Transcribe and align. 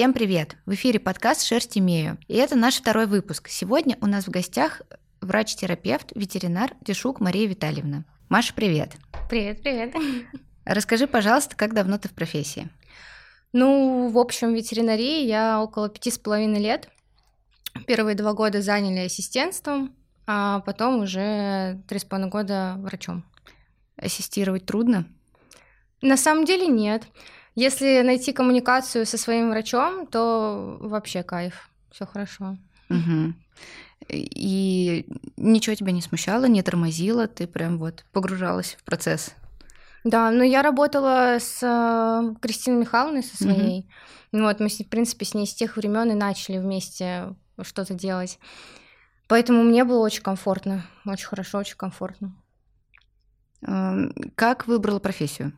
Всем 0.00 0.14
привет! 0.14 0.56
В 0.64 0.72
эфире 0.72 0.98
подкаст 0.98 1.44
«Шерсть 1.44 1.76
имею». 1.76 2.16
И 2.26 2.34
это 2.34 2.56
наш 2.56 2.76
второй 2.76 3.04
выпуск. 3.04 3.48
Сегодня 3.48 3.98
у 4.00 4.06
нас 4.06 4.24
в 4.24 4.30
гостях 4.30 4.80
врач-терапевт, 5.20 6.12
ветеринар 6.14 6.72
Дешук 6.80 7.20
Мария 7.20 7.46
Витальевна. 7.46 8.06
Маша, 8.30 8.54
привет! 8.54 8.92
Привет, 9.28 9.60
привет! 9.60 9.94
Расскажи, 10.64 11.06
пожалуйста, 11.06 11.54
как 11.54 11.74
давно 11.74 11.98
ты 11.98 12.08
в 12.08 12.12
профессии? 12.12 12.70
Ну, 13.52 14.08
в 14.08 14.16
общем, 14.16 14.54
ветеринарии 14.54 15.26
я 15.26 15.60
около 15.62 15.90
пяти 15.90 16.10
с 16.10 16.16
половиной 16.16 16.60
лет. 16.60 16.88
Первые 17.86 18.16
два 18.16 18.32
года 18.32 18.62
заняли 18.62 19.04
ассистентством, 19.04 19.94
а 20.26 20.60
потом 20.60 21.02
уже 21.02 21.82
три 21.86 21.98
с 21.98 22.06
половиной 22.06 22.30
года 22.30 22.76
врачом. 22.78 23.22
Ассистировать 23.96 24.64
трудно? 24.64 25.04
На 26.00 26.16
самом 26.16 26.46
деле 26.46 26.68
нет. 26.68 27.04
Если 27.54 28.02
найти 28.02 28.32
коммуникацию 28.32 29.06
со 29.06 29.18
своим 29.18 29.50
врачом, 29.50 30.06
то 30.06 30.78
вообще 30.80 31.22
кайф, 31.22 31.70
все 31.90 32.06
хорошо. 32.06 32.56
Угу. 32.88 33.34
И 34.08 35.06
ничего 35.36 35.74
тебя 35.74 35.92
не 35.92 36.02
смущало, 36.02 36.46
не 36.46 36.62
тормозило, 36.62 37.26
ты 37.28 37.46
прям 37.46 37.78
вот 37.78 38.04
погружалась 38.12 38.76
в 38.78 38.84
процесс. 38.84 39.34
Да, 40.04 40.30
но 40.30 40.42
я 40.42 40.62
работала 40.62 41.36
с 41.38 41.58
э, 41.62 42.34
Кристиной 42.40 42.80
Михайловной, 42.80 43.22
со 43.22 43.36
своей. 43.36 43.80
Угу. 44.32 44.42
Вот, 44.42 44.60
мы, 44.60 44.68
в 44.68 44.88
принципе, 44.88 45.26
с 45.26 45.34
ней 45.34 45.46
с 45.46 45.54
тех 45.54 45.76
времен 45.76 46.10
и 46.10 46.14
начали 46.14 46.58
вместе 46.58 47.34
что-то 47.60 47.94
делать. 47.94 48.38
Поэтому 49.28 49.62
мне 49.62 49.84
было 49.84 50.00
очень 50.04 50.22
комфортно, 50.22 50.86
очень 51.04 51.26
хорошо, 51.26 51.58
очень 51.58 51.76
комфортно. 51.76 52.34
Как 54.34 54.66
выбрала 54.66 54.98
профессию? 54.98 55.52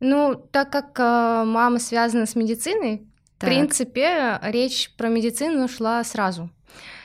Ну, 0.00 0.34
так 0.52 0.70
как 0.70 0.98
э, 0.98 1.44
мама 1.44 1.78
связана 1.78 2.26
с 2.26 2.36
медициной, 2.36 3.08
так. 3.38 3.48
в 3.48 3.52
принципе, 3.52 4.38
речь 4.42 4.94
про 4.96 5.08
медицину 5.08 5.68
шла 5.68 6.02
сразу. 6.04 6.50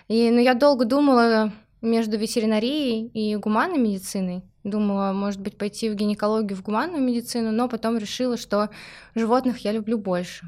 И, 0.08 0.30
ну, 0.30 0.40
я 0.40 0.54
долго 0.54 0.86
думала 0.86 1.52
между 1.82 2.18
ветеринарией 2.18 3.08
и 3.08 3.36
гуманной 3.36 3.78
медициной. 3.78 4.44
Думала, 4.64 5.12
может 5.12 5.42
быть, 5.42 5.58
пойти 5.58 5.90
в 5.90 5.96
гинекологию, 5.96 6.58
в 6.58 6.62
гуманную 6.62 7.04
медицину, 7.04 7.52
но 7.52 7.68
потом 7.68 7.98
решила, 7.98 8.38
что 8.38 8.70
животных 9.16 9.60
я 9.60 9.74
люблю 9.74 9.98
больше, 9.98 10.46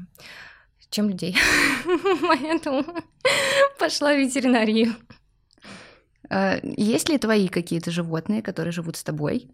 чем 0.88 1.10
людей. 1.10 1.36
Поэтому 2.22 2.84
пошла 3.78 4.14
в 4.14 4.18
ветеринарию. 4.18 4.94
А, 6.30 6.58
есть 6.62 7.08
ли 7.08 7.18
твои 7.18 7.48
какие-то 7.48 7.90
животные, 7.90 8.40
которые 8.40 8.72
живут 8.72 8.96
с 8.96 9.04
тобой? 9.04 9.50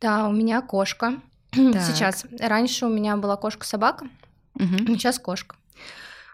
Да, 0.00 0.28
у 0.28 0.32
меня 0.32 0.60
кошка. 0.60 1.20
Сейчас. 1.52 2.26
Раньше 2.38 2.86
у 2.86 2.88
меня 2.88 3.16
была 3.16 3.36
кошка-собака, 3.36 4.08
угу. 4.54 4.94
сейчас 4.94 5.18
кошка. 5.18 5.56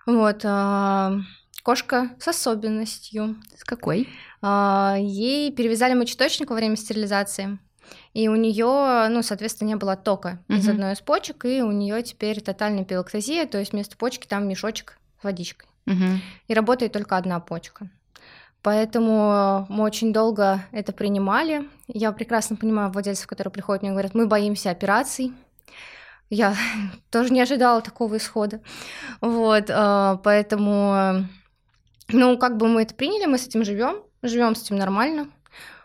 Вот. 0.06 0.40
А, 0.44 1.18
кошка 1.62 2.10
с 2.18 2.28
особенностью. 2.28 3.36
С 3.56 3.64
какой? 3.64 4.08
А, 4.42 4.96
ей 4.98 5.52
перевязали 5.52 5.94
мочеточник 5.94 6.50
во 6.50 6.56
время 6.56 6.76
стерилизации. 6.76 7.58
И 8.12 8.28
у 8.28 8.36
нее, 8.36 9.08
ну, 9.08 9.22
соответственно, 9.22 9.68
не 9.68 9.76
было 9.76 9.96
тока 9.96 10.42
угу. 10.48 10.58
из 10.58 10.68
одной 10.68 10.92
из 10.92 11.00
почек, 11.00 11.44
и 11.44 11.62
у 11.62 11.70
нее 11.70 12.02
теперь 12.02 12.40
тотальная 12.40 12.84
пилоктазия, 12.84 13.46
то 13.46 13.58
есть 13.58 13.72
вместо 13.72 13.96
почки 13.96 14.26
там 14.26 14.48
мешочек 14.48 14.98
с 15.20 15.24
водичкой. 15.24 15.68
Угу. 15.86 16.20
И 16.48 16.54
работает 16.54 16.92
только 16.92 17.16
одна 17.16 17.40
почка. 17.40 17.88
Поэтому 18.64 19.66
мы 19.68 19.84
очень 19.84 20.10
долго 20.10 20.64
это 20.72 20.94
принимали. 20.94 21.68
Я 21.86 22.12
прекрасно 22.12 22.56
понимаю 22.56 22.90
владельцев, 22.90 23.26
которые 23.26 23.52
приходят 23.52 23.82
мне 23.82 23.90
говорят, 23.90 24.14
мы 24.14 24.26
боимся 24.26 24.70
операций. 24.70 25.34
Я 26.30 26.56
тоже 27.10 27.30
не 27.30 27.42
ожидала 27.42 27.82
такого 27.82 28.16
исхода. 28.16 28.62
Вот, 29.20 29.64
а, 29.68 30.16
поэтому, 30.24 31.26
ну, 32.08 32.38
как 32.38 32.56
бы 32.56 32.68
мы 32.68 32.82
это 32.82 32.94
приняли, 32.94 33.26
мы 33.26 33.36
с 33.36 33.46
этим 33.46 33.64
живем, 33.64 34.02
живем 34.22 34.54
с 34.54 34.62
этим 34.62 34.76
нормально. 34.76 35.28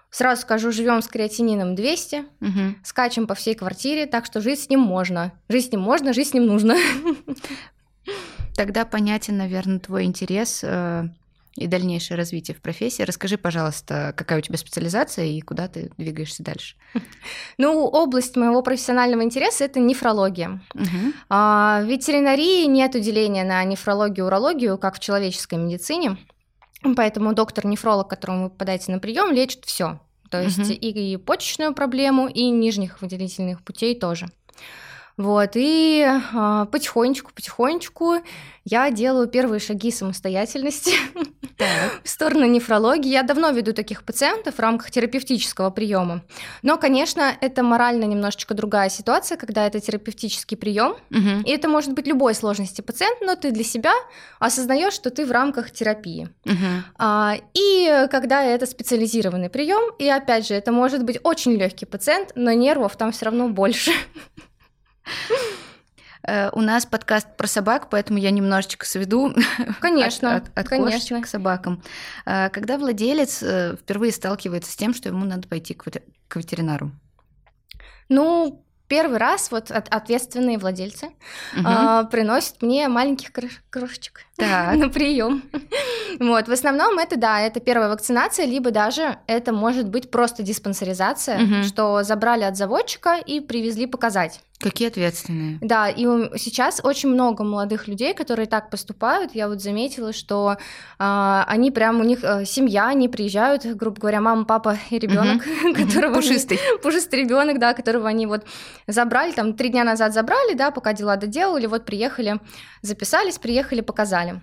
Сразу 0.09 0.43
скажу, 0.43 0.71
живем 0.71 1.01
с 1.01 1.09
креатинином 1.09 1.75
200, 1.75 2.15
угу. 2.39 2.75
скачем 2.85 3.27
по 3.27 3.35
всей 3.35 3.55
квартире, 3.55 4.05
так 4.05 4.25
что 4.25 4.39
жить 4.39 4.63
с 4.63 4.69
ним 4.69 4.79
можно. 4.79 5.33
Жить 5.49 5.65
с 5.65 5.71
ним 5.73 5.81
можно, 5.81 6.13
жить 6.13 6.29
с 6.29 6.33
ним 6.33 6.45
нужно. 6.45 6.77
Тогда 8.55 8.85
понятен, 8.85 9.35
наверное, 9.35 9.79
твой 9.79 10.05
интерес 10.05 10.61
э, 10.63 11.09
и 11.59 11.67
дальнейшее 11.67 12.17
развитие 12.17 12.55
в 12.55 12.61
профессии. 12.61 13.03
Расскажи, 13.03 13.37
пожалуйста, 13.37 14.13
какая 14.15 14.39
у 14.39 14.41
тебя 14.41 14.57
специализация 14.57 15.25
и 15.25 15.41
куда 15.41 15.67
ты 15.67 15.91
двигаешься 15.97 16.43
дальше? 16.43 16.75
Ну, 17.57 17.85
область 17.85 18.35
моего 18.37 18.61
профессионального 18.61 19.23
интереса 19.23 19.65
это 19.65 19.79
нефрология. 19.79 20.61
Угу. 20.73 21.13
А, 21.29 21.81
в 21.81 21.87
ветеринарии 21.87 22.65
нет 22.65 22.95
уделения 22.95 23.43
на 23.43 23.63
нефрологию, 23.65 24.27
урологию, 24.27 24.77
как 24.77 24.95
в 24.95 24.99
человеческой 24.99 25.55
медицине. 25.55 26.17
Поэтому 26.95 27.33
доктор-нефролог, 27.33 28.09
которому 28.09 28.43
вы 28.43 28.49
попадаете 28.49 28.91
на 28.93 28.99
прием, 28.99 29.31
лечит 29.31 29.65
все. 29.65 29.99
То 30.29 30.41
есть 30.41 30.59
угу. 30.59 30.71
и, 30.71 31.13
и 31.13 31.17
почечную 31.17 31.73
проблему, 31.73 32.27
и 32.27 32.49
нижних 32.49 33.01
выделительных 33.01 33.61
путей 33.63 33.99
тоже. 33.99 34.27
Вот, 35.19 35.51
и 35.55 36.07
а, 36.33 36.63
потихонечку, 36.67 37.33
потихонечку 37.35 38.19
я 38.63 38.89
делаю 38.89 39.27
первые 39.27 39.59
шаги 39.59 39.91
самостоятельности 39.91 40.93
в 42.03 42.07
сторону 42.07 42.45
нефрологии. 42.45 43.09
Я 43.09 43.23
давно 43.23 43.49
веду 43.49 43.73
таких 43.73 44.03
пациентов 44.03 44.55
в 44.55 44.59
рамках 44.59 44.91
терапевтического 44.91 45.71
приема. 45.71 46.21
Но, 46.61 46.77
конечно, 46.77 47.33
это 47.41 47.63
морально 47.63 48.05
немножечко 48.05 48.53
другая 48.53 48.87
ситуация, 48.87 49.37
когда 49.37 49.67
это 49.67 49.81
терапевтический 49.81 50.55
прием. 50.55 50.95
Угу. 51.11 51.43
И 51.45 51.51
это 51.51 51.67
может 51.67 51.91
быть 51.91 52.07
любой 52.07 52.33
сложности 52.33 52.79
пациент, 52.79 53.19
но 53.19 53.35
ты 53.35 53.51
для 53.51 53.65
себя 53.65 53.91
осознаешь, 54.39 54.93
что 54.93 55.09
ты 55.09 55.25
в 55.25 55.31
рамках 55.31 55.71
терапии. 55.71 56.29
Угу. 56.45 56.55
А, 56.97 57.35
и 57.53 58.07
когда 58.09 58.41
это 58.41 58.65
специализированный 58.65 59.49
прием, 59.49 59.93
и 59.99 60.07
опять 60.07 60.47
же, 60.47 60.53
это 60.53 60.71
может 60.71 61.03
быть 61.03 61.19
очень 61.23 61.55
легкий 61.55 61.85
пациент, 61.85 62.31
но 62.35 62.53
нервов 62.53 62.95
там 62.95 63.11
все 63.11 63.25
равно 63.25 63.49
больше. 63.49 63.91
Э, 66.27 66.49
у 66.51 66.61
нас 66.61 66.85
подкаст 66.85 67.27
про 67.37 67.47
собак, 67.47 67.87
поэтому 67.89 68.19
я 68.19 68.31
немножечко 68.31 68.85
сведу 68.85 69.33
конечно, 69.79 70.35
от, 70.35 70.49
от, 70.49 70.59
от 70.59 70.67
конечно. 70.67 71.21
к 71.21 71.27
собакам. 71.27 71.81
Э, 72.25 72.49
когда 72.49 72.77
владелец 72.77 73.41
э, 73.41 73.75
впервые 73.79 74.11
сталкивается 74.11 74.71
с 74.71 74.75
тем, 74.75 74.93
что 74.93 75.09
ему 75.09 75.25
надо 75.25 75.47
пойти 75.47 75.73
к, 75.73 76.35
ветеринару? 76.35 76.91
Ну, 78.09 78.65
первый 78.87 79.17
раз 79.17 79.51
вот 79.51 79.71
от, 79.71 79.87
ответственные 79.87 80.57
владельцы 80.57 81.07
угу. 81.55 81.67
э, 81.67 82.05
приносят 82.11 82.61
мне 82.61 82.87
маленьких 82.89 83.31
крош, 83.31 83.61
крошечек 83.69 84.21
на 84.37 84.89
прием. 84.89 85.43
вот, 86.19 86.47
в 86.47 86.51
основном 86.51 86.99
это 86.99 87.17
да, 87.17 87.39
это 87.39 87.59
первая 87.59 87.89
вакцинация, 87.89 88.45
либо 88.45 88.71
даже 88.71 89.19
это 89.27 89.53
может 89.53 89.87
быть 89.87 90.11
просто 90.11 90.43
диспансеризация, 90.43 91.43
угу. 91.43 91.63
что 91.63 92.03
забрали 92.03 92.43
от 92.43 92.57
заводчика 92.57 93.17
и 93.25 93.39
привезли 93.39 93.85
показать. 93.85 94.41
Какие 94.61 94.89
ответственные. 94.89 95.57
Да, 95.61 95.87
и 95.87 96.03
сейчас 96.37 96.81
очень 96.83 97.07
много 97.07 97.45
молодых 97.45 97.87
людей, 97.87 98.13
которые 98.13 98.45
так 98.45 98.69
поступают. 98.69 99.33
Я 99.33 99.47
вот 99.47 99.61
заметила, 99.61 100.11
что 100.11 100.57
э, 100.99 101.43
они 101.47 101.71
прям 101.71 102.01
у 102.01 102.03
них 102.03 102.19
э, 102.23 102.43
семья, 102.43 102.89
они 102.89 103.07
приезжают, 103.07 103.65
грубо 103.65 104.01
говоря, 104.01 104.19
мама, 104.19 104.43
папа 104.43 104.77
и 104.89 104.99
ребенок, 104.99 105.45
угу. 105.63 105.73
которого 105.85 106.15
пушистый, 106.15 106.57
они, 106.57 106.77
пушистый 106.79 107.21
ребенок, 107.21 107.57
да, 107.57 107.73
которого 107.73 108.09
они 108.09 108.27
вот 108.27 108.45
забрали, 108.85 109.31
там 109.31 109.53
три 109.53 109.69
дня 109.69 109.85
назад 109.85 110.13
забрали, 110.13 110.55
да, 110.55 110.71
пока 110.71 110.91
дела 110.91 111.15
доделали, 111.15 111.65
вот 111.65 111.85
приехали, 111.85 112.41
записались, 112.81 113.37
приехали, 113.37 113.79
показали. 113.79 114.41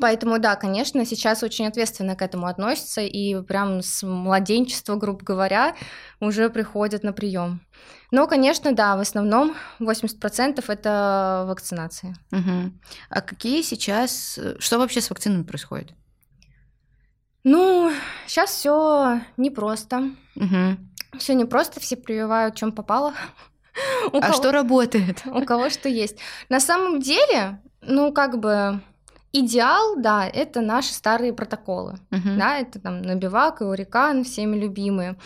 Поэтому, 0.00 0.40
да, 0.40 0.56
конечно, 0.56 1.04
сейчас 1.04 1.42
очень 1.44 1.66
ответственно 1.66 2.16
к 2.16 2.22
этому 2.22 2.46
относятся, 2.46 3.02
и 3.02 3.40
прям 3.42 3.82
с 3.82 4.02
младенчества, 4.04 4.96
грубо 4.96 5.24
говоря, 5.24 5.76
уже 6.18 6.50
приходят 6.50 7.04
на 7.04 7.12
прием. 7.12 7.60
Но, 8.10 8.26
конечно, 8.26 8.72
да, 8.72 8.96
в 8.96 9.00
основном 9.00 9.54
80% 9.78 10.64
это 10.66 11.44
вакцинация. 11.46 12.16
Угу. 12.32 12.72
А 13.10 13.20
какие 13.20 13.62
сейчас, 13.62 14.38
что 14.58 14.78
вообще 14.78 15.00
с 15.00 15.10
вакцинами 15.10 15.44
происходит? 15.44 15.92
Ну, 17.44 17.92
сейчас 18.26 18.50
все 18.50 19.20
непросто. 19.36 20.10
Угу. 20.34 21.18
Все 21.18 21.34
непросто, 21.34 21.78
все 21.78 21.96
прививают, 21.96 22.56
чем 22.56 22.72
попало. 22.72 23.14
а 24.12 24.20
кого... 24.20 24.32
что 24.32 24.50
работает? 24.50 25.22
У 25.26 25.44
кого 25.44 25.70
что 25.70 25.88
есть. 25.88 26.18
На 26.48 26.58
самом 26.58 27.00
деле, 27.00 27.60
ну, 27.82 28.12
как 28.12 28.40
бы 28.40 28.80
Идеал, 29.38 29.96
да, 29.96 30.26
это 30.26 30.62
наши 30.62 30.94
старые 30.94 31.34
протоколы, 31.34 31.98
uh-huh. 32.10 32.38
да, 32.38 32.58
это 32.58 32.80
там 32.80 33.02
Набивак 33.02 33.60
и 33.60 33.64
Урикан, 33.64 34.24
всеми 34.24 34.56
любимые. 34.56 35.16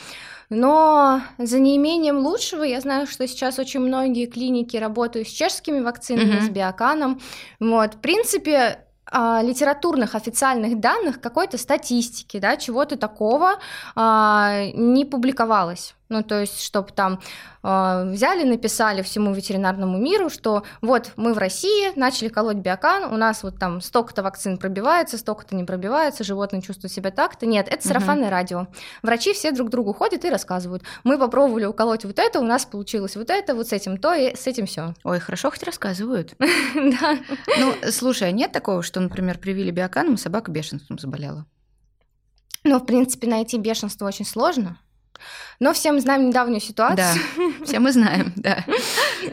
Но 0.48 1.20
за 1.38 1.60
неимением 1.60 2.18
лучшего, 2.18 2.64
я 2.64 2.80
знаю, 2.80 3.06
что 3.06 3.28
сейчас 3.28 3.60
очень 3.60 3.78
многие 3.78 4.26
клиники 4.26 4.76
работают 4.76 5.28
с 5.28 5.30
чешскими 5.30 5.80
вакцинами, 5.80 6.38
uh-huh. 6.38 6.46
с 6.46 6.48
биоканом. 6.48 7.20
Вот, 7.60 7.94
в 7.94 7.98
принципе, 7.98 8.84
а, 9.12 9.42
литературных 9.42 10.16
официальных 10.16 10.80
данных, 10.80 11.20
какой-то 11.20 11.56
статистики, 11.56 12.40
да, 12.40 12.56
чего-то 12.56 12.96
такого 12.96 13.60
а, 13.94 14.66
не 14.74 15.04
публиковалось. 15.04 15.94
Ну, 16.10 16.24
то 16.24 16.40
есть, 16.40 16.60
чтобы 16.60 16.90
там 16.90 17.20
э, 17.62 18.10
взяли, 18.10 18.42
написали 18.42 19.00
всему 19.02 19.32
ветеринарному 19.32 19.96
миру, 19.96 20.28
что 20.28 20.64
вот 20.82 21.12
мы 21.14 21.34
в 21.34 21.38
России 21.38 21.96
начали 21.96 22.28
колоть 22.28 22.56
биокан, 22.56 23.04
у 23.04 23.16
нас 23.16 23.44
вот 23.44 23.60
там 23.60 23.80
столько-то 23.80 24.24
вакцин 24.24 24.58
пробивается, 24.58 25.16
столько-то 25.18 25.54
не 25.54 25.62
пробивается, 25.62 26.24
животные 26.24 26.62
чувствуют 26.62 26.92
себя 26.92 27.12
так-то. 27.12 27.46
Нет, 27.46 27.68
это 27.70 27.86
сарафанное 27.86 28.24
угу. 28.24 28.32
радио. 28.32 28.66
Врачи 29.02 29.32
все 29.32 29.52
друг 29.52 29.70
другу 29.70 29.92
ходят 29.92 30.24
и 30.24 30.30
рассказывают. 30.30 30.82
Мы 31.04 31.16
попробовали 31.16 31.64
уколоть 31.64 32.04
вот 32.04 32.18
это, 32.18 32.40
у 32.40 32.44
нас 32.44 32.66
получилось 32.66 33.14
вот 33.14 33.30
это, 33.30 33.54
вот 33.54 33.68
с 33.68 33.72
этим 33.72 33.96
то 33.96 34.12
и 34.12 34.34
с 34.34 34.48
этим 34.48 34.66
все. 34.66 34.94
Ой, 35.04 35.20
хорошо 35.20 35.50
хоть 35.50 35.62
рассказывают. 35.62 36.34
Да. 37.00 37.18
Ну, 37.58 37.74
слушай, 37.90 38.28
а 38.28 38.32
нет 38.32 38.52
такого, 38.52 38.82
что, 38.82 39.00
например, 39.00 39.38
привили 39.38 39.70
биоканом, 39.70 40.16
собака 40.16 40.50
бешенством 40.50 40.98
заболела? 40.98 41.46
Ну, 42.64 42.78
в 42.78 42.86
принципе, 42.86 43.28
найти 43.28 43.58
бешенство 43.58 44.06
очень 44.06 44.26
сложно. 44.26 44.78
Но 45.58 45.72
все 45.72 45.92
мы 45.92 46.00
знаем 46.00 46.28
недавнюю 46.28 46.60
ситуацию. 46.60 47.20
Да, 47.36 47.59
все 47.64 47.78
мы 47.78 47.92
знаем, 47.92 48.32
да. 48.36 48.64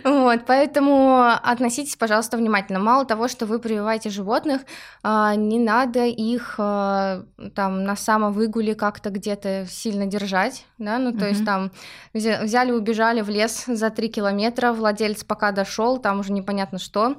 Вот, 0.03 0.41
поэтому 0.45 1.23
относитесь, 1.43 1.95
пожалуйста, 1.95 2.37
внимательно. 2.37 2.79
Мало 2.79 3.05
того, 3.05 3.27
что 3.27 3.45
вы 3.45 3.59
прививаете 3.59 4.09
животных, 4.09 4.61
а, 5.03 5.35
не 5.35 5.59
надо 5.59 6.05
их 6.05 6.55
а, 6.57 7.23
там 7.55 7.83
на 7.83 7.95
самовыгуле 7.95 8.75
как-то 8.75 9.09
где-то 9.09 9.65
сильно 9.69 10.05
держать, 10.05 10.65
да, 10.77 10.97
ну 10.97 11.11
то 11.11 11.27
есть 11.27 11.45
там 11.45 11.71
взяли, 12.13 12.71
убежали 12.71 13.21
в 13.21 13.29
лес 13.29 13.65
за 13.67 13.89
три 13.89 14.09
километра, 14.09 14.73
владелец 14.73 15.23
пока 15.23 15.51
дошел, 15.51 15.97
там 15.97 16.19
уже 16.19 16.31
непонятно 16.31 16.79
что, 16.79 17.15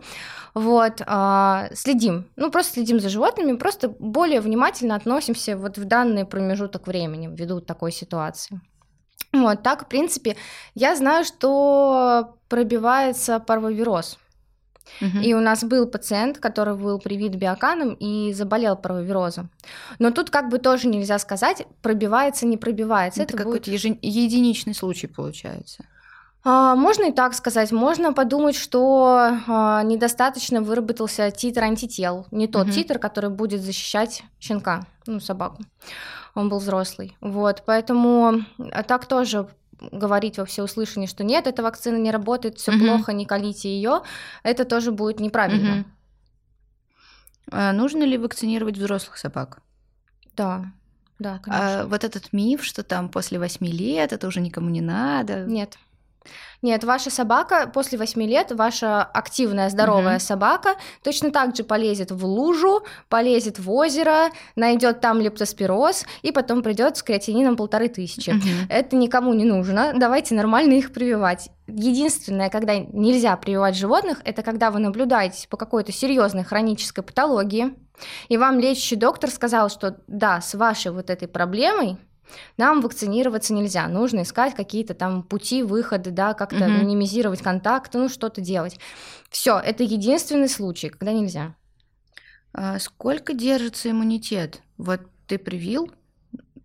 вот, 0.54 1.02
а, 1.06 1.68
следим, 1.74 2.26
ну 2.36 2.50
просто 2.50 2.74
следим 2.74 3.00
за 3.00 3.08
животными, 3.08 3.56
просто 3.56 3.88
более 3.98 4.40
внимательно 4.40 4.94
относимся 4.94 5.56
вот 5.56 5.78
в 5.78 5.84
данный 5.84 6.24
промежуток 6.24 6.86
времени 6.86 7.28
ввиду 7.28 7.60
такой 7.60 7.92
ситуации. 7.92 8.60
Вот 9.32 9.62
так, 9.62 9.84
в 9.84 9.88
принципе, 9.88 10.36
я 10.74 10.96
знаю, 10.96 11.24
что 11.24 12.36
пробивается 12.48 13.40
парвовироз. 13.40 14.18
Угу. 15.00 15.18
И 15.22 15.34
у 15.34 15.40
нас 15.40 15.62
был 15.64 15.86
пациент, 15.86 16.38
который 16.38 16.74
был 16.74 16.98
привит 16.98 17.34
биоканом 17.34 17.94
и 17.94 18.32
заболел 18.32 18.76
парвовирозом. 18.76 19.50
Но 19.98 20.10
тут 20.10 20.30
как 20.30 20.48
бы 20.48 20.58
тоже 20.58 20.88
нельзя 20.88 21.18
сказать, 21.18 21.66
пробивается, 21.82 22.46
не 22.46 22.56
пробивается. 22.56 23.22
Это, 23.22 23.34
Это 23.34 23.44
какой-то 23.44 23.70
будет... 23.70 23.98
единичный 24.02 24.74
случай 24.74 25.06
получается. 25.06 25.84
А, 26.44 26.74
можно 26.74 27.04
и 27.04 27.12
так 27.12 27.34
сказать. 27.34 27.70
Можно 27.72 28.12
подумать, 28.12 28.56
что 28.56 29.38
а, 29.46 29.82
недостаточно 29.82 30.62
выработался 30.62 31.30
титр 31.30 31.64
антител. 31.64 32.26
Не 32.30 32.48
тот 32.48 32.66
угу. 32.66 32.72
титр, 32.72 32.98
который 32.98 33.30
будет 33.30 33.60
защищать 33.60 34.22
щенка, 34.40 34.86
ну, 35.06 35.20
собаку 35.20 35.62
он 36.38 36.48
был 36.48 36.58
взрослый. 36.58 37.16
Вот, 37.20 37.62
поэтому 37.66 38.44
а 38.72 38.82
так 38.82 39.06
тоже 39.06 39.48
говорить 39.80 40.38
во 40.38 40.44
всеуслышание, 40.44 41.08
что 41.08 41.24
нет, 41.24 41.46
эта 41.46 41.62
вакцина 41.62 41.96
не 41.96 42.10
работает, 42.10 42.58
все 42.58 42.72
угу. 42.72 42.80
плохо, 42.80 43.12
не 43.12 43.26
колите 43.26 43.68
ее, 43.68 44.02
это 44.42 44.64
тоже 44.64 44.92
будет 44.92 45.20
неправильно. 45.20 45.80
Угу. 45.80 45.84
А 47.52 47.72
нужно 47.72 48.02
ли 48.04 48.18
вакцинировать 48.18 48.76
взрослых 48.76 49.16
собак? 49.16 49.60
Да, 50.36 50.66
да, 51.18 51.38
конечно. 51.38 51.80
А 51.80 51.86
вот 51.86 52.04
этот 52.04 52.32
миф, 52.32 52.64
что 52.64 52.82
там 52.82 53.08
после 53.08 53.38
8 53.38 53.66
лет 53.66 54.12
это 54.12 54.26
уже 54.26 54.40
никому 54.40 54.68
не 54.68 54.80
надо. 54.80 55.44
Нет. 55.44 55.76
Нет, 56.60 56.82
ваша 56.82 57.10
собака 57.10 57.70
после 57.72 57.98
8 57.98 58.20
лет, 58.22 58.50
ваша 58.50 59.02
активная, 59.02 59.70
здоровая 59.70 60.16
угу. 60.16 60.24
собака 60.24 60.74
точно 61.04 61.30
так 61.30 61.54
же 61.54 61.62
полезет 61.62 62.10
в 62.10 62.24
лужу, 62.26 62.82
полезет 63.08 63.58
в 63.58 63.70
озеро, 63.70 64.30
найдет 64.56 65.00
там 65.00 65.20
лептоспироз 65.20 66.04
и 66.22 66.32
потом 66.32 66.62
придет 66.62 66.96
с 66.96 67.02
креатинином 67.02 67.56
полторы 67.56 67.88
тысячи. 67.88 68.30
Угу. 68.30 68.68
Это 68.68 68.96
никому 68.96 69.34
не 69.34 69.44
нужно. 69.44 69.92
Давайте 69.94 70.34
нормально 70.34 70.74
их 70.74 70.92
прививать. 70.92 71.50
Единственное, 71.68 72.48
когда 72.48 72.76
нельзя 72.76 73.36
прививать 73.36 73.76
животных, 73.76 74.20
это 74.24 74.42
когда 74.42 74.70
вы 74.70 74.80
наблюдаете 74.80 75.46
по 75.48 75.56
какой-то 75.56 75.92
серьезной 75.92 76.42
хронической 76.42 77.04
патологии, 77.04 77.74
и 78.28 78.36
вам 78.36 78.58
лечащий 78.58 78.96
доктор 78.96 79.30
сказал, 79.30 79.68
что 79.68 79.98
да, 80.06 80.40
с 80.40 80.54
вашей 80.54 80.92
вот 80.92 81.10
этой 81.10 81.28
проблемой 81.28 81.98
нам 82.56 82.80
вакцинироваться 82.80 83.54
нельзя, 83.54 83.86
нужно 83.88 84.22
искать 84.22 84.54
какие-то 84.54 84.94
там 84.94 85.22
пути 85.22 85.62
выхода, 85.62 86.10
да, 86.10 86.34
как-то 86.34 86.64
угу. 86.64 86.72
минимизировать 86.72 87.42
контакты, 87.42 87.98
ну 87.98 88.08
что-то 88.08 88.40
делать. 88.40 88.78
Все, 89.30 89.58
это 89.58 89.82
единственный 89.82 90.48
случай, 90.48 90.88
когда 90.88 91.12
нельзя. 91.12 91.54
А 92.52 92.78
сколько 92.78 93.34
держится 93.34 93.90
иммунитет? 93.90 94.62
Вот 94.78 95.00
ты 95.26 95.38
привил, 95.38 95.92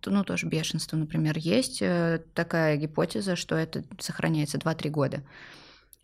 ну 0.04 0.24
тоже 0.24 0.46
бешенство, 0.46 0.96
например, 0.96 1.36
есть 1.38 1.82
э, 1.82 2.22
такая 2.34 2.76
гипотеза, 2.76 3.36
что 3.36 3.54
это 3.54 3.84
сохраняется 3.98 4.58
2-3 4.58 4.90
года. 4.90 5.22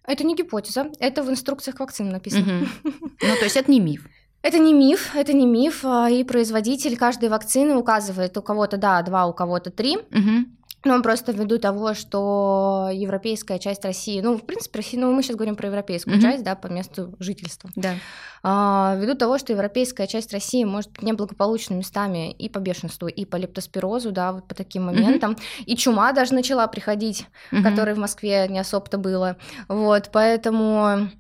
Это 0.05 0.25
не 0.25 0.35
гипотеза, 0.35 0.91
это 0.99 1.23
в 1.23 1.31
инструкциях 1.31 1.79
вакцин 1.79 2.09
написано. 2.09 2.63
Угу. 2.63 2.93
Ну, 3.23 3.37
то 3.37 3.45
есть 3.45 3.57
это 3.57 3.71
не 3.71 3.81
миф. 3.81 4.07
Это 4.43 4.59
не 4.59 4.73
миф, 4.73 5.15
это 5.15 5.33
не 5.33 5.47
миф, 5.47 5.85
а, 5.85 6.09
и 6.11 6.25
производитель 6.25 6.97
каждой 6.97 7.29
вакцины 7.29 7.77
указывает 7.77 8.37
у 8.39 8.43
кого-то 8.43 8.79
да, 8.79 9.03
два, 9.03 9.27
у 9.27 9.35
кого-то 9.35 9.71
три. 9.71 9.97
Угу. 9.97 10.47
Ну, 10.85 11.03
просто 11.03 11.33
ввиду 11.33 11.59
того, 11.59 11.93
что 11.93 12.89
европейская 12.91 13.59
часть 13.59 13.85
России, 13.85 14.21
ну, 14.23 14.39
в 14.39 14.47
принципе, 14.47 14.79
Россия, 14.79 14.99
ну, 14.99 15.13
мы 15.13 15.23
сейчас 15.23 15.37
говорим 15.37 15.55
про 15.55 15.67
европейскую 15.69 16.17
mm-hmm. 16.17 16.23
часть, 16.23 16.43
да, 16.43 16.55
по 16.55 16.69
месту 16.69 17.15
жительства. 17.19 17.69
Да. 17.77 17.97
А, 18.43 18.97
ввиду 18.99 19.15
того, 19.15 19.37
что 19.37 19.53
европейская 19.53 20.07
часть 20.07 20.33
России 20.33 20.65
может 20.65 20.91
быть 20.93 21.03
неблагополучными 21.03 21.81
местами 21.81 22.33
и 22.33 22.49
по 22.49 22.61
бешенству, 22.61 23.09
и 23.09 23.27
по 23.27 23.37
лептоспирозу, 23.37 24.11
да, 24.11 24.33
вот 24.33 24.49
по 24.49 24.55
таким 24.55 24.85
моментам. 24.85 25.33
Mm-hmm. 25.33 25.65
И 25.67 25.77
чума 25.77 26.13
даже 26.13 26.33
начала 26.33 26.67
приходить, 26.67 27.27
mm-hmm. 27.53 27.63
которой 27.63 27.95
в 27.95 27.99
Москве 27.99 28.49
не 28.49 28.59
особо-то 28.59 28.97
было. 28.97 29.37
Вот, 29.69 30.09
поэтому 30.11 31.11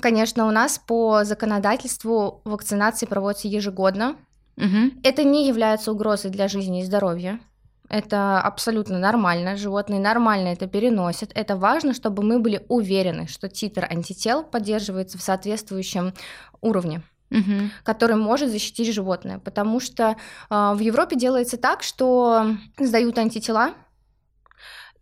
Конечно, 0.00 0.46
у 0.46 0.50
нас 0.50 0.78
по 0.78 1.24
законодательству 1.24 2.42
вакцинации 2.44 3.06
проводятся 3.06 3.48
ежегодно. 3.48 4.16
Угу. 4.56 5.00
Это 5.02 5.24
не 5.24 5.46
является 5.46 5.92
угрозой 5.92 6.30
для 6.30 6.48
жизни 6.48 6.82
и 6.82 6.84
здоровья. 6.84 7.40
Это 7.88 8.40
абсолютно 8.40 8.98
нормально. 8.98 9.56
Животные 9.56 9.98
нормально 9.98 10.48
это 10.48 10.66
переносят. 10.66 11.30
Это 11.34 11.56
важно, 11.56 11.94
чтобы 11.94 12.22
мы 12.22 12.38
были 12.38 12.64
уверены, 12.68 13.26
что 13.28 13.48
титр 13.48 13.86
антител 13.88 14.42
поддерживается 14.42 15.16
в 15.16 15.22
соответствующем 15.22 16.12
уровне. 16.60 17.02
Угу. 17.30 17.68
который 17.84 18.16
может 18.16 18.48
защитить 18.48 18.94
животное. 18.94 19.38
Потому 19.38 19.80
что 19.80 20.16
э, 20.48 20.72
в 20.74 20.78
Европе 20.78 21.14
делается 21.14 21.58
так, 21.58 21.82
что 21.82 22.56
сдают 22.78 23.18
антитела 23.18 23.74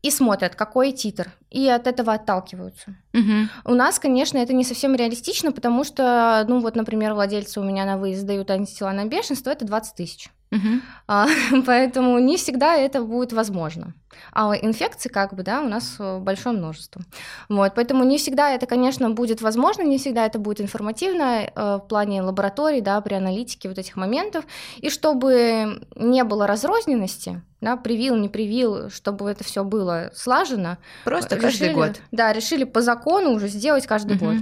и 0.02 0.10
смотрят, 0.10 0.54
какой 0.54 0.92
титр, 0.92 1.32
и 1.50 1.68
от 1.68 1.86
этого 1.86 2.12
отталкиваются. 2.12 2.96
Угу. 3.12 3.72
У 3.72 3.74
нас, 3.74 3.98
конечно, 3.98 4.38
это 4.38 4.52
не 4.52 4.64
совсем 4.64 4.94
реалистично, 4.94 5.52
потому 5.52 5.84
что, 5.84 6.44
ну 6.48 6.60
вот, 6.60 6.76
например, 6.76 7.14
владельцы 7.14 7.60
у 7.60 7.64
меня 7.64 7.84
на 7.84 7.98
выезд 7.98 8.26
дают 8.26 8.50
антитела 8.50 8.92
на 8.92 9.06
бешенство, 9.06 9.50
это 9.50 9.64
20 9.64 9.94
тысяч. 9.94 10.30
Угу. 10.52 10.80
А, 11.08 11.26
поэтому 11.66 12.18
не 12.18 12.36
всегда 12.36 12.76
это 12.76 13.02
будет 13.02 13.32
возможно. 13.32 13.94
А 14.32 14.54
инфекций, 14.54 15.10
как 15.10 15.34
бы, 15.34 15.42
да, 15.42 15.60
у 15.60 15.68
нас 15.68 15.96
э, 15.98 16.18
большое 16.18 16.56
множество. 16.56 17.02
Вот, 17.48 17.74
поэтому 17.74 18.04
не 18.04 18.16
всегда 18.18 18.50
это, 18.50 18.66
конечно, 18.66 19.10
будет 19.10 19.42
возможно, 19.42 19.82
не 19.82 19.98
всегда 19.98 20.24
это 20.24 20.38
будет 20.38 20.60
информативно 20.60 21.42
э, 21.44 21.50
в 21.76 21.86
плане 21.88 22.22
лабораторий, 22.22 22.80
да, 22.80 23.00
при 23.00 23.14
аналитике 23.14 23.68
вот 23.68 23.78
этих 23.78 23.96
моментов. 23.96 24.44
И 24.78 24.88
чтобы 24.88 25.82
не 25.96 26.24
было 26.24 26.46
разрозненности, 26.46 27.42
да, 27.60 27.76
привил, 27.76 28.16
не 28.16 28.28
привил, 28.28 28.90
чтобы 28.90 29.30
это 29.30 29.44
все 29.44 29.64
было 29.64 30.10
слажено. 30.14 30.78
Просто 31.04 31.36
решили, 31.36 31.46
каждый 31.46 31.74
год. 31.74 32.00
Да, 32.10 32.32
решили 32.32 32.64
по 32.64 32.80
закону 32.80 33.30
уже 33.30 33.48
сделать 33.48 33.86
каждый 33.86 34.16
угу. 34.16 34.26
год. 34.26 34.36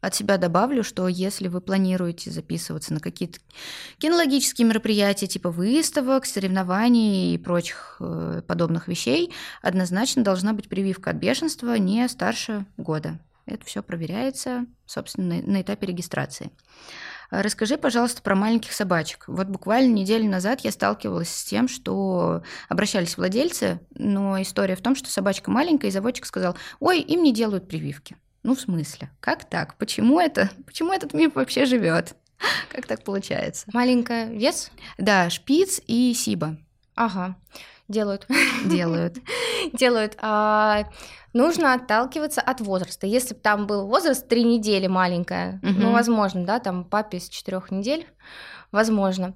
От 0.00 0.14
себя 0.14 0.38
добавлю, 0.38 0.82
что 0.82 1.08
если 1.08 1.48
вы 1.48 1.60
планируете 1.60 2.30
записываться 2.30 2.94
на 2.94 3.00
какие-то 3.00 3.38
кинологические 3.98 4.66
мероприятия 4.66 5.26
типа 5.26 5.50
выставок, 5.50 6.24
соревнований 6.24 7.34
и 7.34 7.38
прочих 7.38 7.96
э, 8.00 8.42
подобных 8.46 8.88
вещей, 8.88 9.32
однозначно 9.60 10.24
должна 10.24 10.54
быть 10.54 10.68
прививка 10.68 11.10
от 11.10 11.16
бешенства 11.16 11.74
не 11.76 12.08
старше 12.08 12.64
года. 12.78 13.18
Это 13.44 13.64
все 13.66 13.82
проверяется, 13.82 14.66
собственно, 14.86 15.42
на 15.42 15.60
этапе 15.60 15.86
регистрации. 15.86 16.50
Расскажи, 17.30 17.76
пожалуйста, 17.76 18.22
про 18.22 18.34
маленьких 18.34 18.72
собачек. 18.72 19.24
Вот 19.28 19.46
буквально 19.48 19.92
неделю 19.92 20.28
назад 20.28 20.60
я 20.60 20.72
сталкивалась 20.72 21.28
с 21.28 21.44
тем, 21.44 21.68
что 21.68 22.42
обращались 22.68 23.16
владельцы, 23.16 23.80
но 23.94 24.40
история 24.42 24.74
в 24.76 24.82
том, 24.82 24.96
что 24.96 25.10
собачка 25.10 25.50
маленькая, 25.50 25.88
и 25.88 25.92
заводчик 25.92 26.26
сказал, 26.26 26.56
ой, 26.80 27.00
им 27.00 27.22
не 27.22 27.32
делают 27.32 27.68
прививки. 27.68 28.16
Ну, 28.42 28.54
в 28.54 28.60
смысле? 28.60 29.10
Как 29.20 29.44
так? 29.44 29.76
Почему 29.76 30.18
это? 30.18 30.50
Почему 30.66 30.92
этот 30.92 31.12
миф 31.12 31.34
вообще 31.34 31.66
живет? 31.66 32.14
Как 32.72 32.86
так 32.86 33.04
получается? 33.04 33.66
Маленькая 33.72 34.30
вес? 34.30 34.70
Да, 34.98 35.28
шпиц 35.28 35.80
и 35.86 36.14
сиба. 36.14 36.56
Ага. 36.94 37.36
делают. 37.88 38.26
Делают. 38.64 39.18
Делают. 39.74 40.16
А, 40.22 40.84
нужно 41.32 41.74
отталкиваться 41.74 42.40
от 42.40 42.60
возраста. 42.60 43.06
Если 43.06 43.34
бы 43.34 43.40
там 43.40 43.66
был 43.66 43.86
возраст 43.86 44.26
три 44.26 44.42
недели 44.42 44.86
маленькая, 44.86 45.60
угу. 45.62 45.72
ну, 45.78 45.92
возможно, 45.92 46.44
да, 46.44 46.60
там 46.60 46.84
папе 46.84 47.20
с 47.20 47.28
четырех 47.28 47.70
недель, 47.70 48.06
возможно. 48.72 49.34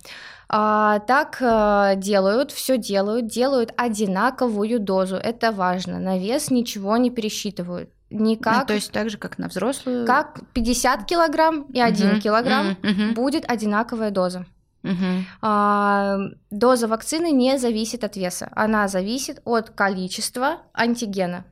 А, 0.49 1.01
так 1.01 1.39
а, 1.41 1.95
делают, 1.95 2.53
все 2.53 2.79
делают, 2.79 3.27
делают 3.27 3.73
одинаковую 3.77 4.81
дозу. 4.81 5.17
Это 5.17 5.53
важно. 5.53 5.99
На 5.99 6.19
вес 6.19 6.51
ничего 6.51 6.97
не 6.97 7.11
пересчитывают. 7.11 7.91
Никак. 8.15 8.61
Ну, 8.61 8.67
то 8.67 8.75
есть 8.75 8.93
так 8.93 9.11
же, 9.11 9.19
как 9.19 9.39
на 9.39 9.49
взрослую. 9.49 10.07
Как 10.07 10.41
50 10.53 11.05
килограмм 11.05 11.63
и 11.63 11.81
1 11.81 12.13
угу, 12.13 12.21
килограмм 12.21 12.77
угу. 12.83 13.15
будет 13.15 13.45
одинаковая 13.51 14.11
доза. 14.13 14.47
Угу. 14.85 15.25
А, 15.43 16.19
доза 16.51 16.87
вакцины 16.87 17.33
не 17.33 17.59
зависит 17.59 18.05
от 18.05 18.17
веса, 18.17 18.51
она 18.55 18.87
зависит 18.87 19.41
от 19.45 19.71
количества 19.71 20.59
антигена. 20.73 21.45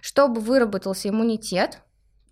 Чтобы 0.00 0.40
выработался 0.40 1.08
иммунитет, 1.08 1.80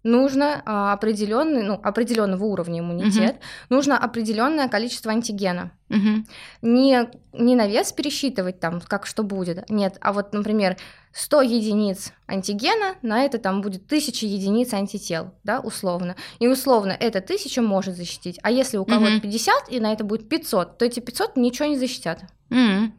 нужно 0.02 0.62
а, 0.64 0.92
определенный, 0.92 1.62
ну, 1.62 1.74
определенного 1.82 2.44
уровня 2.44 2.80
иммунитет, 2.80 3.36
угу. 3.36 3.76
нужно 3.76 3.98
определенное 3.98 4.68
количество 4.68 5.12
антигена. 5.12 5.72
Угу. 5.88 6.24
Не, 6.62 7.10
не 7.32 7.56
на 7.56 7.66
вес 7.66 7.92
пересчитывать 7.92 8.60
там, 8.60 8.80
как 8.80 9.06
что 9.06 9.22
будет, 9.22 9.68
нет, 9.68 9.96
а 10.00 10.12
вот, 10.12 10.32
например, 10.32 10.76
100 11.12 11.42
единиц 11.42 12.12
антигена, 12.28 12.94
на 13.02 13.24
это 13.24 13.38
там 13.38 13.62
будет 13.62 13.86
1000 13.86 14.26
единиц 14.26 14.72
антител, 14.72 15.34
да, 15.42 15.60
условно. 15.60 16.14
И 16.38 16.46
условно 16.46 16.92
это 16.92 17.18
1000 17.18 17.60
может 17.62 17.96
защитить, 17.96 18.38
а 18.42 18.50
если 18.50 18.76
у 18.76 18.84
кого-то 18.84 19.14
угу. 19.14 19.22
50 19.22 19.70
и 19.70 19.80
на 19.80 19.92
это 19.92 20.04
будет 20.04 20.28
500, 20.28 20.78
то 20.78 20.84
эти 20.84 21.00
500 21.00 21.36
ничего 21.36 21.68
не 21.68 21.78
защитят. 21.78 22.22
Угу. 22.50 22.92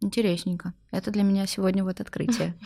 Интересненько. 0.00 0.74
Это 0.90 1.10
для 1.10 1.22
меня 1.22 1.46
сегодня 1.46 1.84
вот 1.84 2.00
открытие. 2.00 2.54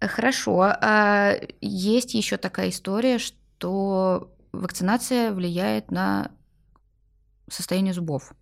Хорошо. 0.00 0.72
А 0.80 1.34
есть 1.60 2.14
еще 2.14 2.36
такая 2.36 2.70
история, 2.70 3.18
что 3.18 4.32
вакцинация 4.52 5.32
влияет 5.32 5.90
на 5.90 6.30
состояние 7.50 7.94
зубов. 7.94 8.32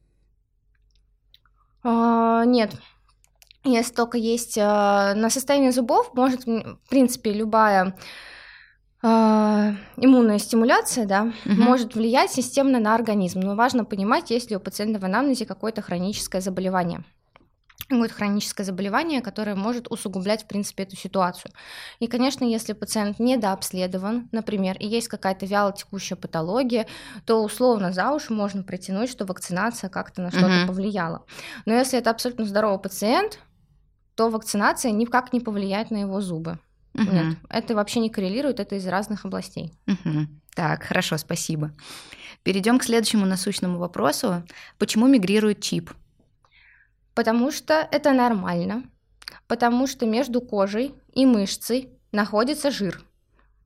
А, 1.83 2.45
нет. 2.45 2.75
Если 3.65 3.95
только 3.95 4.19
есть 4.19 4.59
а, 4.61 5.15
на 5.15 5.31
состояние 5.31 5.73
зубов, 5.73 6.13
может, 6.15 6.45
в 6.47 6.79
принципе, 6.89 7.33
любая 7.33 7.97
а, 9.03 9.73
иммунная 9.97 10.39
стимуляция, 10.39 11.07
да, 11.07 11.33
угу. 11.45 11.55
может 11.55 11.95
влиять 11.95 12.33
системно 12.33 12.81
на 12.81 12.95
организм. 12.95 13.41
Но 13.41 13.55
важно 13.55 13.85
понимать, 13.85 14.31
есть 14.31 14.51
ли 14.51 14.57
у 14.57 14.61
пациента 14.61 15.01
в 15.01 15.05
анамнезе 15.05 15.47
какое-то 15.47 15.81
хроническое 15.81 16.41
заболевание 16.41 17.05
какое-то 17.88 18.14
хроническое 18.14 18.66
заболевание, 18.66 19.21
которое 19.21 19.55
может 19.55 19.90
усугублять, 19.90 20.45
в 20.45 20.47
принципе, 20.47 20.83
эту 20.83 20.97
ситуацию. 20.97 21.52
И, 21.99 22.07
конечно, 22.07 22.45
если 22.45 22.73
пациент 22.73 23.19
недообследован, 23.19 24.28
например, 24.33 24.76
и 24.78 24.87
есть 24.87 25.09
какая-то 25.09 25.47
вялотекущая 25.47 26.16
патология, 26.16 26.87
то 27.25 27.43
условно 27.43 27.93
за 27.93 28.11
уши 28.11 28.33
можно 28.33 28.62
притянуть, 28.62 29.11
что 29.11 29.25
вакцинация 29.25 29.88
как-то 29.90 30.23
на 30.23 30.31
что-то 30.31 30.61
угу. 30.62 30.69
повлияла. 30.69 31.25
Но 31.64 31.75
если 31.75 31.99
это 31.99 32.11
абсолютно 32.11 32.45
здоровый 32.45 32.78
пациент, 32.78 33.38
то 34.14 34.31
вакцинация 34.31 34.90
никак 34.90 35.33
не 35.33 35.40
повлияет 35.40 35.90
на 35.90 35.99
его 35.99 36.21
зубы. 36.21 36.59
Угу. 36.95 37.05
Нет, 37.05 37.37
это 37.50 37.75
вообще 37.75 38.00
не 38.00 38.11
коррелирует, 38.11 38.59
это 38.59 38.76
из 38.76 38.87
разных 38.87 39.25
областей. 39.25 39.73
Угу. 39.87 40.26
Так, 40.55 40.85
хорошо, 40.85 41.19
спасибо. 41.19 41.73
Перейдем 42.43 42.78
к 42.78 42.85
следующему 42.85 43.26
насущному 43.26 43.78
вопросу. 43.78 44.43
Почему 44.78 45.07
мигрирует 45.07 45.61
чип? 45.61 45.93
Потому 47.16 47.50
что 47.50 47.88
это 47.90 48.12
нормально, 48.12 48.82
потому 49.49 49.87
что 49.87 50.04
между 50.04 50.42
кожей 50.42 50.94
и 51.14 51.25
мышцей 51.25 51.99
находится 52.12 52.70
жир. 52.70 53.02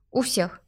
У 0.09 0.21
всех. 0.21 0.61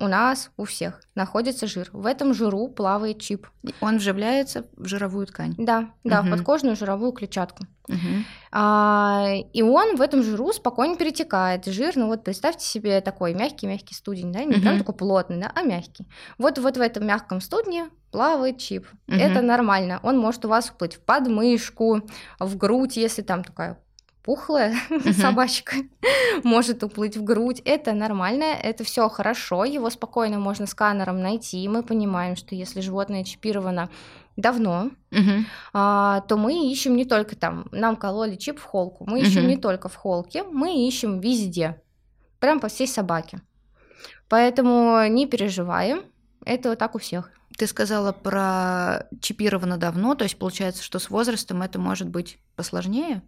У 0.00 0.08
нас, 0.08 0.50
у 0.56 0.64
всех 0.64 1.02
находится 1.14 1.66
жир. 1.66 1.90
В 1.92 2.06
этом 2.06 2.32
жиру 2.32 2.68
плавает 2.68 3.20
чип. 3.20 3.46
Он 3.82 3.98
вживляется 3.98 4.64
в 4.76 4.86
жировую 4.86 5.26
ткань. 5.26 5.54
Да, 5.58 5.90
да, 6.04 6.20
угу. 6.20 6.28
в 6.28 6.30
подкожную 6.30 6.74
жировую 6.74 7.12
клетчатку. 7.12 7.64
Угу. 7.86 8.24
А, 8.52 9.26
и 9.52 9.62
он 9.62 9.96
в 9.96 10.00
этом 10.00 10.22
жиру 10.22 10.52
спокойно 10.52 10.96
перетекает. 10.96 11.66
Жир, 11.66 11.96
ну 11.96 12.06
вот 12.06 12.24
представьте 12.24 12.64
себе 12.64 13.02
такой 13.02 13.34
мягкий-мягкий 13.34 13.94
студень, 13.94 14.32
да, 14.32 14.42
не 14.44 14.54
угу. 14.54 14.62
прям 14.62 14.78
такой 14.78 14.94
плотный, 14.94 15.38
да, 15.38 15.52
а 15.54 15.62
мягкий. 15.62 16.06
Вот, 16.38 16.58
вот 16.58 16.78
в 16.78 16.80
этом 16.80 17.06
мягком 17.06 17.42
студне 17.42 17.90
плавает 18.10 18.56
чип. 18.56 18.86
Угу. 19.06 19.16
Это 19.16 19.42
нормально. 19.42 20.00
Он 20.02 20.18
может 20.18 20.46
у 20.46 20.48
вас 20.48 20.68
вплыть 20.68 20.94
в 20.94 21.00
подмышку, 21.00 22.00
в 22.38 22.56
грудь, 22.56 22.96
если 22.96 23.20
там 23.20 23.44
такая 23.44 23.78
пухлая 24.22 24.74
uh-huh. 24.90 25.12
собачка 25.12 25.76
может 26.44 26.82
уплыть 26.82 27.16
в 27.16 27.24
грудь. 27.24 27.60
Это 27.64 27.92
нормально, 27.92 28.44
это 28.44 28.84
все 28.84 29.08
хорошо, 29.08 29.64
его 29.64 29.90
спокойно 29.90 30.38
можно 30.38 30.66
сканером 30.66 31.20
найти. 31.20 31.66
Мы 31.68 31.82
понимаем, 31.82 32.36
что 32.36 32.54
если 32.54 32.80
животное 32.80 33.24
чипировано 33.24 33.90
давно, 34.36 34.90
uh-huh. 35.10 35.44
а, 35.72 36.20
то 36.22 36.36
мы 36.36 36.70
ищем 36.70 36.96
не 36.96 37.04
только 37.04 37.36
там, 37.36 37.68
нам 37.72 37.96
кололи 37.96 38.36
чип 38.36 38.58
в 38.58 38.64
холку, 38.64 39.04
мы 39.06 39.20
ищем 39.20 39.42
uh-huh. 39.42 39.48
не 39.48 39.56
только 39.56 39.88
в 39.88 39.96
холке, 39.96 40.42
мы 40.44 40.86
ищем 40.86 41.20
везде, 41.20 41.80
прям 42.38 42.60
по 42.60 42.68
всей 42.68 42.86
собаке. 42.86 43.42
Поэтому 44.28 45.06
не 45.08 45.26
переживаем, 45.26 46.04
это 46.44 46.70
вот 46.70 46.78
так 46.78 46.94
у 46.94 46.98
всех. 46.98 47.30
Ты 47.58 47.66
сказала 47.66 48.12
про 48.12 49.06
чипировано 49.20 49.76
давно, 49.76 50.14
то 50.14 50.24
есть 50.24 50.38
получается, 50.38 50.82
что 50.82 50.98
с 50.98 51.10
возрастом 51.10 51.62
это 51.62 51.78
может 51.78 52.08
быть 52.08 52.38
посложнее? 52.56 53.22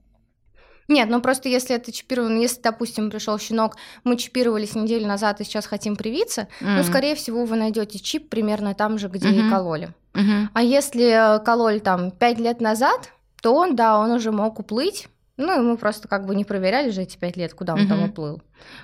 Нет, 0.89 1.09
ну 1.09 1.21
просто 1.21 1.49
если 1.49 1.77
это 1.77 1.93
чипировано, 1.93 2.39
если, 2.39 2.61
допустим, 2.61 3.11
пришел 3.11 3.39
щенок, 3.39 3.77
мы 4.05 4.17
чипировались 4.17 4.75
неделю 4.75 5.07
назад 5.07 5.41
и 5.41 5.45
сейчас 5.45 5.67
хотим 5.67 5.97
привиться, 5.97 6.49
mm-hmm. 6.61 6.77
ну, 6.77 6.85
скорее 6.85 7.15
всего, 7.15 7.45
вы 7.45 7.57
найдете 7.57 7.99
чип 7.99 8.29
примерно 8.29 8.75
там 8.75 8.99
же, 8.99 9.09
где 9.09 9.29
mm-hmm. 9.29 9.47
и 9.47 9.51
кололи. 9.51 9.95
Mm-hmm. 10.15 10.49
А 10.53 10.62
если 10.62 11.37
э, 11.37 11.45
кололи 11.45 11.79
там 11.79 12.11
5 12.11 12.39
лет 12.39 12.61
назад, 12.61 13.12
то 13.41 13.55
он, 13.55 13.77
да, 13.77 13.99
он 13.99 14.11
уже 14.11 14.33
мог 14.33 14.59
уплыть. 14.59 15.09
Ну, 15.39 15.59
и 15.59 15.62
мы 15.62 15.77
просто 15.77 16.09
как 16.09 16.27
бы 16.27 16.35
не 16.35 16.45
проверяли 16.45 16.91
же 16.91 17.03
эти 17.03 17.17
5 17.17 17.37
лет, 17.37 17.55
куда 17.55 17.75
он 17.75 17.81
mm-hmm. 17.81 17.89
там 17.89 18.03
уплыл. 18.05 18.43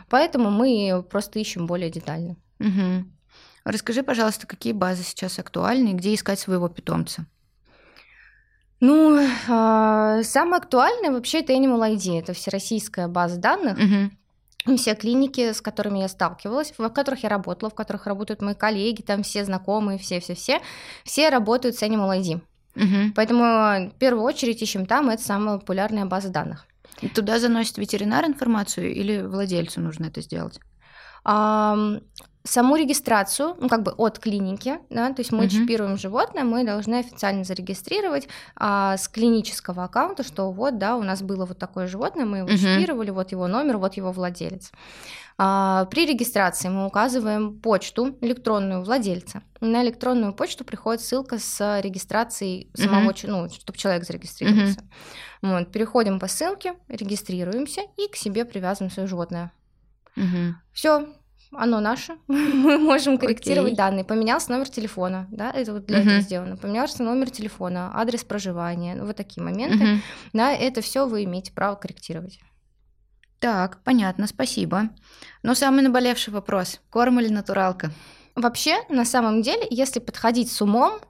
Поэтому 0.09 0.51
мы 0.51 1.05
просто 1.09 1.39
ищем 1.39 1.67
более 1.67 1.91
детально. 1.91 2.37
Mm-hmm. 2.59 3.05
Расскажи, 3.65 4.03
пожалуйста, 4.03 4.47
какие 4.47 4.73
базы 4.73 5.03
сейчас 5.03 5.39
актуальны 5.39 5.91
и 5.91 5.95
где 5.95 6.15
искать 6.15 6.39
своего 6.39 6.69
питомца? 6.69 7.27
Ну, 8.81 9.19
э, 9.19 10.23
самое 10.23 10.61
актуальное 10.61 11.11
вообще 11.11 11.41
это 11.41 11.53
Animal 11.53 11.97
ID, 11.97 12.21
это 12.21 12.33
всероссийская 12.33 13.09
база 13.09 13.39
данных. 13.39 13.79
Угу. 13.79 14.77
Все 14.77 14.95
клиники, 14.95 15.53
с 15.53 15.61
которыми 15.61 15.99
я 16.01 16.09
сталкивалась, 16.09 16.73
в 16.77 16.89
которых 16.91 17.23
я 17.23 17.29
работала, 17.29 17.71
в 17.71 17.75
которых 17.75 18.07
работают 18.07 18.43
мои 18.43 18.55
коллеги, 18.55 19.03
там 19.03 19.23
все 19.23 19.45
знакомые, 19.45 19.99
все-все-все, 19.99 20.61
все 21.05 21.31
работают 21.31 21.77
с 21.77 21.83
Animal 21.83 22.21
ID. 22.21 22.41
Угу. 22.77 23.13
Поэтому 23.17 23.91
в 23.91 23.99
первую 23.99 24.25
очередь 24.25 24.63
ищем 24.63 24.87
там, 24.87 25.11
это 25.11 25.23
самая 25.23 25.59
популярная 25.59 26.05
база 26.05 26.29
данных. 26.29 26.67
И 27.01 27.09
туда 27.09 27.39
заносит 27.39 27.79
ветеринар 27.79 28.27
информацию 28.27 28.93
или 28.93 29.23
владельцу 29.23 29.81
нужно 29.81 30.07
это 30.07 30.21
сделать? 30.21 30.61
Саму 32.49 32.77
регистрацию, 32.77 33.57
ну, 33.61 33.69
как 33.69 33.83
бы 33.83 33.93
от 33.93 34.19
клиники, 34.19 34.79
да, 34.91 35.13
то 35.13 35.21
есть 35.21 35.33
мы 35.33 35.45
uh-huh. 35.45 35.49
чипируем 35.49 35.97
животное, 35.97 36.45
мы 36.45 36.65
должны 36.65 36.97
официально 36.97 37.45
зарегистрировать 37.45 38.29
а, 38.57 38.97
с 38.97 39.09
клинического 39.09 39.85
аккаунта, 39.85 40.23
что 40.23 40.51
вот, 40.51 40.79
да, 40.79 40.97
у 40.97 41.03
нас 41.03 41.23
было 41.23 41.45
вот 41.47 41.59
такое 41.59 41.87
животное, 41.87 42.25
мы 42.25 42.39
его 42.39 42.49
uh-huh. 42.49 42.57
чипировали, 42.57 43.11
вот 43.11 43.33
его 43.33 43.47
номер, 43.47 43.79
вот 43.79 43.95
его 43.95 44.13
владелец. 44.13 44.73
А, 45.37 45.85
при 45.87 46.07
регистрации 46.07 46.69
мы 46.69 46.87
указываем 46.87 47.61
почту 47.61 48.17
электронную 48.21 48.83
владельца. 48.83 49.43
На 49.61 49.83
электронную 49.83 50.33
почту 50.33 50.65
приходит 50.65 51.03
ссылка 51.03 51.39
с 51.39 51.81
регистрацией 51.81 52.71
самого, 52.75 53.11
uh-huh. 53.11 53.27
ну, 53.29 53.49
чтобы 53.51 53.79
человек 53.79 54.05
зарегистрировался. 54.05 54.81
Uh-huh. 54.81 55.61
Вот, 55.61 55.73
переходим 55.73 56.19
по 56.19 56.27
ссылке, 56.27 56.75
регистрируемся 56.89 57.83
и 57.97 58.09
к 58.11 58.17
себе 58.17 58.45
привязываем 58.45 58.91
свое 58.91 59.07
животное. 59.07 59.53
Угу. 60.17 60.55
Все, 60.73 61.09
оно 61.53 61.81
наше, 61.81 62.19
мы 62.27 62.79
можем 62.79 63.19
корректировать 63.19 63.73
okay. 63.73 63.77
данные. 63.77 64.05
Поменялся 64.05 64.51
номер 64.53 64.69
телефона, 64.69 65.27
да, 65.31 65.51
это 65.51 65.73
вот 65.73 65.87
для 65.87 65.99
uh-huh. 65.99 66.03
этого 66.03 66.21
сделано. 66.21 66.57
Поменялся 66.57 67.03
номер 67.03 67.31
телефона, 67.31 67.91
адрес 67.95 68.25
проживания, 68.25 68.95
ну, 68.95 69.07
вот 69.07 69.17
такие 69.17 69.43
моменты. 69.43 69.85
Uh-huh. 69.85 69.99
Да, 70.33 70.53
это 70.53 70.81
все 70.81 71.07
вы 71.07 71.25
имеете 71.25 71.53
право 71.53 71.75
корректировать. 71.77 72.41
Так, 73.41 73.83
понятно, 73.85 74.27
спасибо. 74.27 74.91
Но 75.43 75.55
самый 75.55 75.83
наболевший 75.83 76.33
вопрос: 76.33 76.81
корм 76.91 77.21
или 77.21 77.29
натуралка? 77.29 77.93
Вообще, 78.35 78.77
на 78.89 79.05
самом 79.05 79.43
деле, 79.43 79.67
если 79.71 80.01
подходить 80.01 80.51
с 80.51 80.61
умом, 80.61 81.01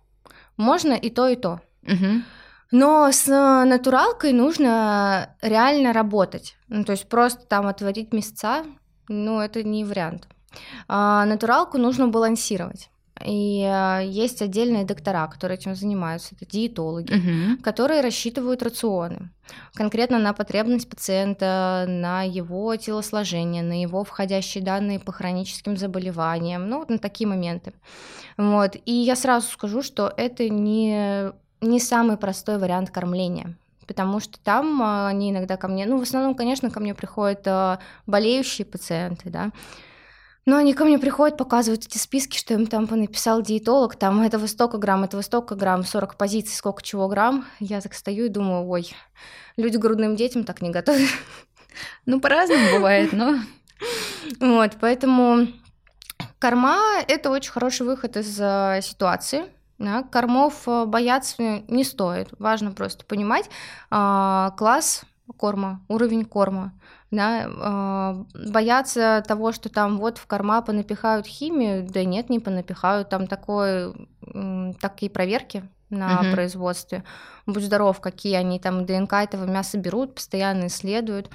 можно 0.57 0.93
и 0.93 1.11
то, 1.11 1.29
и 1.29 1.37
то. 1.37 1.61
Uh-huh. 1.83 2.23
Но 2.71 3.11
с 3.11 3.27
натуралкой 3.27 4.33
нужно 4.33 5.35
реально 5.41 5.93
работать. 5.93 6.57
Ну, 6.69 6.85
то 6.85 6.93
есть 6.93 7.09
просто 7.09 7.47
там 7.47 7.67
отводить 7.67 8.13
месяца 8.13 8.65
ну, 9.09 9.41
это 9.41 9.63
не 9.63 9.85
вариант. 9.85 10.29
А, 10.89 11.25
натуралку 11.25 11.79
нужно 11.79 12.09
балансировать. 12.09 12.91
И 13.25 13.63
э, 13.63 14.07
есть 14.07 14.43
отдельные 14.43 14.85
доктора, 14.85 15.27
которые 15.27 15.59
этим 15.59 15.75
занимаются, 15.75 16.37
это 16.37 16.47
диетологи, 16.47 17.15
угу. 17.15 17.63
которые 17.63 18.01
рассчитывают 18.01 18.63
рационы 18.63 19.31
конкретно 19.75 20.19
на 20.19 20.33
потребность 20.33 20.89
пациента, 20.89 21.87
на 21.89 22.23
его 22.23 22.75
телосложение, 22.77 23.63
на 23.63 23.81
его 23.81 24.05
входящие 24.05 24.63
данные 24.63 24.99
по 24.99 25.13
хроническим 25.13 25.77
заболеваниям, 25.77 26.69
ну 26.69 26.79
вот 26.79 26.91
на 26.91 26.99
такие 26.99 27.27
моменты. 27.27 27.73
Вот. 28.37 28.77
И 28.85 28.93
я 28.93 29.17
сразу 29.17 29.49
скажу, 29.49 29.83
что 29.83 30.13
это 30.17 30.49
не, 30.49 31.33
не 31.61 31.81
самый 31.81 32.17
простой 32.17 32.59
вариант 32.59 32.91
кормления 32.91 33.57
потому 33.89 34.21
что 34.21 34.39
там 34.39 34.81
э, 34.81 35.09
они 35.09 35.31
иногда 35.31 35.57
ко 35.57 35.67
мне, 35.67 35.87
ну, 35.87 35.99
в 35.99 36.03
основном, 36.03 36.37
конечно, 36.37 36.71
ко 36.71 36.79
мне 36.79 36.95
приходят 36.95 37.41
э, 37.47 37.79
болеющие 38.07 38.65
пациенты, 38.65 39.31
да, 39.31 39.51
но 40.49 40.57
они 40.57 40.73
ко 40.73 40.87
мне 40.87 40.99
приходят, 40.99 41.37
показывают 41.37 41.85
эти 41.85 41.99
списки, 41.99 42.39
что 42.39 42.55
им 42.55 42.67
там 42.67 42.87
написал 42.91 43.43
диетолог, 43.43 43.97
там 43.97 44.23
этого 44.23 44.47
столько 44.47 44.79
грамм, 44.79 45.05
этого 45.05 45.21
столько 45.21 45.57
грамм, 45.57 45.85
40 45.85 46.17
позиций, 46.17 46.57
сколько 46.57 46.83
чего 46.83 47.07
грамм. 47.07 47.45
Я 47.61 47.83
так 47.83 47.93
стою 47.93 48.25
и 48.25 48.29
думаю, 48.31 48.67
ой, 48.67 48.91
люди 49.59 49.77
грудным 49.77 50.17
детям 50.17 50.45
так 50.45 50.63
не 50.63 50.71
готовят. 50.71 51.11
Ну, 52.07 52.19
по-разному 52.19 52.77
бывает, 52.77 53.13
но... 53.13 53.41
Вот, 54.41 54.73
поэтому 54.81 55.49
корма– 56.39 56.79
это 57.09 57.31
очень 57.31 57.53
хороший 57.53 57.87
выход 57.87 58.17
из 58.17 58.41
э, 58.41 58.81
ситуации, 58.83 59.45
да, 59.79 60.03
кормов 60.03 60.67
э, 60.67 60.85
бояться 60.87 61.63
не 61.69 61.85
стоит. 61.85 62.29
Важно 62.39 62.73
просто 62.73 63.05
понимать 63.05 63.49
э, 63.91 64.51
класс 64.57 65.05
корма, 65.37 65.81
уровень 65.89 66.25
корма 66.25 66.73
да, 67.11 68.25
э, 68.35 68.49
боятся 68.51 69.23
того, 69.27 69.53
что 69.53 69.69
там 69.69 69.99
вот 69.99 70.19
в 70.19 70.27
корма 70.27 70.61
понапихают 70.61 71.27
химию, 71.27 71.87
да 71.89 72.05
нет, 72.05 72.29
не 72.29 72.39
понапихают, 72.39 73.09
там 73.09 73.27
такое, 73.27 73.95
э, 74.27 74.73
такие 74.81 75.11
проверки 75.11 75.65
на 75.91 76.21
угу. 76.21 76.33
производстве. 76.33 77.03
Будь 77.47 77.65
здоров, 77.65 78.01
какие 78.01 78.35
они 78.35 78.61
там 78.61 78.85
ДНК 78.85 79.15
этого 79.15 79.47
мяса 79.47 79.79
берут, 79.79 80.17
постоянно 80.17 80.67
исследуют. 80.67 81.31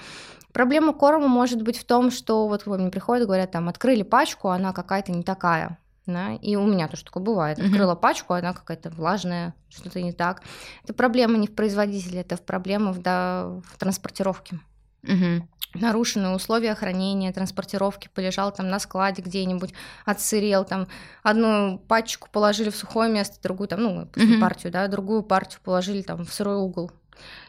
Проблема 0.51 0.93
корма 0.93 1.27
может 1.27 1.63
быть 1.63 1.79
в 1.79 1.85
том, 1.85 2.11
что 2.11 2.47
вот 2.47 2.67
мне 2.67 2.91
приходят, 2.91 3.25
говорят, 3.25 3.49
там, 3.49 3.67
открыли 3.67 4.03
пачку, 4.03 4.49
она 4.49 4.71
какая-то 4.73 5.11
не 5.11 5.23
такая. 5.23 5.79
Да, 6.05 6.33
и 6.33 6.55
у 6.55 6.65
меня 6.65 6.87
тоже 6.87 7.05
такое 7.05 7.23
бывает. 7.23 7.59
Открыла 7.59 7.95
пачку, 7.95 8.33
она 8.33 8.53
какая-то 8.53 8.89
влажная, 8.89 9.53
что-то 9.69 10.01
не 10.01 10.11
так. 10.11 10.41
Это 10.83 10.93
проблема 10.93 11.37
не 11.37 11.47
в 11.47 11.55
производителе, 11.55 12.21
это 12.21 12.35
проблема 12.37 12.91
в, 12.91 13.01
да, 13.01 13.61
в 13.71 13.77
транспортировке. 13.77 14.59
Угу 15.03 15.47
нарушены 15.73 16.29
условия 16.29 16.75
хранения, 16.75 17.31
транспортировки, 17.31 18.09
полежал 18.13 18.51
там 18.51 18.69
на 18.69 18.79
складе 18.79 19.21
где-нибудь, 19.21 19.73
отсырел, 20.05 20.65
там 20.65 20.87
одну 21.23 21.79
пачку 21.87 22.29
положили 22.31 22.69
в 22.69 22.75
сухое 22.75 23.11
место, 23.11 23.41
другую 23.41 23.67
там, 23.67 23.81
ну, 23.81 24.03
mm-hmm. 24.03 24.39
партию, 24.39 24.71
да, 24.71 24.87
другую 24.87 25.23
партию 25.23 25.61
положили 25.63 26.01
там 26.01 26.25
в 26.25 26.33
сырой 26.33 26.57
угол. 26.57 26.91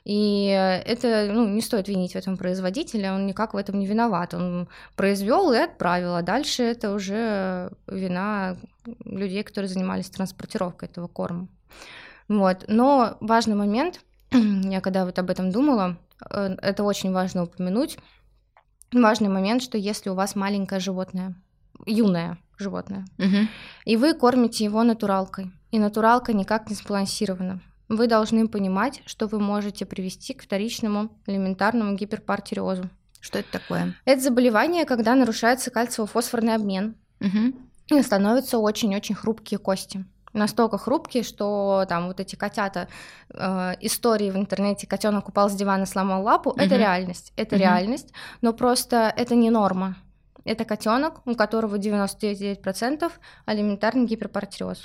И 0.05 0.47
это, 0.47 1.31
ну, 1.33 1.49
не 1.49 1.61
стоит 1.61 1.89
винить 1.89 2.13
в 2.13 2.17
этом 2.17 2.37
производителя, 2.37 3.15
он 3.15 3.27
никак 3.27 3.55
в 3.55 3.57
этом 3.57 3.79
не 3.79 3.87
виноват. 3.87 4.35
Он 4.35 4.69
произвел 4.97 5.53
и 5.53 5.59
отправил, 5.59 6.15
а 6.15 6.23
дальше 6.23 6.63
это 6.63 6.93
уже 6.93 7.71
вина 7.87 8.57
людей, 9.05 9.43
которые 9.43 9.69
занимались 9.69 10.11
транспортировкой 10.11 10.89
этого 10.89 11.09
корма. 11.09 11.49
Вот. 12.29 12.65
Но 12.69 13.17
важный 13.21 13.55
момент, 13.55 14.01
я 14.31 14.81
когда 14.81 15.05
вот 15.05 15.19
об 15.19 15.31
этом 15.31 15.51
думала, 15.51 15.97
э, 16.31 16.57
это 16.61 16.85
очень 16.85 17.13
важно 17.13 17.45
упомянуть, 17.45 17.99
важный 18.93 19.29
момент, 19.29 19.63
что 19.63 19.79
если 19.79 20.11
у 20.11 20.15
вас 20.15 20.35
маленькое 20.35 20.81
животное, 20.81 21.35
юное 21.87 22.39
животное, 22.57 23.05
угу. 23.19 23.49
и 23.85 23.97
вы 23.97 24.15
кормите 24.15 24.65
его 24.65 24.83
натуралкой, 24.85 25.51
и 25.71 25.79
натуралка 25.79 26.33
никак 26.33 26.69
не 26.71 26.77
сбалансирована, 26.77 27.61
вы 27.97 28.07
должны 28.07 28.49
понимать, 28.49 29.03
что 29.07 29.27
вы 29.27 29.41
можете 29.41 29.87
привести 29.87 30.35
к 30.35 30.43
вторичному 30.43 31.11
элементарному 31.27 31.95
гиперпартиреозу. 31.95 32.91
Что 33.21 33.39
это 33.39 33.53
такое? 33.53 33.95
Это 34.05 34.21
заболевание, 34.21 34.85
когда 34.85 35.15
нарушается 35.15 35.71
кальциево-фосфорный 35.71 36.55
обмен, 36.55 36.97
угу. 37.21 37.55
и 37.89 38.03
становятся 38.03 38.59
очень-очень 38.59 39.15
хрупкие 39.15 39.59
кости 39.59 40.05
настолько 40.35 40.77
хрупкие, 40.77 41.23
что 41.23 41.87
там 41.89 42.09
вот 42.09 42.21
эти 42.21 42.37
котята, 42.37 42.89
э, 43.31 43.75
истории 43.81 44.31
в 44.31 44.37
интернете, 44.37 44.87
котенок 44.87 45.29
упал 45.29 45.49
с 45.49 45.55
дивана, 45.55 45.87
сломал 45.87 46.23
лапу, 46.23 46.51
угу. 46.51 46.61
это 46.61 46.77
реальность, 46.77 47.33
это 47.37 47.55
угу. 47.55 47.63
реальность, 47.63 48.13
но 48.43 48.53
просто 48.53 49.13
это 49.17 49.35
не 49.35 49.51
норма. 49.51 49.97
Это 50.45 50.67
котенок, 50.67 51.27
у 51.27 51.35
которого 51.35 51.77
99% 51.77 53.11
алиментарный 53.47 54.05
гиперпартиреоз. 54.05 54.83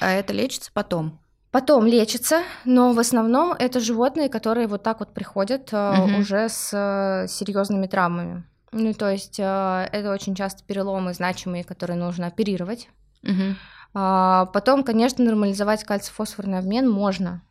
А 0.00 0.10
это 0.10 0.34
лечится 0.34 0.70
потом? 0.74 1.18
Потом 1.58 1.86
лечится, 1.86 2.44
но 2.64 2.92
в 2.92 3.00
основном 3.00 3.52
это 3.52 3.80
животные, 3.80 4.28
которые 4.28 4.68
вот 4.68 4.84
так 4.84 5.00
вот 5.00 5.12
приходят 5.12 5.72
угу. 5.72 6.20
уже 6.20 6.48
с 6.48 6.70
э, 6.72 7.26
серьезными 7.26 7.88
травмами. 7.88 8.44
Ну, 8.70 8.94
то 8.94 9.10
есть 9.10 9.40
э, 9.40 9.88
это 9.90 10.12
очень 10.12 10.36
часто 10.36 10.62
переломы 10.62 11.14
значимые, 11.14 11.64
которые 11.64 11.96
нужно 11.96 12.28
оперировать. 12.28 12.88
Угу. 13.24 13.56
Потом, 13.92 14.84
конечно, 14.84 15.24
нормализовать 15.24 15.82
кальций-фосфорный 15.82 16.60
обмен 16.60 16.88
можно. 16.88 17.42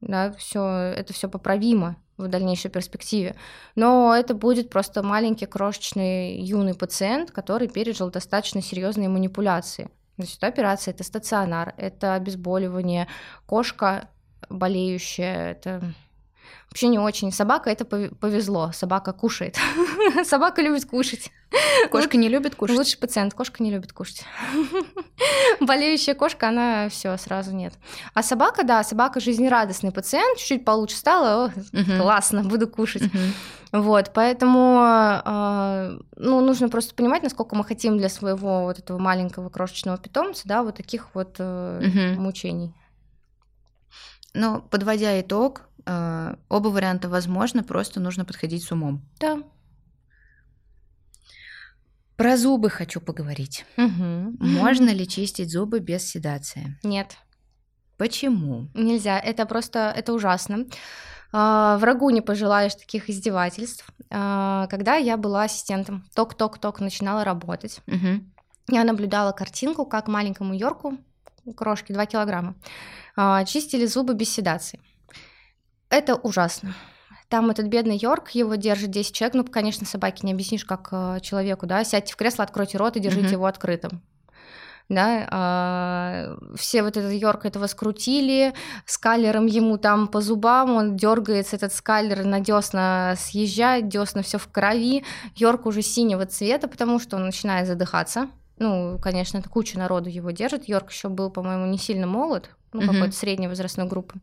Да, 0.00 0.32
все, 0.38 0.94
это 0.96 1.12
все 1.12 1.28
поправимо 1.28 1.96
в 2.16 2.28
дальнейшей 2.28 2.70
перспективе. 2.70 3.36
Но 3.74 4.16
это 4.16 4.32
будет 4.32 4.70
просто 4.70 5.02
маленький, 5.02 5.44
крошечный, 5.44 6.40
юный 6.40 6.72
пациент, 6.72 7.30
который 7.30 7.68
пережил 7.68 8.10
достаточно 8.10 8.62
серьезные 8.62 9.10
манипуляции. 9.10 9.90
Это 10.24 10.46
операция, 10.46 10.92
это 10.92 11.04
стационар, 11.04 11.74
это 11.76 12.14
обезболивание, 12.14 13.08
кошка 13.46 14.08
болеющая, 14.48 15.52
это 15.52 15.82
вообще 16.68 16.88
не 16.88 16.98
очень. 16.98 17.32
Собака 17.32 17.70
это 17.70 17.84
повезло, 17.84 18.72
собака 18.72 19.12
кушает. 19.12 19.58
Собака 20.24 20.62
любит 20.62 20.86
кушать. 20.86 21.30
Кошка 21.90 22.16
не 22.16 22.28
любит 22.28 22.54
кушать? 22.54 22.76
Лучший 22.76 22.98
пациент, 22.98 23.34
кошка 23.34 23.62
не 23.62 23.70
любит 23.70 23.92
кушать. 23.92 24.24
Болеющая 25.60 26.14
кошка, 26.14 26.48
она 26.48 26.88
все 26.88 27.16
сразу 27.16 27.52
нет. 27.54 27.74
А 28.14 28.22
собака, 28.22 28.62
да, 28.62 28.82
собака 28.84 29.20
жизнерадостный 29.20 29.90
пациент, 29.90 30.38
чуть-чуть 30.38 30.64
получше 30.64 30.96
стало, 30.96 31.52
классно, 31.98 32.44
буду 32.44 32.68
кушать. 32.68 33.02
Вот, 33.72 34.10
поэтому 34.12 34.80
э, 35.24 35.98
ну, 36.16 36.40
нужно 36.40 36.68
просто 36.68 36.92
понимать, 36.92 37.22
насколько 37.22 37.54
мы 37.54 37.64
хотим 37.64 37.98
для 37.98 38.08
своего 38.08 38.64
вот 38.64 38.80
этого 38.80 38.98
маленького 38.98 39.48
крошечного 39.48 39.96
питомца, 39.96 40.42
да, 40.48 40.64
вот 40.64 40.76
таких 40.76 41.14
вот 41.14 41.36
э, 41.38 42.16
мучений. 42.18 42.74
Но 44.34 44.60
подводя 44.60 45.20
итог, 45.20 45.68
э, 45.86 46.34
оба 46.48 46.68
варианта 46.68 47.08
возможны, 47.08 47.62
просто 47.62 48.00
нужно 48.00 48.24
подходить 48.24 48.64
с 48.64 48.72
умом. 48.72 49.08
Да. 49.20 49.38
Про 52.20 52.36
зубы 52.36 52.68
хочу 52.68 53.00
поговорить. 53.00 53.64
Угу. 53.78 54.36
Можно 54.40 54.90
ли 54.90 55.08
чистить 55.08 55.50
зубы 55.50 55.80
без 55.80 56.06
седации? 56.06 56.78
Нет. 56.82 57.16
Почему? 57.96 58.68
Нельзя. 58.74 59.18
Это 59.18 59.46
просто 59.46 59.90
это 59.96 60.12
ужасно. 60.12 60.66
Uh, 61.32 61.78
врагу 61.78 62.10
не 62.10 62.20
пожелаешь 62.20 62.74
таких 62.74 63.08
издевательств. 63.08 63.86
Uh, 64.10 64.68
когда 64.68 64.96
я 64.96 65.16
была 65.16 65.44
ассистентом, 65.44 66.04
ток-ток-ток 66.14 66.80
начинала 66.80 67.24
работать, 67.24 67.80
uh-huh. 67.86 68.20
я 68.68 68.84
наблюдала 68.84 69.32
картинку, 69.32 69.86
как 69.86 70.06
маленькому 70.06 70.52
Йорку, 70.52 70.98
крошки 71.56 71.94
2 71.94 72.04
килограмма, 72.04 72.54
а, 73.16 73.44
чистили 73.46 73.86
зубы 73.86 74.12
без 74.12 74.28
седации. 74.28 74.78
Это 75.88 76.16
ужасно. 76.16 76.74
Там 77.30 77.48
этот 77.48 77.66
бедный 77.68 77.96
Йорк, 77.96 78.30
его 78.30 78.56
держит 78.56 78.90
10 78.90 79.14
человек. 79.14 79.34
Ну, 79.34 79.44
конечно, 79.44 79.86
собаке 79.86 80.26
не 80.26 80.32
объяснишь, 80.32 80.64
как 80.64 80.88
э, 80.90 81.20
человеку, 81.22 81.64
да. 81.64 81.84
Сядьте 81.84 82.12
в 82.12 82.16
кресло, 82.16 82.42
откройте 82.42 82.76
рот 82.76 82.96
и 82.96 83.00
держите 83.00 83.28
mm-hmm. 83.28 83.32
его 83.32 83.46
открытым. 83.46 84.02
Да, 84.88 85.28
а, 85.30 86.36
все 86.56 86.82
вот 86.82 86.96
этот 86.96 87.12
Йорк 87.12 87.46
этого 87.46 87.68
скрутили, 87.68 88.52
скалером 88.84 89.46
ему 89.46 89.78
там 89.78 90.08
по 90.08 90.20
зубам, 90.20 90.72
он 90.72 90.96
дергается, 90.96 91.54
этот 91.54 91.72
скалер 91.72 92.24
на 92.24 92.40
десна 92.40 93.14
съезжает, 93.16 93.86
десна 93.86 94.22
все 94.22 94.38
в 94.38 94.48
крови, 94.48 95.04
Йорк 95.36 95.66
уже 95.66 95.82
синего 95.82 96.26
цвета, 96.26 96.66
потому 96.66 96.98
что 96.98 97.14
он 97.18 97.26
начинает 97.26 97.68
задыхаться. 97.68 98.30
Ну, 98.58 98.98
конечно, 99.00 99.38
это 99.38 99.48
куча 99.48 99.78
народу 99.78 100.10
его 100.10 100.32
держит. 100.32 100.68
Йорк 100.68 100.90
еще 100.90 101.08
был, 101.08 101.30
по-моему, 101.30 101.66
не 101.66 101.78
сильно 101.78 102.08
молод, 102.08 102.50
ну, 102.72 102.80
mm-hmm. 102.80 102.86
какой-то 102.86 103.16
средней 103.16 103.46
возрастной 103.46 103.86
группы. 103.86 104.18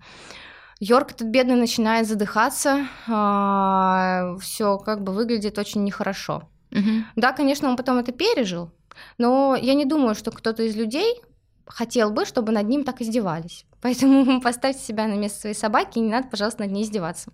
Йорк 0.79 1.11
этот 1.11 1.27
бедный 1.27 1.55
начинает 1.55 2.07
задыхаться, 2.07 2.87
а, 3.07 4.35
все 4.39 4.77
как 4.77 5.01
бы 5.03 5.11
выглядит 5.11 5.57
очень 5.57 5.83
нехорошо. 5.83 6.49
Угу. 6.71 7.05
Да, 7.15 7.31
конечно, 7.31 7.69
он 7.69 7.77
потом 7.77 7.97
это 7.97 8.11
пережил, 8.11 8.71
но 9.17 9.55
я 9.59 9.73
не 9.73 9.85
думаю, 9.85 10.15
что 10.15 10.31
кто-то 10.31 10.63
из 10.63 10.75
людей 10.75 11.21
хотел 11.65 12.11
бы, 12.11 12.25
чтобы 12.25 12.51
над 12.51 12.67
ним 12.67 12.83
так 12.83 13.01
издевались. 13.01 13.65
Поэтому 13.81 14.41
поставьте 14.41 14.81
себя 14.81 15.07
на 15.07 15.13
место 15.13 15.41
своей 15.41 15.55
собаки, 15.55 15.97
и 15.97 16.01
не 16.01 16.11
надо, 16.11 16.27
пожалуйста, 16.27 16.63
над 16.63 16.71
ней 16.71 16.83
издеваться. 16.83 17.31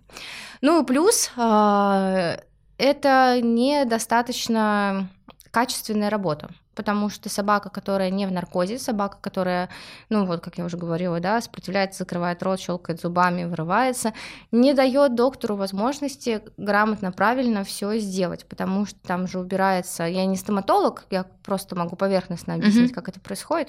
Ну 0.60 0.82
и 0.82 0.86
плюс, 0.86 1.30
а, 1.36 2.38
это 2.78 3.40
недостаточно 3.42 5.08
качественная 5.50 6.10
работа. 6.10 6.50
Потому 6.74 7.08
что 7.08 7.28
собака, 7.28 7.70
которая 7.70 8.10
не 8.10 8.26
в 8.26 8.32
наркозе, 8.32 8.78
собака, 8.78 9.18
которая, 9.20 9.68
ну 10.08 10.24
вот, 10.26 10.40
как 10.40 10.58
я 10.58 10.64
уже 10.64 10.76
говорила, 10.76 11.20
да, 11.20 11.40
сопротивляется, 11.40 12.00
закрывает 12.00 12.42
рот, 12.42 12.60
щелкает 12.60 13.00
зубами, 13.00 13.44
вырывается, 13.44 14.12
не 14.52 14.74
дает 14.74 15.14
доктору 15.14 15.56
возможности 15.56 16.42
грамотно, 16.56 17.12
правильно 17.12 17.64
все 17.64 17.98
сделать, 17.98 18.46
потому 18.46 18.86
что 18.86 18.98
там 19.00 19.26
же 19.26 19.38
убирается, 19.38 20.04
я 20.04 20.24
не 20.26 20.36
стоматолог, 20.36 21.04
я 21.10 21.24
просто 21.44 21.76
могу 21.76 21.96
поверхностно 21.96 22.54
объяснить, 22.54 22.90
mm-hmm. 22.90 22.94
как 22.94 23.08
это 23.08 23.20
происходит. 23.20 23.68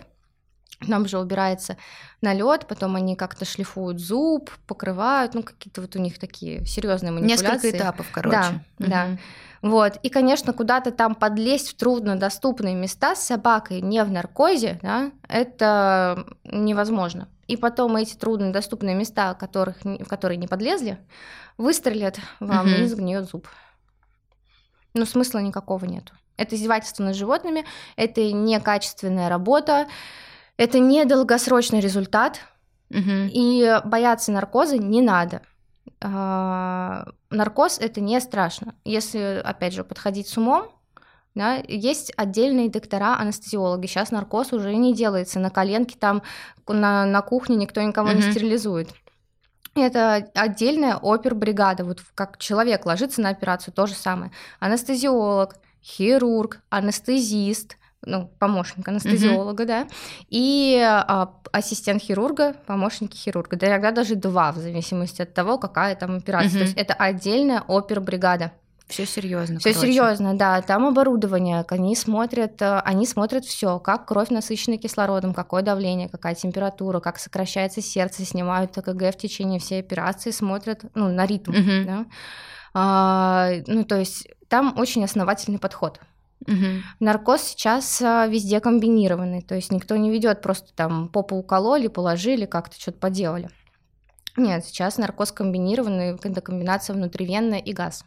Там 0.88 1.08
же 1.08 1.20
убирается 1.20 1.78
налет, 2.22 2.68
потом 2.68 2.96
они 2.96 3.16
как-то 3.16 3.46
шлифуют 3.46 4.00
зуб, 4.00 4.52
покрывают, 4.68 5.34
ну 5.34 5.44
какие-то 5.44 5.82
вот 5.82 5.96
у 5.96 6.00
них 6.00 6.20
такие 6.20 6.66
серьезные 6.66 7.12
манипуляции. 7.12 7.46
Несколько 7.46 7.78
этапов, 7.78 8.08
короче. 8.12 8.38
Да, 8.38 8.50
угу. 8.80 8.90
да. 8.90 9.08
Вот. 9.62 9.98
И, 10.04 10.10
конечно, 10.10 10.54
куда-то 10.54 10.92
там 10.92 11.16
подлезть 11.16 11.70
в 11.70 11.76
труднодоступные 11.76 12.76
места 12.76 13.16
с 13.16 13.24
собакой 13.24 13.82
не 13.82 14.04
в 14.04 14.12
наркозе, 14.12 14.80
да, 14.82 15.12
это 15.28 16.26
невозможно. 16.44 17.30
И 17.48 17.58
потом 17.58 17.96
эти 17.96 18.16
труднодоступные 18.16 18.96
места, 18.96 19.34
которых, 19.34 19.78
в 19.84 20.06
которые 20.06 20.38
не 20.38 20.48
подлезли, 20.48 21.00
выстрелят 21.58 22.20
вам 22.40 22.68
угу. 22.68 22.76
и 22.76 22.86
сгниет 22.86 23.30
зуб. 23.30 23.48
Но 24.94 25.06
смысла 25.06 25.40
никакого 25.40 25.86
нету. 25.86 26.14
Это 26.38 26.56
издевательство 26.56 27.04
над 27.04 27.16
животными, 27.16 27.66
это 27.96 28.32
некачественная 28.32 29.30
работа, 29.30 29.88
это 30.58 30.80
не 30.80 31.06
долгосрочный 31.06 31.80
результат, 31.80 32.40
угу. 32.90 33.00
и 33.02 33.80
бояться 33.86 34.32
наркоза 34.32 34.78
не 34.78 35.02
надо. 35.02 35.42
А, 36.02 37.06
наркоз 37.30 37.80
это 37.80 38.02
не 38.02 38.20
страшно. 38.20 38.76
Если, 38.84 39.42
опять 39.44 39.74
же, 39.74 39.84
подходить 39.84 40.28
с 40.28 40.38
умом, 40.38 40.70
да, 41.34 41.62
есть 41.68 42.14
отдельные 42.16 42.70
доктора, 42.70 43.18
анестезиологи. 43.18 43.88
Сейчас 43.88 44.12
наркоз 44.12 44.54
уже 44.54 44.74
не 44.76 44.94
делается 44.94 45.40
на 45.40 45.50
коленке, 45.50 45.98
там 46.00 46.24
на, 46.68 47.06
на 47.06 47.22
кухне 47.22 47.58
никто 47.58 47.82
никого 47.82 48.10
mm-hmm. 48.10 48.16
не 48.16 48.22
стерилизует. 48.22 48.90
Это 49.76 50.30
отдельная 50.34 50.98
опербригада. 51.02 51.84
Вот 51.84 52.00
как 52.16 52.38
человек 52.38 52.86
ложится 52.86 53.20
на 53.20 53.30
операцию, 53.30 53.74
то 53.74 53.86
же 53.86 53.94
самое. 53.94 54.32
Анестезиолог, 54.62 55.58
хирург, 55.84 56.62
анестезист, 56.70 57.78
ну, 58.06 58.30
помощник 58.40 58.88
анестезиолога, 58.88 59.64
mm-hmm. 59.64 59.68
да, 59.68 59.88
и 60.30 60.80
а, 60.82 61.34
ассистент 61.52 62.02
хирурга, 62.02 62.56
помощники 62.66 63.16
хирурга, 63.16 63.58
да, 63.58 63.68
иногда 63.68 63.92
даже 63.92 64.16
два, 64.16 64.52
в 64.52 64.58
зависимости 64.58 65.22
от 65.22 65.34
того, 65.34 65.58
какая 65.58 65.96
там 65.96 66.18
операция. 66.18 66.50
Mm-hmm. 66.50 66.58
То 66.58 66.64
есть 66.64 66.78
это 66.78 66.94
отдельная 66.94 67.64
опербригада. 67.68 68.52
Все 68.88 69.06
серьезно. 69.06 69.60
Все 69.60 69.74
серьезно, 69.74 70.38
да. 70.38 70.62
Там 70.62 70.86
оборудование, 70.86 71.66
они 71.70 71.96
смотрят, 71.96 72.62
э, 72.62 72.80
они 72.86 73.08
смотрят 73.08 73.44
все, 73.44 73.80
как 73.80 74.06
кровь 74.06 74.30
насыщена 74.30 74.78
кислородом, 74.78 75.34
какое 75.34 75.64
давление, 75.64 76.08
какая 76.08 76.36
температура, 76.36 77.00
как 77.00 77.18
сокращается 77.18 77.82
сердце, 77.82 78.26
снимают 78.26 78.74
ТКГ 78.74 79.12
в 79.12 79.18
течение 79.18 79.60
всей 79.60 79.80
операции, 79.80 80.30
смотрят, 80.30 80.84
ну, 80.94 81.12
на 81.12 81.26
ритм, 81.26 81.52
mm-hmm. 81.52 81.86
да. 81.86 82.06
А, 82.76 83.50
ну, 83.66 83.86
то 83.86 83.98
есть 83.98 84.28
там 84.50 84.78
очень 84.78 85.04
основательный 85.04 85.60
подход. 85.60 86.00
Угу. 86.42 86.84
Наркоз 87.00 87.42
сейчас 87.42 88.02
а, 88.02 88.28
везде 88.28 88.60
комбинированный, 88.60 89.42
то 89.42 89.56
есть 89.56 89.72
никто 89.72 89.96
не 89.96 90.12
ведет 90.12 90.42
просто 90.42 90.74
там 90.76 91.10
попу 91.10 91.36
укололи, 91.36 91.88
положили, 91.88 92.46
как-то 92.46 92.80
что-то 92.80 93.00
поделали. 93.00 93.50
Нет, 94.38 94.66
сейчас 94.66 94.98
наркоз 94.98 95.32
комбинированный, 95.32 96.16
это 96.16 96.42
комбинация 96.42 96.94
внутривенная 96.94 97.60
и 97.60 97.74
газ. 97.74 98.04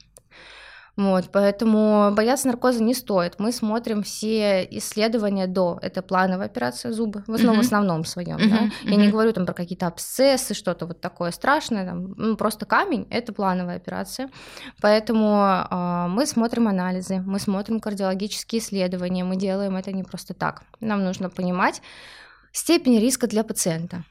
Вот, 0.99 1.31
поэтому 1.31 2.11
бояться 2.13 2.49
наркоза 2.49 2.83
не 2.83 2.93
стоит. 2.93 3.39
Мы 3.39 3.53
смотрим 3.53 4.03
все 4.03 4.65
исследования 4.65 5.47
до. 5.47 5.79
Это 5.81 6.03
плановая 6.03 6.47
операция 6.47 6.91
зубы, 6.91 7.23
в 7.29 7.35
основном, 7.35 7.63
в 7.63 7.65
основном 7.65 8.05
своем. 8.05 8.37
Uh-huh. 8.37 8.51
Да? 8.51 8.71
Я 8.83 8.97
не 8.97 9.09
говорю 9.09 9.33
там 9.33 9.47
про 9.47 9.55
какие-то 9.55 9.87
абсцессы, 9.87 10.55
что-то 10.55 10.87
вот 10.87 11.01
такое 11.01 11.31
страшное. 11.31 11.87
Там, 11.87 12.15
ну, 12.17 12.37
просто 12.37 12.67
камень– 12.67 13.07
это 13.11 13.33
плановая 13.33 13.77
операция. 13.77 14.29
Поэтому 14.81 15.65
э, 15.71 16.07
мы 16.09 16.27
смотрим 16.27 16.67
анализы, 16.67 17.23
мы 17.25 17.39
смотрим 17.39 17.79
кардиологические 17.79 18.61
исследования, 18.61 19.23
мы 19.23 19.37
делаем 19.37 19.77
это 19.77 19.93
не 19.93 20.03
просто 20.03 20.35
так. 20.35 20.65
Нам 20.81 21.05
нужно 21.05 21.31
понимать 21.31 21.81
степень 22.51 22.99
риска 22.99 23.29
для 23.29 23.45
пациента. 23.45 24.03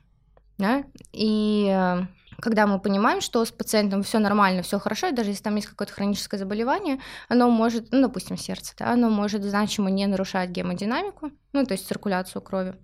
Да? 0.57 0.83
И 1.13 1.67
э, 1.69 2.05
когда 2.39 2.67
мы 2.67 2.79
понимаем, 2.79 3.21
что 3.21 3.43
с 3.43 3.51
пациентом 3.51 4.03
все 4.03 4.19
нормально, 4.19 4.61
все 4.61 4.79
хорошо, 4.79 5.07
и 5.07 5.11
даже 5.11 5.31
если 5.31 5.43
там 5.43 5.55
есть 5.55 5.67
какое-то 5.67 5.93
хроническое 5.93 6.39
заболевание, 6.39 6.99
оно 7.29 7.49
может, 7.49 7.91
ну, 7.91 8.01
допустим, 8.01 8.37
сердце, 8.37 8.73
да, 8.77 8.91
оно 8.93 9.09
может 9.09 9.43
значимо 9.43 9.89
не 9.89 10.05
нарушать 10.07 10.49
гемодинамику, 10.49 11.31
ну, 11.53 11.65
то 11.65 11.73
есть 11.73 11.87
циркуляцию 11.87 12.41
крови. 12.41 12.75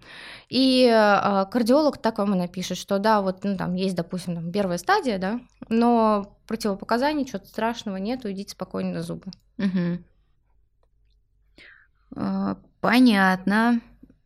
И 0.50 0.86
э, 0.86 1.46
кардиолог 1.52 1.98
так 1.98 2.18
вам 2.18 2.34
и 2.34 2.38
напишет, 2.38 2.78
что 2.78 3.00
да, 3.00 3.22
вот 3.22 3.44
ну, 3.44 3.58
там 3.58 3.76
есть, 3.76 3.96
допустим, 3.96 4.36
там, 4.36 4.52
первая 4.52 4.78
стадия, 4.78 5.18
да, 5.18 5.40
но 5.70 6.38
противопоказаний, 6.48 7.26
чего-то 7.26 7.48
страшного 7.48 7.98
нету, 7.98 8.32
идите 8.32 8.52
спокойно 8.52 8.94
на 8.94 9.02
зубы. 9.04 9.32
Угу. 9.58 10.04
Понятно. 12.82 13.82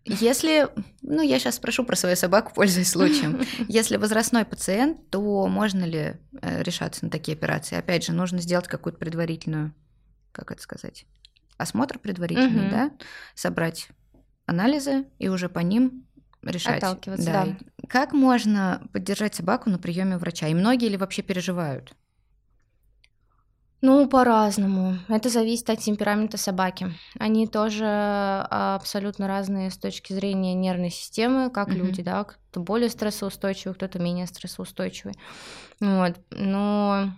Если, 0.07 0.69
ну, 1.01 1.21
я 1.21 1.37
сейчас 1.39 1.55
спрошу 1.55 1.83
про 1.83 1.95
свою 1.95 2.15
собаку, 2.15 2.51
пользуясь 2.55 2.89
случаем. 2.89 3.41
Если 3.67 3.97
возрастной 3.97 4.45
пациент, 4.45 5.09
то 5.09 5.47
можно 5.47 5.83
ли 5.83 6.15
э, 6.41 6.63
решаться 6.63 7.05
на 7.05 7.11
такие 7.11 7.35
операции? 7.35 7.77
Опять 7.77 8.05
же, 8.05 8.13
нужно 8.13 8.39
сделать 8.39 8.67
какую-то 8.67 8.99
предварительную, 8.99 9.73
как 10.31 10.51
это 10.51 10.61
сказать, 10.61 11.05
осмотр 11.57 11.99
предварительный, 11.99 12.69
да, 12.69 12.91
собрать 13.35 13.89
анализы 14.45 15.05
и 15.19 15.27
уже 15.27 15.49
по 15.49 15.59
ним 15.59 16.05
решать. 16.43 16.77
Отталкиваться, 16.77 17.25
да. 17.25 17.45
да. 17.45 17.57
Как 17.87 18.13
можно 18.13 18.87
поддержать 18.93 19.35
собаку 19.35 19.69
на 19.69 19.77
приеме 19.77 20.17
врача? 20.17 20.47
И 20.47 20.53
многие 20.53 20.89
ли 20.89 20.97
вообще 20.97 21.21
переживают? 21.21 21.93
Ну, 23.81 24.07
по-разному. 24.07 24.97
Это 25.07 25.29
зависит 25.29 25.69
от 25.69 25.79
темперамента 25.79 26.37
собаки. 26.37 26.93
Они 27.19 27.45
тоже 27.47 27.85
а, 27.85 28.75
абсолютно 28.75 29.27
разные 29.27 29.69
с 29.69 29.77
точки 29.77 30.13
зрения 30.13 30.55
нервной 30.55 30.89
системы, 30.89 31.51
как 31.51 31.69
mm-hmm. 31.69 31.75
люди, 31.75 32.01
да. 32.01 32.23
Кто 32.23 32.61
более 32.61 32.89
стрессоустойчивый, 32.89 33.75
кто-то 33.75 33.99
менее 33.99 34.25
стрессоустойчивый. 34.25 35.13
Вот. 35.79 36.15
Но 36.31 37.11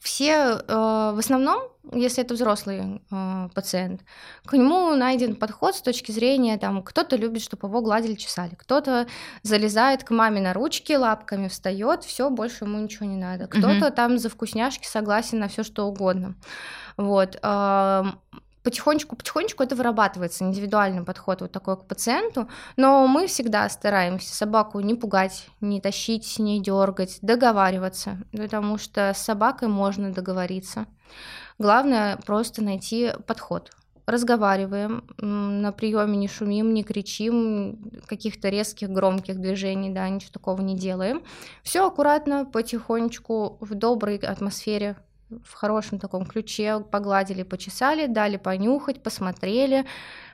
все 0.00 0.32
э, 0.32 0.62
в 0.68 1.18
основном, 1.18 1.62
если 1.92 2.24
это 2.24 2.34
взрослый 2.34 3.02
э, 3.10 3.48
пациент, 3.54 4.02
к 4.44 4.52
нему 4.52 4.94
найден 4.96 5.36
подход 5.36 5.76
с 5.76 5.82
точки 5.82 6.10
зрения, 6.10 6.58
там, 6.58 6.82
кто-то 6.82 7.16
любит, 7.16 7.42
чтобы 7.42 7.68
его 7.68 7.80
гладили, 7.80 8.14
чесали, 8.14 8.54
кто-то 8.56 9.06
залезает 9.42 10.02
к 10.02 10.10
маме 10.10 10.40
на 10.40 10.52
ручки, 10.52 10.92
лапками 10.92 11.48
встает, 11.48 12.04
все, 12.04 12.30
больше 12.30 12.64
ему 12.64 12.78
ничего 12.78 13.06
не 13.06 13.16
надо, 13.16 13.46
кто-то 13.46 13.86
угу. 13.86 13.94
там 13.94 14.18
за 14.18 14.28
вкусняшки 14.28 14.86
согласен 14.86 15.38
на 15.38 15.48
все 15.48 15.62
что 15.62 15.86
угодно. 15.86 16.34
Вот 16.96 17.38
потихонечку, 18.62 19.16
потихонечку 19.16 19.62
это 19.62 19.76
вырабатывается, 19.76 20.44
индивидуальный 20.44 21.02
подход 21.02 21.40
вот 21.40 21.52
такой 21.52 21.76
к 21.76 21.84
пациенту, 21.86 22.48
но 22.76 23.06
мы 23.06 23.26
всегда 23.26 23.68
стараемся 23.68 24.34
собаку 24.34 24.80
не 24.80 24.94
пугать, 24.94 25.48
не 25.60 25.80
тащить, 25.80 26.38
не 26.38 26.60
дергать, 26.60 27.18
договариваться, 27.22 28.18
потому 28.32 28.78
что 28.78 29.12
с 29.14 29.18
собакой 29.18 29.68
можно 29.68 30.12
договориться. 30.12 30.86
Главное 31.58 32.16
просто 32.24 32.62
найти 32.62 33.12
подход. 33.26 33.70
Разговариваем, 34.06 35.04
на 35.18 35.70
приеме 35.70 36.16
не 36.16 36.26
шумим, 36.26 36.74
не 36.74 36.82
кричим, 36.82 37.92
каких-то 38.06 38.48
резких, 38.48 38.88
громких 38.88 39.38
движений, 39.38 39.90
да, 39.90 40.08
ничего 40.08 40.32
такого 40.32 40.60
не 40.62 40.76
делаем. 40.76 41.22
Все 41.62 41.86
аккуратно, 41.86 42.44
потихонечку, 42.44 43.58
в 43.60 43.74
доброй 43.74 44.16
атмосфере, 44.16 44.96
в 45.44 45.54
хорошем 45.54 45.98
таком 45.98 46.26
ключе, 46.26 46.80
погладили, 46.80 47.42
почесали, 47.42 48.06
дали 48.06 48.36
понюхать, 48.36 49.02
посмотрели. 49.02 49.86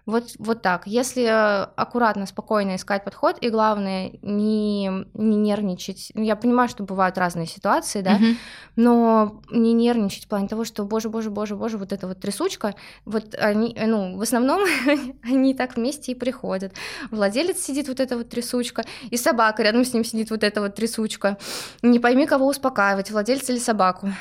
Вот, 0.07 0.35
вот 0.39 0.63
так. 0.63 0.87
Если 0.87 1.25
аккуратно, 1.25 2.27
спокойно 2.27 2.77
искать 2.77 3.03
подход, 3.03 3.39
и 3.41 3.51
главное, 3.51 4.13
не, 4.23 4.89
не 5.15 5.37
нервничать. 5.37 6.13
Я 6.15 6.37
понимаю, 6.37 6.69
что 6.69 6.85
бывают 6.85 7.19
разные 7.19 7.47
ситуации, 7.47 8.03
да, 8.03 8.17
uh-huh. 8.17 8.37
но 8.77 9.43
не 9.51 9.73
нервничать 9.73 10.27
в 10.27 10.29
плане 10.29 10.47
того, 10.47 10.65
что, 10.65 10.85
боже, 10.85 11.09
боже, 11.09 11.31
боже, 11.31 11.57
боже, 11.57 11.77
вот 11.77 11.93
эта 11.93 12.07
вот 12.07 12.21
трясучка, 12.21 12.77
вот 13.05 13.35
они, 13.35 13.77
ну, 13.85 14.17
в 14.17 14.23
основном 14.23 14.65
они 15.25 15.55
так 15.55 15.77
вместе 15.77 16.13
и 16.13 16.15
приходят. 16.15 16.73
Владелец 17.11 17.59
сидит 17.59 17.89
вот 17.89 17.99
эта 17.99 18.17
вот 18.17 18.29
трясучка, 18.29 18.85
и 19.11 19.17
собака 19.17 19.65
рядом 19.65 19.85
с 19.85 19.93
ним 19.93 20.05
сидит 20.05 20.31
вот 20.31 20.45
эта 20.45 20.61
вот 20.61 20.77
трясучка. 20.77 21.37
Не 21.83 21.99
пойми, 21.99 22.27
кого 22.27 22.47
успокаивать, 22.47 23.11
владельца 23.11 23.53
или 23.53 23.59
собаку. 23.59 24.13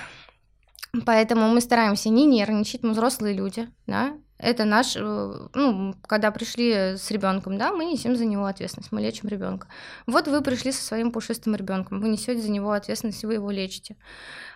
Поэтому 1.05 1.47
мы 1.49 1.62
стараемся 1.62 2.10
не 2.10 2.25
нервничать, 2.25 2.84
мы 2.84 2.91
взрослые 2.91 3.34
люди, 3.34 3.69
да, 3.88 4.17
это 4.38 4.65
наш, 4.65 4.95
э, 4.95 5.47
ну, 5.53 5.95
когда 6.08 6.31
пришли 6.31 6.97
с 6.97 7.10
ребенком, 7.10 7.58
да, 7.58 7.71
мы 7.71 7.86
несем 7.86 8.15
за 8.15 8.25
него 8.25 8.45
ответственность, 8.45 8.91
мы 8.91 9.01
лечим 9.01 9.29
ребенка. 9.29 9.67
Вот 10.08 10.27
вы 10.27 10.41
пришли 10.41 10.71
со 10.71 10.84
своим 10.84 11.12
пушистым 11.12 11.55
ребенком, 11.55 12.01
вы 12.01 12.10
несете 12.10 12.41
за 12.41 12.51
него 12.51 12.71
ответственность, 12.71 13.23
вы 13.23 13.36
его 13.36 13.49
лечите. 13.49 13.95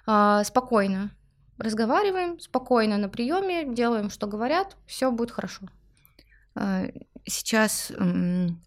А, 0.05 0.43
спокойно 0.43 1.11
разговариваем, 1.57 2.39
спокойно 2.39 2.97
на 2.97 3.09
приеме, 3.09 3.65
делаем, 3.73 4.09
что 4.09 4.27
говорят, 4.27 4.77
все 4.85 5.11
будет 5.11 5.31
хорошо. 5.31 5.67
Сейчас 7.29 7.91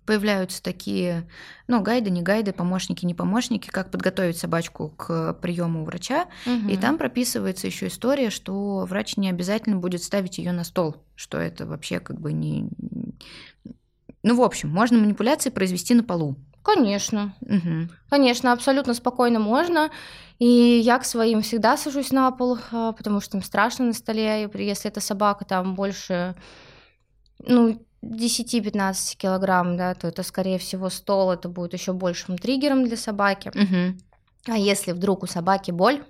появляются 0.07 0.63
такие, 0.63 1.29
ну, 1.67 1.83
гайды, 1.83 2.11
не 2.11 2.23
гайды, 2.23 2.53
помощники, 2.53 3.05
не 3.05 3.15
помощники, 3.15 3.69
как 3.69 3.91
подготовить 3.91 4.39
собачку 4.39 4.91
к 4.91 5.35
приему 5.35 5.83
у 5.83 5.85
врача. 5.85 6.27
Угу. 6.47 6.71
И 6.71 6.77
там 6.77 6.99
прописывается 6.99 7.67
еще 7.67 7.89
история, 7.89 8.31
что 8.31 8.87
врач 8.87 9.17
не 9.17 9.29
обязательно 9.29 9.77
будет 9.77 10.03
ставить 10.03 10.39
ее 10.39 10.53
на 10.53 10.65
стол, 10.65 10.97
что 11.15 11.39
это 11.39 11.67
вообще 11.67 12.01
как 12.01 12.21
бы 12.21 12.33
не... 12.33 12.69
Ну, 14.23 14.37
в 14.37 14.43
общем, 14.43 14.71
можно 14.71 14.99
манипуляции 14.99 15.51
произвести 15.51 15.95
на 15.95 16.05
полу. 16.05 16.37
Конечно. 16.63 17.35
Угу. 17.41 17.89
Конечно, 18.09 18.53
абсолютно 18.53 18.95
спокойно 18.95 19.41
можно. 19.41 19.91
И 20.39 20.47
я 20.47 20.99
к 20.99 21.05
своим 21.05 21.43
всегда 21.43 21.77
сажусь 21.77 22.13
на 22.13 22.31
пол, 22.31 22.59
а, 22.71 22.93
потому 22.93 23.21
что 23.21 23.37
им 23.37 23.43
страшно 23.43 23.87
на 23.87 23.93
столе. 23.93 24.45
И 24.45 24.65
если 24.65 24.91
эта 24.91 25.01
собака 25.01 25.45
там 25.45 25.75
больше, 25.75 26.37
ну, 27.47 27.85
10-15 28.03 29.17
килограмм, 29.17 29.77
да, 29.77 29.95
то 29.95 30.09
это, 30.09 30.23
скорее 30.23 30.59
всего, 30.59 30.91
стол, 30.91 31.31
это 31.31 31.49
будет 31.49 31.73
еще 31.73 31.93
большим 31.93 32.37
триггером 32.37 32.85
для 32.85 32.97
собаки. 32.97 33.49
Угу. 33.49 33.99
А 34.55 34.59
если 34.59 34.93
вдруг 34.93 35.23
у 35.23 35.27
собаки 35.27 35.71
боль, 35.71 36.03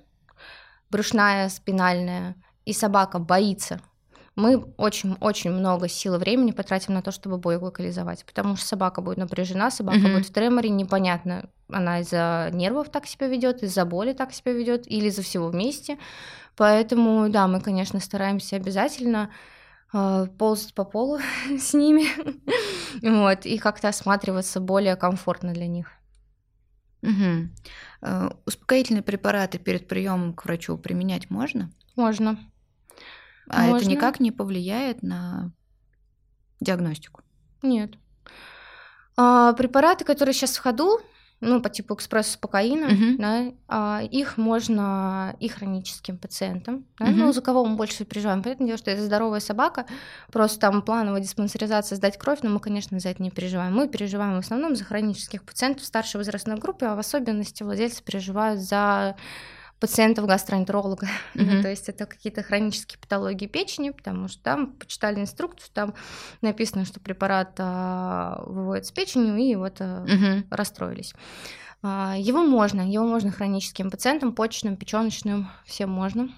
брюшная, 0.90 1.48
спинальная, 1.48 2.34
и 2.64 2.72
собака 2.72 3.18
боится, 3.18 3.80
мы 4.34 4.56
очень-очень 4.78 5.50
много 5.50 5.88
сил 5.88 6.14
и 6.14 6.18
времени 6.18 6.52
потратим 6.52 6.94
на 6.94 7.02
то, 7.02 7.12
чтобы 7.12 7.36
бой 7.36 7.56
локализовать, 7.56 8.24
потому 8.24 8.56
что 8.56 8.66
собака 8.66 9.02
будет 9.02 9.18
напряжена, 9.18 9.70
собака 9.70 9.98
угу. 9.98 10.08
будет 10.08 10.26
в 10.26 10.32
треморе, 10.32 10.70
непонятно, 10.70 11.50
она 11.70 12.00
из-за 12.00 12.48
нервов 12.52 12.88
так 12.90 13.06
себя 13.06 13.26
ведет, 13.26 13.62
из-за 13.62 13.84
боли 13.84 14.14
так 14.14 14.32
себя 14.32 14.52
ведет, 14.52 14.90
или 14.90 15.08
из-за 15.08 15.22
всего 15.22 15.48
вместе. 15.48 15.98
Поэтому, 16.56 17.28
да, 17.28 17.46
мы, 17.46 17.60
конечно, 17.60 18.00
стараемся 18.00 18.56
обязательно 18.56 19.30
ползать 19.92 20.74
по 20.74 20.84
полу 20.84 21.18
с 21.58 21.74
ними, 21.74 22.06
вот, 23.02 23.46
и 23.46 23.58
как-то 23.58 23.88
осматриваться 23.88 24.60
более 24.60 24.96
комфортно 24.96 25.52
для 25.52 25.66
них. 25.66 25.90
Угу. 27.02 28.30
Успокоительные 28.46 29.02
препараты 29.02 29.58
перед 29.58 29.88
приемом 29.88 30.34
к 30.34 30.44
врачу 30.44 30.78
применять 30.78 31.30
можно? 31.30 31.70
Можно. 31.96 32.38
А 33.48 33.62
Можно? 33.62 33.76
это 33.76 33.86
никак 33.86 34.20
не 34.20 34.30
повлияет 34.30 35.02
на 35.02 35.52
диагностику? 36.60 37.22
Нет. 37.62 37.94
А, 39.16 39.52
препараты, 39.52 40.04
которые 40.04 40.32
сейчас 40.32 40.56
в 40.56 40.62
ходу, 40.62 41.00
ну, 41.42 41.60
по 41.60 41.68
типу 41.68 41.94
экспресс-спокоина, 41.94 42.86
uh-huh. 42.86 43.16
да, 43.18 43.52
а, 43.68 44.02
их 44.02 44.38
можно 44.38 45.34
и 45.40 45.48
хроническим 45.48 46.16
пациентам, 46.16 46.86
да, 46.98 47.06
uh-huh. 47.06 47.14
ну, 47.14 47.32
за 47.32 47.42
кого 47.42 47.64
мы 47.64 47.76
больше 47.76 48.04
переживаем. 48.04 48.42
Понятное 48.42 48.68
дело, 48.68 48.78
что 48.78 48.92
это 48.92 49.02
здоровая 49.02 49.40
собака, 49.40 49.86
просто 50.30 50.60
там 50.60 50.82
плановая 50.82 51.20
диспансеризация, 51.20 51.96
сдать 51.96 52.16
кровь, 52.16 52.38
но 52.42 52.50
мы, 52.50 52.60
конечно, 52.60 52.98
за 53.00 53.08
это 53.08 53.22
не 53.22 53.30
переживаем. 53.30 53.74
Мы 53.74 53.88
переживаем 53.88 54.36
в 54.36 54.38
основном 54.38 54.76
за 54.76 54.84
хронических 54.84 55.42
пациентов 55.42 55.84
старшей 55.84 56.18
возрастной 56.18 56.56
группы, 56.56 56.86
а 56.86 56.94
в 56.94 57.00
особенности 57.00 57.64
владельцы 57.64 58.02
переживают 58.04 58.60
за 58.60 59.16
пациентов 59.82 60.26
гастроэнтеролога. 60.26 61.08
Mm-hmm. 61.34 61.62
то 61.62 61.68
есть 61.68 61.88
это 61.88 62.04
какие-то 62.04 62.42
хронические 62.42 62.98
патологии 63.00 63.46
печени, 63.46 63.90
потому 63.90 64.28
что 64.28 64.42
там 64.42 64.72
почитали 64.72 65.18
инструкцию, 65.18 65.70
там 65.72 65.94
написано, 66.42 66.84
что 66.84 67.00
препарат 67.00 67.54
а, 67.58 68.42
выводит 68.46 68.86
с 68.86 68.92
печенью, 68.92 69.38
и 69.38 69.56
вот 69.56 69.80
а, 69.80 70.04
mm-hmm. 70.04 70.44
расстроились. 70.50 71.14
А, 71.82 72.14
его 72.18 72.42
можно, 72.44 72.82
его 72.82 73.06
можно 73.06 73.32
хроническим 73.32 73.90
пациентам, 73.90 74.34
почечным, 74.34 74.76
печеночным, 74.76 75.48
всем 75.64 75.90
можно. 75.90 76.28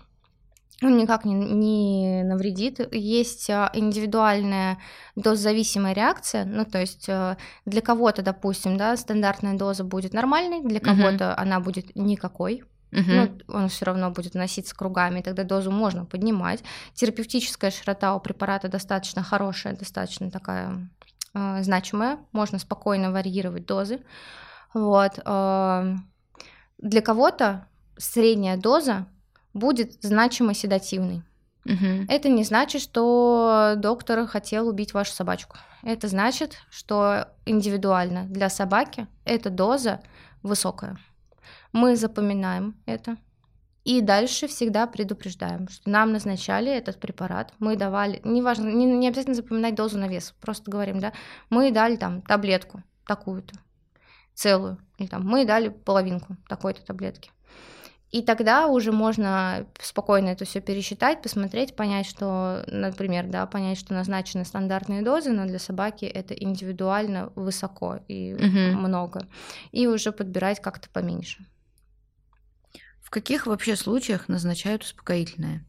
Он 0.82 0.96
никак 0.96 1.24
не, 1.24 1.34
не 1.34 2.22
навредит. 2.22 2.80
Есть 2.92 3.50
а, 3.50 3.70
индивидуальная 3.74 4.78
дозозависимая 5.16 5.92
реакция, 5.92 6.44
ну 6.44 6.64
то 6.64 6.78
есть 6.78 7.08
а, 7.08 7.36
для 7.66 7.80
кого-то, 7.80 8.22
допустим, 8.22 8.76
да, 8.76 8.96
стандартная 8.96 9.58
доза 9.58 9.82
будет 9.82 10.14
нормальной, 10.14 10.62
для 10.62 10.80
кого-то 10.80 11.24
mm-hmm. 11.24 11.34
она 11.36 11.60
будет 11.60 11.94
никакой, 11.96 12.62
угу. 12.94 13.10
ну, 13.10 13.38
он 13.48 13.68
все 13.68 13.84
равно 13.84 14.10
будет 14.10 14.34
носиться 14.34 14.74
кругами, 14.74 15.20
тогда 15.20 15.44
дозу 15.44 15.70
можно 15.70 16.04
поднимать. 16.04 16.62
Терапевтическая 16.94 17.70
широта 17.70 18.14
у 18.14 18.20
препарата 18.20 18.68
достаточно 18.68 19.22
хорошая, 19.22 19.76
достаточно 19.76 20.30
такая 20.30 20.88
э, 21.34 21.62
значимая, 21.62 22.18
можно 22.32 22.58
спокойно 22.58 23.10
варьировать 23.12 23.66
дозы. 23.66 24.00
Вот. 24.72 25.18
Э, 25.24 25.94
для 26.78 27.02
кого-то 27.02 27.66
средняя 27.96 28.56
доза 28.56 29.06
будет 29.52 30.02
значимо 30.02 30.54
седативной. 30.54 31.22
Угу. 31.64 32.06
Это 32.08 32.28
не 32.28 32.44
значит, 32.44 32.82
что 32.82 33.74
доктор 33.76 34.26
хотел 34.26 34.68
убить 34.68 34.92
вашу 34.92 35.12
собачку. 35.12 35.56
Это 35.82 36.08
значит, 36.08 36.58
что 36.70 37.28
индивидуально 37.46 38.24
для 38.24 38.50
собаки 38.50 39.06
эта 39.24 39.50
доза 39.50 40.00
высокая. 40.42 40.98
Мы 41.74 41.96
запоминаем 41.96 42.76
это. 42.86 43.16
И 43.82 44.00
дальше 44.00 44.46
всегда 44.46 44.86
предупреждаем, 44.86 45.68
что 45.68 45.90
нам 45.90 46.12
назначали 46.12 46.72
этот 46.72 47.00
препарат, 47.00 47.52
мы 47.58 47.76
давали, 47.76 48.20
неважно, 48.24 48.68
не, 48.68 48.86
не 48.86 49.08
обязательно 49.08 49.34
запоминать 49.34 49.74
дозу 49.74 49.98
на 49.98 50.08
вес, 50.08 50.34
просто 50.40 50.70
говорим, 50.70 51.00
да, 51.00 51.12
мы 51.50 51.70
дали 51.72 51.96
там 51.96 52.22
таблетку 52.22 52.82
такую-то, 53.06 53.56
целую, 54.34 54.78
или 54.98 55.08
там 55.08 55.26
мы 55.26 55.44
дали 55.44 55.68
половинку 55.68 56.36
такой-то 56.48 56.82
таблетки. 56.82 57.30
И 58.10 58.22
тогда 58.22 58.68
уже 58.68 58.92
можно 58.92 59.66
спокойно 59.80 60.28
это 60.28 60.44
все 60.44 60.60
пересчитать, 60.60 61.20
посмотреть, 61.20 61.74
понять, 61.74 62.06
что, 62.06 62.62
например, 62.68 63.26
да, 63.26 63.44
понять, 63.46 63.78
что 63.78 63.92
назначены 63.92 64.44
стандартные 64.44 65.02
дозы, 65.02 65.32
но 65.32 65.44
для 65.44 65.58
собаки 65.58 66.04
это 66.04 66.32
индивидуально 66.34 67.32
высоко 67.34 67.98
и 68.06 68.34
угу. 68.34 68.78
много, 68.78 69.26
и 69.72 69.88
уже 69.88 70.12
подбирать 70.12 70.62
как-то 70.62 70.88
поменьше. 70.88 71.44
В 73.14 73.16
каких 73.16 73.46
вообще 73.46 73.76
случаях 73.76 74.26
назначают 74.26 74.82
успокоительное? 74.82 75.64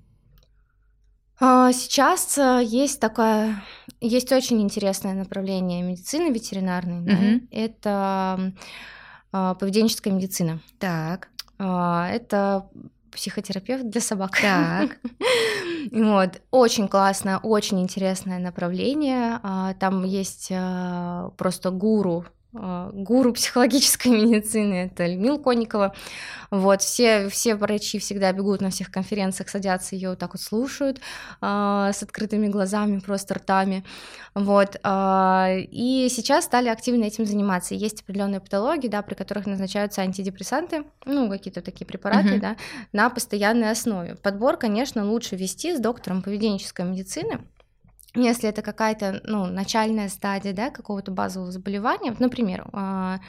А, 1.39 1.71
сейчас 1.73 2.39
э, 2.39 2.63
есть 2.65 2.99
такое, 2.99 3.63
есть 4.01 4.31
очень 4.31 4.63
интересное 4.63 5.13
направление 5.13 5.83
медицины 5.83 6.33
ветеринарной. 6.33 7.01
Угу. 7.01 7.05
Да? 7.05 7.55
Это 7.55 8.53
а, 9.31 9.53
поведенческая 9.53 10.11
медицина. 10.11 10.59
Так. 10.79 11.29
А, 11.59 12.09
это 12.09 12.67
психотерапевт 13.11 13.91
для 13.91 14.01
собак. 14.01 14.39
Так. 14.41 14.97
Вот, 15.91 16.41
очень 16.49 16.87
классное, 16.87 17.37
очень 17.37 17.79
интересное 17.79 18.39
направление. 18.39 19.39
Там 19.79 20.03
есть 20.03 20.47
а, 20.51 21.29
просто 21.37 21.69
гуру 21.69 22.25
гуру 22.93 23.33
психологической 23.33 24.11
медицины, 24.23 24.85
это 24.85 25.05
Людмила 25.05 25.37
Конникова. 25.37 25.93
Вот, 26.51 26.81
все, 26.81 27.29
все 27.29 27.55
врачи 27.55 27.99
всегда 27.99 28.31
бегут 28.31 28.61
на 28.61 28.69
всех 28.69 28.91
конференциях, 28.91 29.49
садятся, 29.49 29.95
ее 29.95 30.11
вот 30.11 30.19
так 30.19 30.33
вот 30.33 30.41
слушают 30.41 30.99
э, 31.41 31.91
с 31.93 32.03
открытыми 32.03 32.47
глазами, 32.47 32.99
просто 32.99 33.35
ртами. 33.35 33.83
Вот, 34.35 34.75
э, 34.81 35.59
и 35.71 36.07
сейчас 36.09 36.45
стали 36.45 36.69
активно 36.69 37.05
этим 37.05 37.25
заниматься. 37.25 37.75
Есть 37.75 38.01
определенные 38.01 38.39
патологии, 38.39 38.87
да, 38.87 39.01
при 39.01 39.15
которых 39.15 39.47
назначаются 39.47 40.01
антидепрессанты, 40.01 40.83
ну, 41.05 41.29
какие-то 41.29 41.61
такие 41.61 41.85
препараты, 41.85 42.35
uh-huh. 42.35 42.39
да, 42.39 42.55
на 42.93 43.09
постоянной 43.09 43.71
основе. 43.71 44.15
Подбор, 44.15 44.57
конечно, 44.57 45.05
лучше 45.05 45.35
вести 45.35 45.75
с 45.75 45.79
доктором 45.79 46.21
поведенческой 46.21 46.85
медицины, 46.85 47.41
если 48.15 48.49
это 48.49 48.61
какая-то 48.61 49.21
ну, 49.23 49.45
начальная 49.45 50.09
стадия 50.09 50.53
да, 50.53 50.69
какого-то 50.69 51.11
базового 51.11 51.51
заболевания, 51.51 52.15
например, 52.17 52.67
а, 52.73 53.19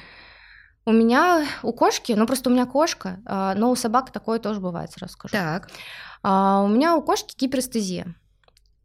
у 0.84 0.92
меня 0.92 1.46
у 1.62 1.72
кошки, 1.72 2.12
ну 2.12 2.26
просто 2.26 2.48
у 2.48 2.52
меня 2.52 2.64
кошка, 2.64 3.20
а, 3.26 3.54
но 3.54 3.70
у 3.70 3.76
собак 3.76 4.12
такое 4.12 4.38
тоже 4.38 4.60
бывает, 4.60 4.92
сразу 4.92 5.14
скажу. 5.14 5.32
Так. 5.32 5.68
А, 6.22 6.62
у 6.62 6.68
меня 6.68 6.96
у 6.96 7.02
кошки 7.02 7.34
гиперстезия. 7.36 8.14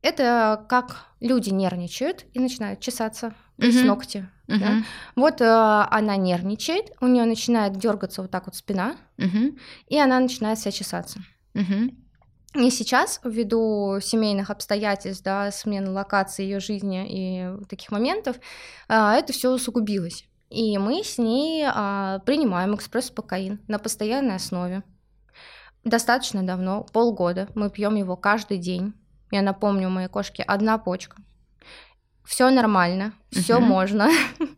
Это 0.01 0.65
как 0.67 1.05
люди 1.19 1.51
нервничают 1.51 2.25
и 2.33 2.39
начинают 2.39 2.79
чесаться 2.79 3.35
uh-huh. 3.59 3.71
с 3.71 3.83
ногти. 3.83 4.27
Uh-huh. 4.47 4.57
Да? 4.57 4.83
Вот 5.15 5.41
э, 5.41 5.45
она 5.45 6.17
нервничает, 6.17 6.91
у 7.01 7.07
нее 7.07 7.25
начинает 7.25 7.77
дергаться 7.77 8.23
вот 8.23 8.31
так 8.31 8.47
вот 8.47 8.55
спина, 8.55 8.95
uh-huh. 9.17 9.57
и 9.87 9.99
она 9.99 10.19
начинает 10.19 10.57
себя 10.57 10.71
чесаться. 10.71 11.19
Uh-huh. 11.53 11.95
И 12.53 12.69
сейчас, 12.69 13.21
ввиду 13.23 13.99
семейных 14.01 14.49
обстоятельств, 14.49 15.23
да, 15.23 15.51
смены 15.51 15.91
локации 15.91 16.43
ее 16.43 16.59
жизни 16.59 17.05
и 17.07 17.65
таких 17.67 17.91
моментов, 17.91 18.37
а, 18.89 19.15
это 19.15 19.31
все 19.31 19.51
усугубилось. 19.51 20.25
И 20.49 20.77
мы 20.77 21.01
с 21.01 21.17
ней 21.17 21.65
а, 21.65 22.19
принимаем 22.25 22.75
экспресс-спокоин 22.75 23.61
на 23.69 23.79
постоянной 23.79 24.35
основе. 24.35 24.83
Достаточно 25.85 26.43
давно, 26.43 26.85
полгода. 26.91 27.47
Мы 27.55 27.69
пьем 27.69 27.95
его 27.95 28.17
каждый 28.17 28.57
день. 28.57 28.93
Я 29.31 29.41
напомню, 29.41 29.87
у 29.87 29.91
моей 29.91 30.09
кошки 30.09 30.43
одна 30.45 30.77
почка. 30.77 31.15
Все 32.25 32.49
нормально, 32.49 33.13
все 33.31 33.57
uh-huh. 33.57 33.65
можно. 33.65 34.09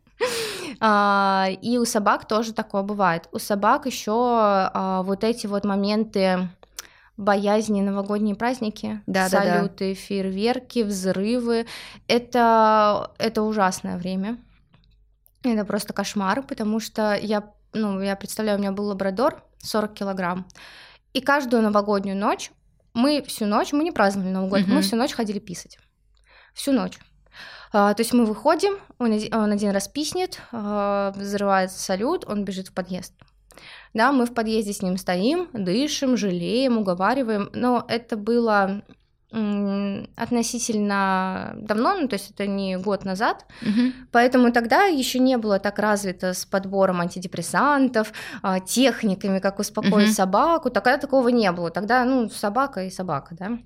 А, 0.80 1.48
и 1.62 1.78
у 1.78 1.86
собак 1.86 2.28
тоже 2.28 2.52
такое 2.52 2.82
бывает. 2.82 3.30
У 3.32 3.40
собак 3.40 3.86
еще 3.86 4.70
вот 5.06 5.24
эти 5.24 5.48
вот 5.48 5.64
моменты 5.64 6.50
боязни 7.18 7.82
новогодние 7.82 8.36
праздники, 8.36 9.02
да, 9.06 9.30
салюты, 9.30 9.90
да, 9.90 9.94
да. 9.94 9.96
фейерверки, 9.96 10.84
взрывы. 10.84 11.68
Это, 12.08 13.12
это 13.18 13.44
ужасное 13.44 13.98
время. 13.98 14.38
Это 15.44 15.66
просто 15.66 15.94
кошмар, 15.94 16.44
потому 16.44 16.80
что 16.80 17.16
я, 17.16 17.52
ну, 17.74 18.02
я 18.02 18.16
представляю, 18.16 18.58
у 18.58 18.62
меня 18.62 18.72
был 18.72 18.86
лабрадор 18.86 19.44
40 19.60 19.94
килограмм, 19.94 20.48
и 21.14 21.22
каждую 21.22 21.62
новогоднюю 21.62 22.18
ночь 22.18 22.52
мы 22.94 23.24
всю 23.24 23.46
ночь, 23.46 23.74
мы 23.74 23.84
не 23.84 23.92
праздновали 23.92 24.32
Новый 24.32 24.50
год, 24.50 24.60
mm-hmm. 24.62 24.74
мы 24.74 24.82
всю 24.82 24.96
ночь 24.96 25.14
ходили 25.14 25.40
писать. 25.40 25.80
Всю 26.54 26.72
ночь. 26.72 27.00
А, 27.72 27.94
то 27.94 28.02
есть 28.02 28.14
мы 28.14 28.26
выходим, 28.26 28.78
он, 29.00 29.20
он 29.32 29.52
один 29.52 29.72
раз 29.72 29.88
писнет, 29.88 30.40
а, 30.52 31.12
взрывается 31.16 31.80
салют, 31.80 32.24
он 32.28 32.46
бежит 32.46 32.68
в 32.68 32.74
подъезд. 32.74 33.14
Да, 33.94 34.12
мы 34.12 34.26
в 34.26 34.34
подъезде 34.34 34.74
с 34.74 34.82
ним 34.82 34.98
стоим, 34.98 35.50
дышим, 35.54 36.18
жалеем, 36.18 36.78
уговариваем, 36.78 37.50
но 37.54 37.86
это 37.88 38.18
было 38.18 38.84
относительно 40.16 41.56
давно, 41.58 41.96
ну 42.00 42.08
то 42.08 42.14
есть 42.14 42.30
это 42.30 42.46
не 42.46 42.78
год 42.78 43.04
назад, 43.04 43.48
угу. 43.64 43.92
поэтому 44.12 44.52
тогда 44.52 44.84
еще 44.84 45.18
не 45.18 45.40
было 45.40 45.58
так 45.58 45.80
развито 45.80 46.36
с 46.36 46.46
подбором 46.46 47.02
антидепрессантов, 47.02 48.14
а, 48.44 48.60
техниками, 48.60 49.40
как 49.40 49.58
успокоить 49.58 50.10
угу. 50.10 50.14
собаку, 50.14 50.70
тогда 50.70 51.00
такого 51.00 51.30
не 51.30 51.52
было, 51.52 51.72
тогда 51.72 52.06
ну 52.06 52.30
собака 52.30 52.84
и 52.84 52.92
собака, 52.92 53.36
да. 53.36 53.58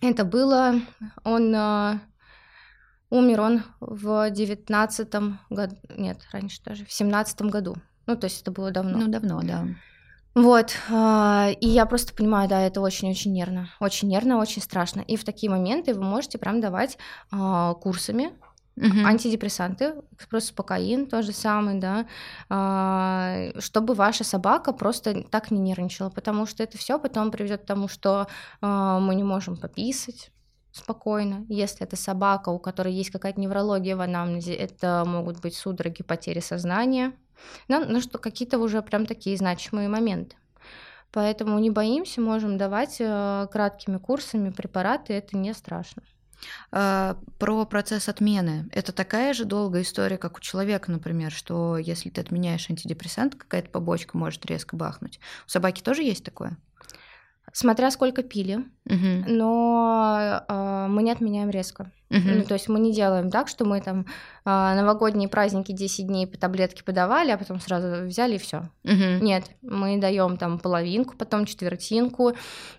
Это 0.00 0.24
было, 0.24 0.76
он 1.24 1.52
а, 1.56 2.00
умер 3.10 3.40
он 3.40 3.62
в 3.80 4.30
девятнадцатом 4.30 5.40
году, 5.50 5.74
нет, 5.96 6.18
раньше 6.32 6.62
даже, 6.62 6.84
в 6.84 6.92
семнадцатом 6.92 7.50
году, 7.50 7.74
ну 8.06 8.16
то 8.16 8.26
есть 8.26 8.42
это 8.42 8.50
было 8.50 8.70
давно. 8.70 8.98
Ну 8.98 9.08
давно, 9.08 9.40
да. 9.42 9.66
Вот, 10.34 10.74
а, 10.90 11.50
и 11.60 11.68
я 11.68 11.86
просто 11.86 12.12
понимаю, 12.12 12.48
да, 12.48 12.60
это 12.60 12.80
очень-очень 12.80 13.32
нервно, 13.32 13.70
очень 13.78 14.08
нервно, 14.08 14.38
очень 14.38 14.62
страшно. 14.62 15.00
И 15.00 15.16
в 15.16 15.24
такие 15.24 15.48
моменты 15.48 15.94
вы 15.94 16.02
можете 16.02 16.38
прям 16.38 16.60
давать 16.60 16.98
а, 17.30 17.74
курсами 17.74 18.32
Угу. 18.76 19.06
Антидепрессанты, 19.06 19.94
экспресс-спокоин, 20.10 21.06
то 21.06 21.22
же 21.22 21.30
самое, 21.32 21.78
да, 21.78 22.06
а, 22.48 23.50
чтобы 23.60 23.94
ваша 23.94 24.24
собака 24.24 24.72
просто 24.72 25.22
так 25.30 25.52
не 25.52 25.60
нервничала, 25.60 26.10
потому 26.10 26.44
что 26.44 26.64
это 26.64 26.76
все 26.76 26.98
потом 26.98 27.30
приведет 27.30 27.62
к 27.62 27.66
тому, 27.66 27.86
что 27.86 28.26
мы 28.60 29.14
не 29.14 29.22
можем 29.22 29.56
пописать, 29.56 30.32
спокойно. 30.72 31.46
Если 31.48 31.86
это 31.86 31.94
собака, 31.94 32.48
у 32.48 32.58
которой 32.58 32.92
есть 32.92 33.10
какая-то 33.10 33.40
неврология 33.40 33.94
в 33.94 34.00
анамнезе, 34.00 34.54
это 34.54 35.04
могут 35.06 35.40
быть 35.40 35.54
судороги, 35.54 36.02
потери 36.02 36.40
сознания. 36.40 37.12
Ну, 37.68 37.84
ну 37.86 38.00
что 38.00 38.18
какие-то 38.18 38.58
уже 38.58 38.82
прям 38.82 39.06
такие 39.06 39.36
значимые 39.36 39.88
моменты. 39.88 40.36
Поэтому 41.12 41.58
не 41.60 41.70
боимся, 41.70 42.20
можем 42.20 42.58
давать 42.58 42.96
э, 42.98 43.46
краткими 43.52 43.98
курсами 43.98 44.50
препараты, 44.50 45.12
это 45.12 45.36
не 45.36 45.54
страшно. 45.54 46.02
А, 46.72 47.16
про 47.38 47.64
процесс 47.64 48.08
отмены. 48.08 48.68
Это 48.72 48.92
такая 48.92 49.32
же 49.32 49.44
долгая 49.44 49.82
история, 49.82 50.18
как 50.18 50.36
у 50.36 50.40
человека, 50.40 50.90
например, 50.90 51.30
что 51.30 51.78
если 51.78 52.10
ты 52.10 52.20
отменяешь 52.20 52.68
антидепрессант, 52.68 53.34
какая-то 53.36 53.70
побочка 53.70 54.16
может 54.16 54.44
резко 54.46 54.76
бахнуть. 54.76 55.20
У 55.46 55.50
собаки 55.50 55.82
тоже 55.82 56.02
есть 56.02 56.24
такое? 56.24 56.56
Смотря 57.52 57.90
сколько 57.90 58.22
пили, 58.22 58.56
угу. 58.86 59.24
но 59.28 60.44
э, 60.48 60.86
мы 60.88 61.02
не 61.02 61.12
отменяем 61.12 61.50
резко. 61.50 61.92
Угу. 62.10 62.20
Ну, 62.24 62.44
то 62.44 62.54
есть 62.54 62.68
мы 62.68 62.78
не 62.80 62.92
делаем 62.92 63.30
так, 63.30 63.48
что 63.48 63.64
мы 63.64 63.80
там 63.80 64.00
э, 64.00 64.04
новогодние 64.44 65.28
праздники 65.28 65.72
10 65.72 66.06
дней 66.06 66.26
по 66.26 66.36
таблетке 66.36 66.84
подавали, 66.84 67.30
а 67.30 67.38
потом 67.38 67.60
сразу 67.60 68.04
взяли 68.06 68.36
и 68.36 68.38
все. 68.38 68.68
Угу. 68.84 69.24
Нет, 69.24 69.44
мы 69.62 69.98
даем 69.98 70.36
там 70.36 70.58
половинку, 70.58 71.16
потом 71.16 71.46
четвертинку. 71.46 72.32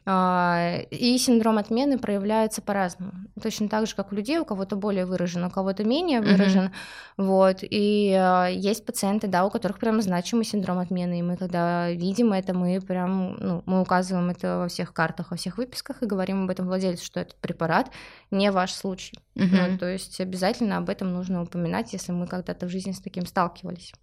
Э, 0.06 0.84
и 0.92 1.18
синдром 1.18 1.58
отмены 1.58 1.98
проявляется 1.98 2.62
по-разному. 2.62 3.14
Точно 3.42 3.68
так 3.68 3.88
же, 3.88 3.96
как 3.96 4.12
у 4.12 4.16
людей, 4.16 4.38
у 4.38 4.46
кого-то 4.46 4.76
более 4.76 5.06
выражен, 5.06 5.44
у 5.44 5.50
кого-то 5.50 5.84
менее 5.84 6.22
выражен. 6.22 6.66
Угу. 6.66 7.26
Вот. 7.26 7.58
И 7.62 8.12
э, 8.12 8.54
есть 8.54 8.86
пациенты, 8.86 9.28
да, 9.28 9.46
у 9.46 9.50
которых 9.50 9.80
прям 9.80 10.02
значимый 10.02 10.46
синдром 10.46 10.78
отмены. 10.78 11.20
И 11.20 11.24
мы 11.24 11.36
когда 11.36 11.90
видим 11.90 12.32
это, 12.32 12.54
мы 12.54 12.80
прям, 12.80 13.36
ну, 13.40 13.64
мы 13.66 13.82
указываем 13.82 14.30
это 14.30 14.60
во 14.60 14.68
всех 14.68 14.94
картах, 14.94 15.32
во 15.32 15.38
всех 15.38 15.58
выписках 15.58 16.04
и 16.04 16.06
говорим 16.06 16.44
об 16.44 16.50
этом 16.50 16.68
владельцу, 16.68 17.06
что 17.06 17.20
этот 17.20 17.36
препарат 17.38 17.90
не 18.36 18.52
ваш 18.52 18.74
случай. 18.74 19.18
Угу. 19.36 19.46
Ну, 19.46 19.78
то 19.78 19.86
есть 19.88 20.20
обязательно 20.22 20.78
об 20.78 20.90
этом 20.90 21.14
нужно 21.14 21.42
упоминать, 21.42 21.94
если 21.94 22.12
мы 22.12 22.28
когда-то 22.28 22.68
в 22.68 22.70
жизни 22.70 22.92
с 22.92 23.00
таким 23.00 23.26
сталкивались. 23.26 23.94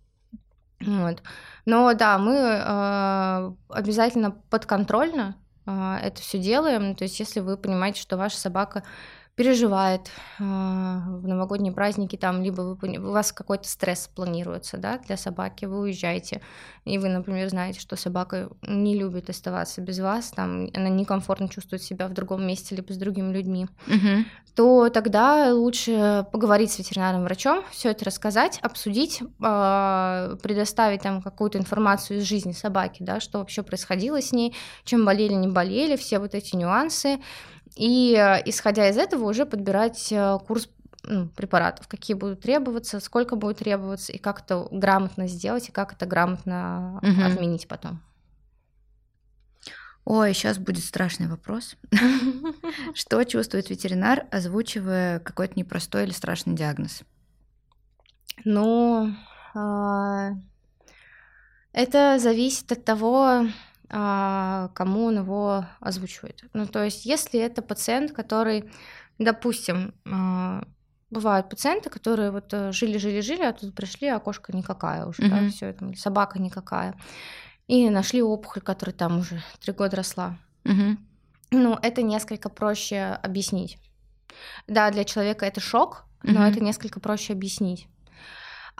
Вот. 0.80 1.22
Но 1.64 1.92
да, 1.94 2.18
мы 2.18 2.34
э, 2.34 3.52
обязательно 3.68 4.32
подконтрольно 4.50 5.36
э, 5.66 5.98
это 6.02 6.20
все 6.20 6.38
делаем. 6.38 6.94
То 6.96 7.04
есть, 7.04 7.20
если 7.20 7.40
вы 7.40 7.56
понимаете, 7.56 8.00
что 8.00 8.16
ваша 8.16 8.36
собака 8.36 8.82
переживает 9.34 10.10
э, 10.38 10.42
в 10.42 11.26
новогодние 11.26 11.72
праздники, 11.72 12.16
там, 12.16 12.42
либо 12.42 12.60
вы, 12.60 12.98
у 12.98 13.12
вас 13.12 13.32
какой-то 13.32 13.66
стресс 13.66 14.10
планируется, 14.14 14.76
да, 14.76 14.98
для 14.98 15.16
собаки, 15.16 15.64
вы 15.64 15.80
уезжаете, 15.80 16.42
и 16.84 16.98
вы, 16.98 17.08
например, 17.08 17.48
знаете, 17.48 17.80
что 17.80 17.96
собака 17.96 18.50
не 18.60 18.94
любит 18.98 19.30
оставаться 19.30 19.80
без 19.80 20.00
вас, 20.00 20.32
там, 20.32 20.68
она 20.74 20.90
некомфортно 20.90 21.48
чувствует 21.48 21.82
себя 21.82 22.08
в 22.08 22.12
другом 22.12 22.46
месте, 22.46 22.76
либо 22.76 22.92
с 22.92 22.98
другими 22.98 23.32
людьми, 23.32 23.68
угу. 23.86 24.24
то 24.54 24.90
тогда 24.90 25.54
лучше 25.54 26.26
поговорить 26.30 26.70
с 26.70 26.78
ветеринарным 26.78 27.24
врачом, 27.24 27.64
все 27.70 27.90
это 27.90 28.04
рассказать, 28.04 28.58
обсудить, 28.60 29.22
э, 29.22 30.36
предоставить 30.42 31.00
там 31.00 31.22
какую-то 31.22 31.56
информацию 31.56 32.18
из 32.18 32.24
жизни 32.24 32.52
собаки, 32.52 33.02
да, 33.02 33.18
что 33.18 33.38
вообще 33.38 33.62
происходило 33.62 34.20
с 34.20 34.32
ней, 34.32 34.54
чем 34.84 35.06
болели, 35.06 35.32
не 35.32 35.48
болели, 35.48 35.96
все 35.96 36.18
вот 36.18 36.34
эти 36.34 36.54
нюансы, 36.54 37.18
и 37.76 38.14
э, 38.14 38.42
исходя 38.46 38.88
из 38.88 38.96
этого 38.96 39.28
уже 39.28 39.46
подбирать 39.46 40.12
э, 40.12 40.38
курс 40.46 40.68
ну, 41.04 41.28
препаратов, 41.28 41.88
какие 41.88 42.14
будут 42.14 42.40
требоваться, 42.40 43.00
сколько 43.00 43.36
будет 43.36 43.58
требоваться, 43.58 44.12
и 44.12 44.18
как 44.18 44.40
это 44.42 44.68
грамотно 44.70 45.26
сделать, 45.26 45.68
и 45.68 45.72
как 45.72 45.92
это 45.92 46.06
грамотно 46.06 47.00
угу. 47.02 47.22
отменить 47.22 47.66
потом. 47.68 48.00
Ой, 50.04 50.34
сейчас 50.34 50.58
будет 50.58 50.84
страшный 50.84 51.28
вопрос. 51.28 51.76
Что 52.94 53.22
чувствует 53.24 53.70
ветеринар, 53.70 54.26
озвучивая 54.30 55.20
какой-то 55.20 55.54
непростой 55.56 56.04
или 56.04 56.10
страшный 56.10 56.54
диагноз? 56.54 57.02
Ну, 58.44 59.14
а, 59.54 60.30
это 61.72 62.18
зависит 62.18 62.72
от 62.72 62.84
того, 62.84 63.46
кому 63.92 65.04
он 65.04 65.18
его 65.18 65.66
озвучивает. 65.80 66.44
Ну, 66.54 66.66
то 66.66 66.82
есть, 66.82 67.04
если 67.04 67.38
это 67.38 67.60
пациент, 67.60 68.12
который, 68.12 68.70
допустим, 69.18 69.92
а, 70.10 70.64
бывают 71.12 71.50
пациенты, 71.50 71.90
которые 71.90 72.30
вот 72.30 72.52
э, 72.54 72.72
жили-жили-жили, 72.72 73.42
а 73.42 73.52
тут 73.52 73.74
пришли, 73.74 74.08
а 74.08 74.18
кошка 74.18 74.56
никакая 74.56 75.04
уже, 75.04 75.22
mm-hmm. 75.22 75.28
да, 75.28 75.50
все 75.50 75.66
это, 75.66 75.92
собака 75.94 76.40
никакая. 76.40 76.94
И 77.68 77.90
нашли 77.90 78.22
опухоль, 78.22 78.62
которая 78.62 78.94
там 78.96 79.18
уже 79.18 79.42
три 79.60 79.74
года 79.74 79.98
росла. 79.98 80.38
Mm-hmm. 80.64 80.96
Ну, 81.50 81.78
это 81.82 82.02
несколько 82.02 82.48
проще 82.48 83.18
объяснить. 83.22 83.78
Да, 84.66 84.90
для 84.90 85.04
человека 85.04 85.44
это 85.44 85.60
шок, 85.60 86.06
но 86.22 86.46
mm-hmm. 86.46 86.50
это 86.50 86.60
несколько 86.60 86.98
проще 86.98 87.34
объяснить. 87.34 87.88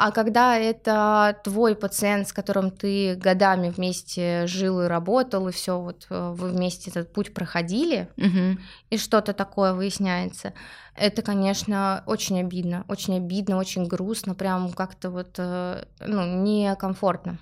А 0.05 0.11
когда 0.11 0.59
это 0.59 1.39
твой 1.45 1.77
пациент, 1.77 2.27
с 2.27 2.33
которым 2.33 2.73
ты 2.73 3.15
годами 3.15 3.71
вместе 3.71 4.49
жил 4.49 4.83
и 4.83 4.89
работал, 4.89 5.47
и 5.47 5.53
все 5.53 5.79
вот 5.79 6.09
э, 6.11 6.33
вы 6.35 6.49
вместе 6.49 6.91
этот 6.91 7.13
путь 7.13 7.33
проходили, 7.33 8.09
угу. 8.17 8.59
и 8.91 8.99
что-то 8.99 9.33
такое 9.33 9.75
выясняется, 9.75 10.55
это, 10.97 11.23
конечно, 11.23 12.03
очень 12.07 12.41
обидно, 12.41 12.85
очень 12.89 13.19
обидно, 13.19 13.59
очень 13.59 13.87
грустно, 13.87 14.35
прям 14.35 14.73
как-то 14.73 15.09
вот, 15.09 15.37
э, 15.39 15.85
ну, 16.01 16.43
некомфортно. 16.43 17.39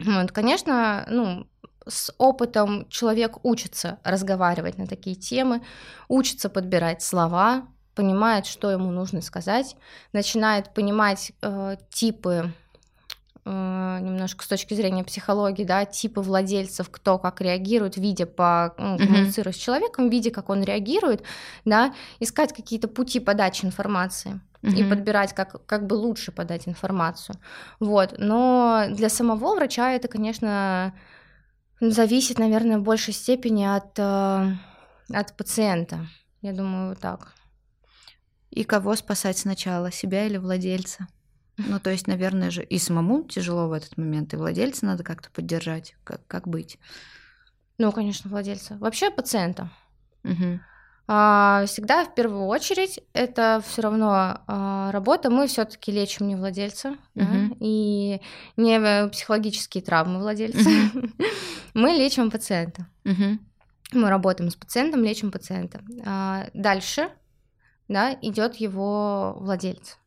Вот, 0.00 0.32
конечно, 0.32 1.04
ну, 1.10 1.50
с 1.86 2.14
опытом 2.16 2.88
человек 2.88 3.44
учится 3.44 3.98
разговаривать 4.04 4.78
на 4.78 4.86
такие 4.86 5.16
темы, 5.16 5.60
учится 6.08 6.48
подбирать 6.48 7.02
слова, 7.02 7.68
понимает, 7.98 8.46
что 8.46 8.70
ему 8.70 8.92
нужно 8.92 9.20
сказать, 9.22 9.74
начинает 10.12 10.72
понимать 10.72 11.32
э, 11.42 11.76
типы 11.90 12.52
э, 13.44 13.98
немножко 14.00 14.44
с 14.44 14.46
точки 14.46 14.74
зрения 14.74 15.02
психологии, 15.02 15.64
да, 15.64 15.84
типы 15.84 16.20
владельцев, 16.20 16.90
кто 16.90 17.18
как 17.18 17.40
реагирует, 17.40 17.96
видя 17.96 18.26
по 18.26 18.72
ну, 18.78 18.98
mm-hmm. 18.98 19.52
с 19.52 19.56
человеком, 19.56 20.10
видя, 20.10 20.30
как 20.30 20.48
он 20.48 20.62
реагирует, 20.62 21.24
да, 21.64 21.92
искать 22.20 22.52
какие-то 22.52 22.86
пути 22.86 23.18
подачи 23.18 23.64
информации 23.64 24.40
mm-hmm. 24.62 24.76
и 24.76 24.88
подбирать, 24.88 25.32
как, 25.34 25.66
как 25.66 25.88
бы 25.88 25.94
лучше 25.94 26.30
подать 26.30 26.68
информацию. 26.68 27.34
Вот. 27.80 28.14
Но 28.16 28.84
для 28.90 29.08
самого 29.08 29.56
врача 29.56 29.90
это, 29.90 30.06
конечно, 30.06 30.94
зависит, 31.80 32.38
наверное, 32.38 32.78
в 32.78 32.82
большей 32.82 33.12
степени 33.12 33.64
от, 33.64 33.98
э, 33.98 34.52
от 35.12 35.36
пациента. 35.36 36.06
Я 36.42 36.52
думаю, 36.52 36.94
так. 36.94 37.34
И 38.58 38.64
кого 38.64 38.96
спасать 38.96 39.38
сначала, 39.38 39.92
себя 39.92 40.26
или 40.26 40.36
владельца? 40.36 41.06
Ну, 41.58 41.78
то 41.78 41.90
есть, 41.90 42.08
наверное 42.08 42.50
же, 42.50 42.64
и 42.64 42.80
самому 42.80 43.22
тяжело 43.22 43.68
в 43.68 43.72
этот 43.72 43.96
момент, 43.96 44.34
и 44.34 44.36
владельца 44.36 44.84
надо 44.84 45.04
как-то 45.04 45.30
поддержать. 45.30 45.94
Как, 46.02 46.26
как 46.26 46.48
быть? 46.48 46.76
Ну, 47.78 47.92
конечно, 47.92 48.28
владельца. 48.28 48.76
Вообще 48.78 49.12
пациента. 49.12 49.70
Угу. 50.24 50.58
А, 51.06 51.66
всегда 51.66 52.04
в 52.04 52.16
первую 52.16 52.46
очередь 52.46 52.98
это 53.12 53.62
все 53.64 53.82
равно 53.82 54.40
а, 54.48 54.90
работа. 54.90 55.30
Мы 55.30 55.46
все-таки 55.46 55.92
лечим 55.92 56.26
не 56.26 56.34
владельца 56.34 56.88
угу. 56.88 56.98
да, 57.14 57.50
и 57.60 58.20
не 58.56 59.08
психологические 59.08 59.84
травмы 59.84 60.18
владельца. 60.18 60.68
Угу. 60.68 61.10
Мы 61.74 61.90
лечим 61.90 62.28
пациента. 62.28 62.88
Угу. 63.04 63.38
Мы 63.92 64.10
работаем 64.10 64.50
с 64.50 64.56
пациентом, 64.56 65.04
лечим 65.04 65.30
пациента. 65.30 65.80
А, 66.04 66.48
дальше 66.54 67.08
да, 67.88 68.16
идет 68.22 68.56
его 68.56 69.36
владелец. 69.40 69.98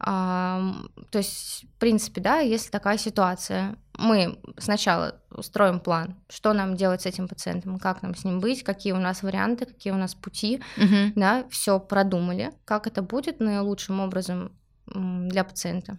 А, 0.00 0.74
то 1.10 1.18
есть, 1.18 1.64
в 1.64 1.78
принципе, 1.80 2.20
да, 2.20 2.38
если 2.38 2.70
такая 2.70 2.98
ситуация, 2.98 3.76
мы 3.94 4.38
сначала 4.56 5.20
устроим 5.30 5.80
план, 5.80 6.14
что 6.28 6.52
нам 6.52 6.76
делать 6.76 7.02
с 7.02 7.06
этим 7.06 7.26
пациентом, 7.26 7.78
как 7.78 8.02
нам 8.02 8.14
с 8.14 8.24
ним 8.24 8.38
быть, 8.38 8.62
какие 8.62 8.92
у 8.92 8.98
нас 8.98 9.22
варианты, 9.22 9.66
какие 9.66 9.92
у 9.92 9.96
нас 9.96 10.14
пути, 10.14 10.62
угу. 10.76 11.12
да, 11.16 11.44
все 11.50 11.80
продумали, 11.80 12.52
как 12.64 12.86
это 12.86 13.02
будет 13.02 13.40
наилучшим 13.40 14.00
образом 14.00 14.52
для 14.86 15.42
пациента. 15.42 15.98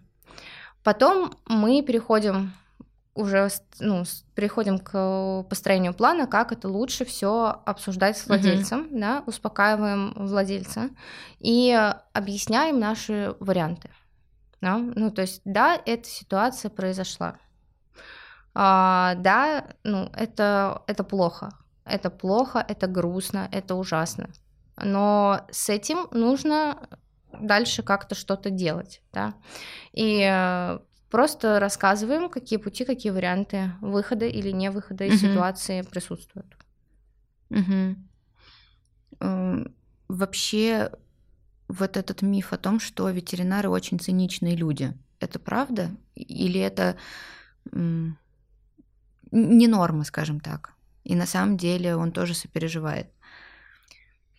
Потом 0.84 1.34
мы 1.46 1.82
переходим 1.82 2.54
уже 3.16 3.50
ну, 3.80 4.04
переходим 4.36 4.80
к 4.80 5.44
построению 5.50 5.94
плана, 5.94 6.28
как 6.28 6.52
это 6.52 6.68
лучше 6.70 7.06
все 7.06 7.62
обсуждать 7.66 8.18
с 8.18 8.28
владельцем, 8.28 8.82
uh-huh. 8.82 9.00
да, 9.00 9.24
успокаиваем 9.26 10.14
владельца 10.16 10.90
и 11.40 11.72
объясняем 12.14 12.80
наши 12.80 13.36
варианты. 13.40 13.90
Да? 14.62 14.78
Ну, 14.78 15.12
то 15.12 15.22
есть, 15.22 15.42
да, 15.46 15.80
эта 15.86 16.08
ситуация 16.08 16.70
произошла. 16.70 17.38
А, 18.54 19.16
да, 19.16 19.66
ну, 19.84 20.10
это, 20.16 20.84
это 20.88 21.04
плохо. 21.04 21.52
Это 21.86 22.10
плохо, 22.10 22.64
это 22.68 22.88
грустно, 22.88 23.48
это 23.52 23.76
ужасно. 23.76 24.30
Но 24.78 25.42
с 25.52 25.70
этим 25.70 26.08
нужно 26.12 26.88
дальше 27.34 27.84
как-то 27.84 28.16
что-то 28.16 28.50
делать, 28.50 29.02
да. 29.12 29.34
И 29.94 30.78
Просто 31.10 31.60
рассказываем, 31.60 32.30
какие 32.30 32.60
пути, 32.60 32.86
какие 32.86 33.12
варианты 33.12 33.72
выхода 33.82 34.26
или 34.28 34.52
не 34.52 34.70
выхода 34.70 35.06
из 35.06 35.24
угу. 35.24 35.32
ситуации 35.32 35.82
присутствуют. 35.82 36.56
Угу. 37.50 37.96
Вообще, 40.08 40.92
вот 41.68 41.98
этот 41.98 42.22
миф 42.22 42.54
о 42.54 42.58
том, 42.58 42.80
что 42.80 43.10
ветеринары 43.10 43.70
очень 43.70 44.00
циничные 44.00 44.56
люди, 44.56 44.94
это 45.20 45.40
правда? 45.40 45.92
Или 46.16 46.60
это 46.60 46.96
не 49.32 49.68
норма, 49.68 50.04
скажем 50.04 50.40
так? 50.40 50.74
И 51.04 51.16
на 51.16 51.26
самом 51.26 51.58
деле 51.58 51.96
он 51.96 52.12
тоже 52.12 52.34
сопереживает. 52.36 53.08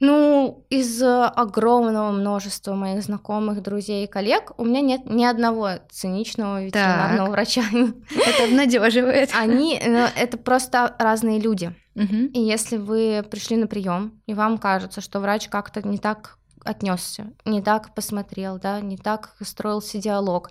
Ну, 0.00 0.64
из 0.70 1.02
огромного 1.02 2.10
множества 2.10 2.74
моих 2.74 3.02
знакомых, 3.02 3.62
друзей 3.62 4.04
и 4.04 4.06
коллег 4.06 4.52
у 4.56 4.64
меня 4.64 4.80
нет 4.80 5.02
ни 5.04 5.24
одного 5.24 5.72
циничного 5.90 6.64
ветеринарного 6.64 7.26
так. 7.26 7.30
врача. 7.30 7.62
Это 8.26 8.44
обнадеживает. 8.44 9.30
Они, 9.34 9.80
ну, 9.86 10.06
это 10.16 10.38
просто 10.38 10.96
разные 10.98 11.38
люди. 11.38 11.74
Угу. 11.96 12.30
И 12.32 12.40
если 12.40 12.78
вы 12.78 13.22
пришли 13.30 13.56
на 13.56 13.66
прием, 13.66 14.20
и 14.26 14.32
вам 14.32 14.56
кажется, 14.56 15.02
что 15.02 15.20
врач 15.20 15.48
как-то 15.48 15.86
не 15.86 15.98
так 15.98 16.38
отнесся, 16.64 17.32
не 17.44 17.60
так 17.62 17.94
посмотрел, 17.94 18.58
да, 18.58 18.80
не 18.80 18.96
так 18.96 19.34
строился 19.42 19.98
диалог, 19.98 20.50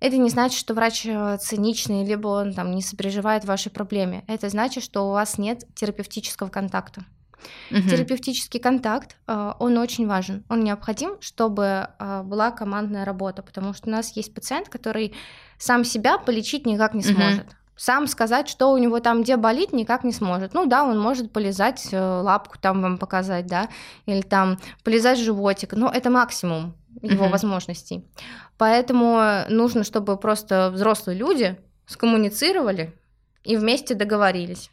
это 0.00 0.16
не 0.16 0.30
значит, 0.30 0.58
что 0.58 0.74
врач 0.74 1.04
э, 1.04 1.36
циничный, 1.40 2.04
либо 2.04 2.28
он 2.28 2.54
там 2.54 2.74
не 2.74 2.82
сопереживает 2.82 3.44
вашей 3.44 3.70
проблеме. 3.70 4.24
Это 4.26 4.48
значит, 4.48 4.82
что 4.82 5.08
у 5.08 5.12
вас 5.12 5.36
нет 5.36 5.64
терапевтического 5.74 6.48
контакта. 6.48 7.04
Угу. 7.70 7.88
Терапевтический 7.88 8.60
контакт, 8.60 9.16
а, 9.26 9.56
он 9.58 9.78
очень 9.78 10.06
важен. 10.06 10.44
Он 10.48 10.62
необходим, 10.62 11.20
чтобы 11.20 11.88
а, 11.98 12.22
была 12.22 12.50
командная 12.50 13.04
работа, 13.04 13.42
потому 13.42 13.74
что 13.74 13.88
у 13.88 13.92
нас 13.92 14.16
есть 14.16 14.34
пациент, 14.34 14.68
который 14.68 15.14
сам 15.58 15.84
себя 15.84 16.18
полечить 16.18 16.66
никак 16.66 16.94
не 16.94 17.02
сможет. 17.02 17.46
Угу. 17.46 17.54
Сам 17.76 18.06
сказать, 18.08 18.48
что 18.48 18.72
у 18.72 18.78
него 18.78 19.00
там 19.00 19.22
где 19.22 19.36
болит, 19.36 19.72
никак 19.72 20.04
не 20.04 20.12
сможет. 20.12 20.52
Ну 20.52 20.66
да, 20.66 20.84
он 20.84 21.00
может 21.00 21.32
полезать 21.32 21.88
э, 21.92 21.98
лапку 21.98 22.58
там 22.60 22.82
вам 22.82 22.98
показать, 22.98 23.46
да, 23.46 23.68
или 24.04 24.20
там 24.20 24.58
полезать 24.84 25.18
животик, 25.18 25.72
но 25.72 25.90
это 25.90 26.10
максимум 26.10 26.74
его 27.00 27.26
uh 27.26 27.30
возможностей. 27.30 28.04
Поэтому 28.58 29.44
нужно, 29.48 29.84
чтобы 29.84 30.18
просто 30.18 30.70
взрослые 30.70 31.16
люди 31.16 31.58
скоммуницировали 31.86 32.92
и 33.44 33.56
вместе 33.56 33.94
договорились, 33.94 34.70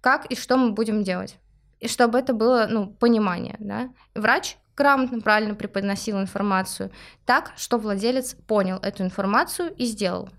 как 0.00 0.24
и 0.26 0.36
что 0.36 0.56
мы 0.56 0.72
будем 0.72 1.02
делать 1.02 1.36
и 1.84 1.88
чтобы 1.88 2.18
это 2.18 2.32
было, 2.32 2.66
ну, 2.66 2.86
понимание, 2.86 3.56
да. 3.58 3.90
Врач 4.14 4.56
грамотно, 4.74 5.20
правильно 5.20 5.54
преподносил 5.54 6.18
информацию 6.18 6.90
так, 7.26 7.52
что 7.56 7.76
владелец 7.76 8.34
понял 8.46 8.78
эту 8.78 9.02
информацию 9.02 9.70
и 9.76 9.84
сделал. 9.84 10.30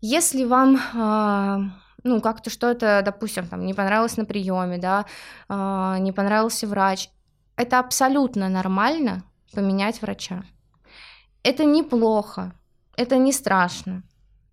Если 0.00 0.44
вам, 0.44 0.76
э, 0.76 1.70
ну, 2.02 2.22
как-то 2.22 2.48
что-то, 2.48 3.02
допустим, 3.04 3.46
там, 3.46 3.66
не 3.66 3.74
понравилось 3.74 4.16
на 4.16 4.24
приеме, 4.24 4.78
да, 4.78 5.04
э, 5.50 5.96
не 5.98 6.12
понравился 6.12 6.66
врач, 6.66 7.10
это 7.56 7.78
абсолютно 7.78 8.48
нормально 8.48 9.24
поменять 9.52 10.00
врача. 10.00 10.44
Это 11.42 11.66
неплохо, 11.66 12.54
это 12.96 13.18
не 13.18 13.32
страшно. 13.32 14.02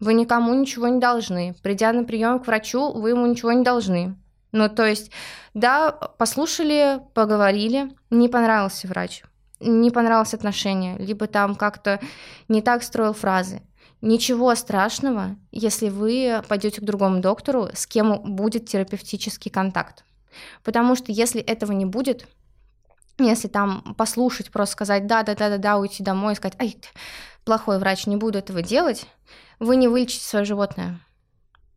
Вы 0.01 0.13
никому 0.13 0.53
ничего 0.55 0.89
не 0.89 0.99
должны. 0.99 1.55
Придя 1.63 1.93
на 1.93 2.03
прием 2.03 2.39
к 2.39 2.47
врачу, 2.47 2.91
вы 2.91 3.11
ему 3.11 3.25
ничего 3.27 3.53
не 3.53 3.63
должны. 3.63 4.17
Ну, 4.55 4.69
то 4.69 4.85
есть, 4.85 5.11
да, 5.53 5.91
послушали, 5.91 7.01
поговорили, 7.13 7.91
не 8.09 8.29
понравился 8.29 8.87
врач, 8.87 9.21
не 9.59 9.91
понравилось 9.91 10.33
отношение, 10.33 10.97
либо 10.97 11.27
там 11.27 11.55
как-то 11.55 11.99
не 12.47 12.61
так 12.61 12.81
строил 12.81 13.11
фразы. 13.11 13.61
Ничего 13.99 14.55
страшного, 14.55 15.35
если 15.51 15.89
вы 15.89 16.41
пойдете 16.47 16.79
к 16.79 16.85
другому 16.85 17.19
доктору, 17.19 17.67
с 17.73 17.85
кем 17.85 18.33
будет 18.33 18.65
терапевтический 18.65 19.51
контакт. 19.51 20.05
Потому 20.63 20.95
что 20.95 21.11
если 21.11 21.41
этого 21.41 21.73
не 21.73 21.85
будет, 21.85 22.25
если 23.19 23.49
там 23.49 23.93
послушать, 23.97 24.51
просто 24.51 24.71
сказать 24.71 25.05
да, 25.05 25.23
да, 25.23 25.35
да, 25.35 25.49
да, 25.49 25.57
да, 25.57 25.77
уйти 25.77 26.01
домой 26.01 26.31
и 26.31 26.35
сказать, 26.37 26.57
ай, 26.61 26.77
плохой 27.43 27.77
врач, 27.77 28.07
не 28.07 28.15
буду 28.15 28.37
этого 28.37 28.61
делать, 28.61 29.05
вы 29.59 29.75
не 29.75 29.89
вылечите 29.89 30.23
свое 30.23 30.45
животное 30.45 31.01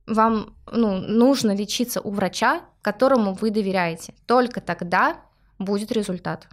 вам 0.09 0.57
ну, 0.71 0.99
нужно 0.99 1.55
лечиться 1.55 2.01
у 2.01 2.11
врача, 2.11 2.63
которому 2.83 3.35
вы 3.35 3.51
доверяете. 3.51 4.15
Только 4.27 4.61
тогда 4.61 5.21
будет 5.59 5.93
результат. 5.93 6.49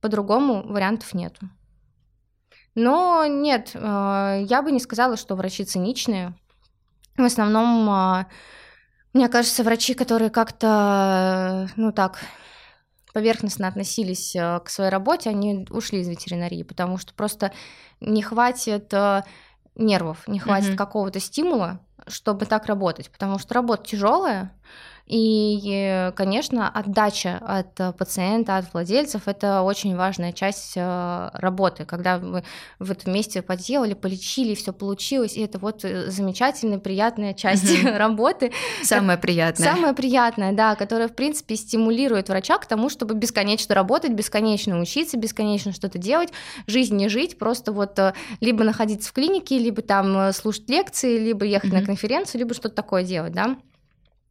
По-другому 0.00 0.66
вариантов 0.66 1.14
нет. 1.14 1.38
Но 2.74 3.26
нет, 3.26 3.72
э, 3.74 4.44
я 4.48 4.62
бы 4.62 4.72
не 4.72 4.80
сказала, 4.80 5.16
что 5.16 5.36
врачи 5.36 5.64
циничные. 5.64 6.34
В 7.16 7.22
основном, 7.22 7.88
э, 7.88 8.26
мне 9.12 9.28
кажется, 9.28 9.62
врачи, 9.62 9.94
которые 9.94 10.30
как-то, 10.30 11.68
ну 11.76 11.92
так, 11.92 12.18
поверхностно 13.12 13.68
относились 13.68 14.34
э, 14.34 14.60
к 14.64 14.70
своей 14.70 14.90
работе, 14.90 15.28
они 15.30 15.66
ушли 15.70 16.00
из 16.00 16.08
ветеринарии, 16.08 16.62
потому 16.62 16.96
что 16.96 17.12
просто 17.14 17.52
не 18.00 18.22
хватит 18.22 18.92
нервов, 19.74 20.26
не 20.26 20.38
хватит 20.38 20.70
mm-hmm. 20.70 20.76
какого-то 20.76 21.20
стимула, 21.20 21.80
чтобы 22.06 22.46
так 22.46 22.66
работать, 22.66 23.10
потому 23.10 23.38
что 23.38 23.54
работа 23.54 23.84
тяжелая, 23.84 24.52
и, 25.06 26.12
конечно, 26.14 26.68
отдача 26.68 27.38
от 27.44 27.78
э, 27.80 27.92
пациента, 27.92 28.56
от 28.56 28.72
владельцев– 28.72 29.22
это 29.26 29.62
очень 29.62 29.96
важная 29.96 30.32
часть 30.32 30.74
э, 30.76 31.30
работы, 31.34 31.84
когда 31.84 32.18
вы 32.18 32.44
вот 32.78 33.04
вместе 33.04 33.42
поделали, 33.42 33.94
полечили, 33.94 34.54
все 34.54 34.72
получилось, 34.72 35.36
и 35.36 35.40
это 35.40 35.58
вот 35.58 35.84
э, 35.84 36.08
замечательная, 36.10 36.78
приятная 36.78 37.34
часть 37.34 37.64
mm-hmm. 37.64 37.96
работы. 37.98 38.52
Самая 38.82 39.16
приятная. 39.16 39.74
Самая 39.74 39.92
приятная, 39.92 40.52
да, 40.52 40.76
которая, 40.76 41.08
в 41.08 41.14
принципе, 41.14 41.56
стимулирует 41.56 42.28
врача 42.28 42.58
к 42.58 42.66
тому, 42.66 42.88
чтобы 42.88 43.14
бесконечно 43.14 43.74
работать, 43.74 44.12
бесконечно 44.12 44.80
учиться, 44.80 45.18
бесконечно 45.18 45.72
что-то 45.72 45.98
делать, 45.98 46.30
жизнь 46.68 46.96
не 46.96 47.08
жить, 47.08 47.38
просто 47.38 47.72
вот 47.72 47.98
либо 48.40 48.62
находиться 48.62 49.08
в 49.08 49.12
клинике, 49.12 49.58
либо 49.58 49.82
там 49.82 50.32
слушать 50.32 50.70
лекции, 50.70 51.18
либо 51.18 51.44
ехать 51.44 51.70
mm-hmm. 51.72 51.80
на 51.80 51.86
конференцию, 51.86 52.38
либо 52.38 52.54
что-то 52.54 52.76
такое 52.76 53.02
делать, 53.02 53.32
да. 53.32 53.56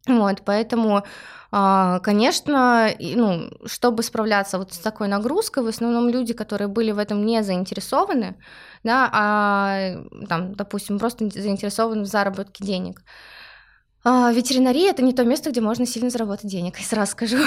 Вот, 0.08 0.42
поэтому, 0.46 1.04
а, 1.52 2.00
конечно, 2.00 2.90
ну, 3.00 3.52
чтобы 3.66 4.02
справляться 4.04 4.58
вот 4.58 4.74
с 4.74 4.80
такой 4.80 5.08
нагрузкой, 5.08 5.64
в 5.64 5.68
основном 5.68 6.10
люди, 6.10 6.34
которые 6.34 6.68
были 6.68 6.92
в 6.92 6.98
этом 6.98 7.24
не 7.26 7.44
заинтересованы, 7.44 8.36
да, 8.84 9.10
а 9.14 9.96
там, 10.28 10.56
допустим, 10.56 10.98
просто 10.98 11.30
заинтересованы 11.30 12.02
в 12.04 12.06
заработке 12.08 12.64
денег, 12.66 13.02
А, 14.04 14.32
ветеринария 14.32 14.90
это 14.90 15.04
не 15.04 15.14
то 15.14 15.24
место, 15.24 15.52
где 15.52 15.62
можно 15.62 15.86
сильно 15.86 16.10
заработать 16.10 16.50
денег, 16.50 16.80
я 16.80 16.86
сразу 16.86 17.12
скажу. 17.12 17.38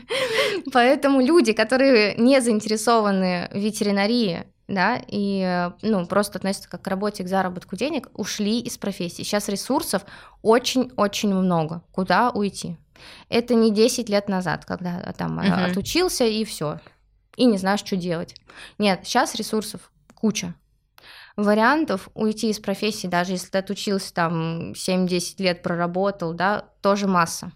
Поэтому 0.72 1.20
люди, 1.20 1.52
которые 1.52 2.14
не 2.16 2.40
заинтересованы 2.40 3.48
в 3.50 3.56
ветеринарии, 3.56 4.44
да, 4.68 5.00
и 5.06 5.70
ну, 5.80 6.06
просто 6.06 6.38
относятся 6.38 6.68
как 6.68 6.82
к 6.82 6.86
работе, 6.88 7.24
к 7.24 7.28
заработку 7.28 7.74
денег, 7.74 8.10
ушли 8.12 8.60
из 8.60 8.76
профессии. 8.76 9.22
Сейчас 9.22 9.48
ресурсов 9.48 10.04
очень-очень 10.42 11.34
много. 11.34 11.82
Куда 11.90 12.30
уйти? 12.30 12.76
Это 13.30 13.54
не 13.54 13.72
10 13.72 14.10
лет 14.10 14.28
назад, 14.28 14.66
когда 14.66 15.14
там 15.16 15.40
uh-huh. 15.40 15.70
отучился 15.70 16.24
и 16.24 16.44
все, 16.44 16.80
и 17.36 17.46
не 17.46 17.56
знаешь, 17.56 17.80
что 17.80 17.96
делать. 17.96 18.34
Нет, 18.76 19.00
сейчас 19.04 19.34
ресурсов 19.36 19.90
куча 20.14 20.54
вариантов 21.38 22.08
уйти 22.14 22.50
из 22.50 22.58
профессии, 22.58 23.06
даже 23.06 23.32
если 23.32 23.48
ты 23.48 23.58
отучился 23.58 24.12
там 24.12 24.72
7-10 24.72 25.34
лет 25.38 25.62
проработал, 25.62 26.34
да, 26.34 26.64
тоже 26.82 27.06
масса. 27.06 27.52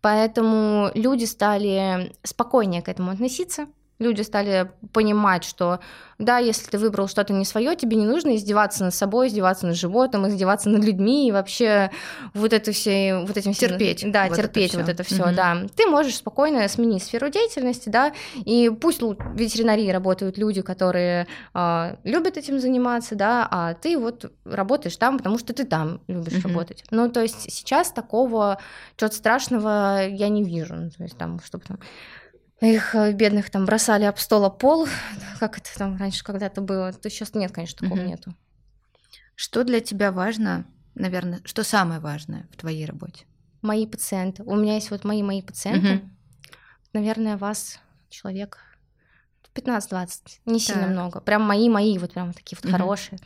Поэтому 0.00 0.90
люди 0.94 1.24
стали 1.24 2.12
спокойнее 2.24 2.82
к 2.82 2.88
этому 2.88 3.12
относиться, 3.12 3.68
люди 4.00 4.22
стали 4.22 4.72
понимать, 4.92 5.44
что 5.44 5.78
да, 6.20 6.38
если 6.38 6.68
ты 6.70 6.78
выбрал 6.78 7.08
что-то 7.08 7.32
не 7.32 7.44
свое, 7.44 7.74
тебе 7.76 7.96
не 7.96 8.04
нужно 8.04 8.36
издеваться 8.36 8.84
над 8.84 8.94
собой, 8.94 9.28
издеваться 9.28 9.66
над 9.66 9.76
животным, 9.76 10.28
издеваться 10.28 10.68
над 10.68 10.84
людьми 10.84 11.28
и 11.28 11.32
вообще 11.32 11.90
вот 12.34 12.52
это 12.52 12.72
все, 12.72 13.24
вот 13.26 13.36
этим 13.36 13.54
терпеть, 13.54 14.04
да, 14.10 14.26
вот 14.26 14.36
терпеть 14.36 14.74
это 14.74 14.80
вот 14.80 14.88
это 14.90 15.02
все, 15.02 15.24
угу. 15.24 15.34
да. 15.34 15.56
Ты 15.74 15.86
можешь 15.86 16.16
спокойно 16.16 16.68
сменить 16.68 17.04
сферу 17.04 17.30
деятельности, 17.30 17.88
да, 17.88 18.12
и 18.34 18.70
пусть 18.70 19.00
в 19.00 19.16
ветеринарии 19.34 19.88
работают 19.90 20.36
люди, 20.36 20.60
которые 20.60 21.26
э, 21.54 21.96
любят 22.04 22.36
этим 22.36 22.60
заниматься, 22.60 23.14
да, 23.14 23.48
а 23.50 23.74
ты 23.74 23.98
вот 23.98 24.30
работаешь 24.44 24.96
там, 24.96 25.16
потому 25.16 25.38
что 25.38 25.54
ты 25.54 25.64
там 25.64 26.00
любишь 26.06 26.38
угу. 26.38 26.48
работать. 26.48 26.84
Ну, 26.90 27.08
то 27.10 27.22
есть 27.22 27.50
сейчас 27.50 27.92
такого 27.92 28.58
чего-то 28.96 29.16
страшного 29.16 30.06
я 30.06 30.28
не 30.28 30.44
вижу, 30.44 30.74
ну, 30.74 30.90
то 30.90 31.02
есть 31.02 31.16
там, 31.16 31.40
чтобы 31.40 31.64
там 31.64 31.78
их 32.66 32.94
э, 32.94 33.12
бедных 33.12 33.50
там 33.50 33.64
бросали 33.64 34.04
об 34.04 34.18
стол 34.18 34.44
об 34.44 34.58
пол, 34.58 34.86
как 35.38 35.58
это 35.58 35.70
там 35.76 35.96
раньше 35.96 36.22
когда-то 36.22 36.60
было, 36.60 36.92
то 36.92 37.08
сейчас 37.08 37.34
нет, 37.34 37.52
конечно, 37.52 37.78
такого 37.78 38.00
угу. 38.00 38.08
нету. 38.08 38.34
Что 39.34 39.64
для 39.64 39.80
тебя 39.80 40.12
важно, 40.12 40.66
наверное, 40.94 41.40
что 41.44 41.64
самое 41.64 42.00
важное 42.00 42.46
в 42.52 42.56
твоей 42.56 42.84
работе? 42.84 43.24
Мои 43.62 43.86
пациенты. 43.86 44.42
У 44.42 44.54
меня 44.56 44.74
есть 44.74 44.90
вот 44.90 45.04
мои 45.04 45.22
мои 45.22 45.42
пациенты. 45.42 45.94
Угу. 45.94 46.10
Наверное, 46.92 47.36
вас 47.36 47.78
человек 48.10 48.58
15-20, 49.54 50.08
не 50.46 50.60
сильно 50.60 50.82
так. 50.82 50.90
много. 50.90 51.20
Прям 51.20 51.42
мои-мои, 51.42 51.98
вот 51.98 52.12
прям 52.12 52.32
такие 52.32 52.56
вот 52.56 52.66
угу. 52.66 52.72
хорошие. 52.72 53.18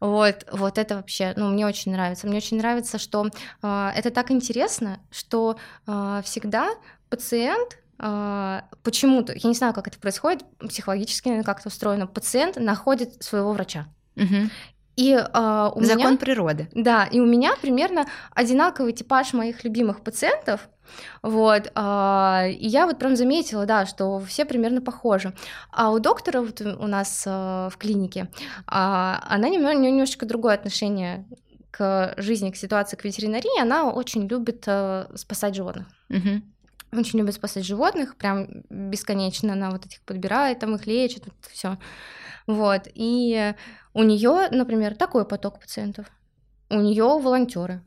Вот, 0.00 0.46
вот 0.52 0.78
это 0.78 0.96
вообще, 0.96 1.32
ну, 1.36 1.50
мне 1.50 1.66
очень 1.66 1.92
нравится. 1.92 2.26
Мне 2.26 2.36
очень 2.36 2.58
нравится, 2.58 2.98
что 2.98 3.28
э, 3.62 3.90
это 3.94 4.10
так 4.10 4.30
интересно, 4.30 5.00
что 5.10 5.56
э, 5.86 6.20
всегда 6.24 6.70
пациент 7.08 7.78
почему-то, 7.96 9.32
я 9.34 9.48
не 9.48 9.54
знаю, 9.54 9.74
как 9.74 9.88
это 9.88 9.98
происходит, 9.98 10.44
психологически 10.58 11.42
как-то 11.42 11.68
устроено, 11.68 12.06
пациент 12.06 12.56
находит 12.56 13.22
своего 13.22 13.52
врача. 13.52 13.86
Угу. 14.16 14.50
И 14.96 15.12
э, 15.12 15.70
у 15.74 15.82
Закон 15.82 16.06
меня, 16.06 16.16
природы. 16.16 16.68
Да, 16.72 17.04
и 17.04 17.18
у 17.18 17.26
меня 17.26 17.56
примерно 17.60 18.06
одинаковый 18.32 18.92
типаж 18.92 19.32
моих 19.32 19.64
любимых 19.64 20.02
пациентов. 20.02 20.68
Вот, 21.22 21.72
э, 21.74 22.50
и 22.50 22.66
я 22.66 22.86
вот 22.86 22.98
прям 22.98 23.16
заметила, 23.16 23.66
да, 23.66 23.86
что 23.86 24.20
все 24.20 24.44
примерно 24.44 24.80
похожи. 24.80 25.34
А 25.72 25.90
у 25.90 25.98
доктора 25.98 26.42
вот 26.42 26.60
у 26.60 26.86
нас 26.86 27.24
э, 27.26 27.30
в 27.72 27.76
клинике, 27.76 28.28
э, 28.30 28.64
она 28.68 29.48
немного, 29.48 29.76
немножечко 29.76 30.26
другое 30.26 30.54
отношение 30.54 31.26
к 31.72 32.14
жизни, 32.18 32.50
к 32.50 32.56
ситуации, 32.56 32.96
к 32.96 33.04
ветеринарии. 33.04 33.60
Она 33.60 33.90
очень 33.90 34.28
любит 34.28 34.62
э, 34.66 35.06
спасать 35.16 35.56
животных. 35.56 35.88
Угу 36.08 36.53
очень 37.00 37.18
любит 37.18 37.34
спасать 37.34 37.64
животных, 37.64 38.16
прям 38.16 38.46
бесконечно 38.70 39.52
она 39.52 39.70
вот 39.70 39.86
этих 39.86 40.00
подбирает, 40.02 40.58
там 40.58 40.74
их 40.74 40.86
лечит, 40.86 41.24
вот 41.26 41.34
все. 41.50 41.78
Вот. 42.46 42.82
И 42.94 43.54
у 43.94 44.02
нее, 44.02 44.48
например, 44.50 44.94
такой 44.94 45.24
поток 45.24 45.60
пациентов. 45.60 46.06
У 46.70 46.80
нее 46.80 47.04
волонтеры. 47.04 47.82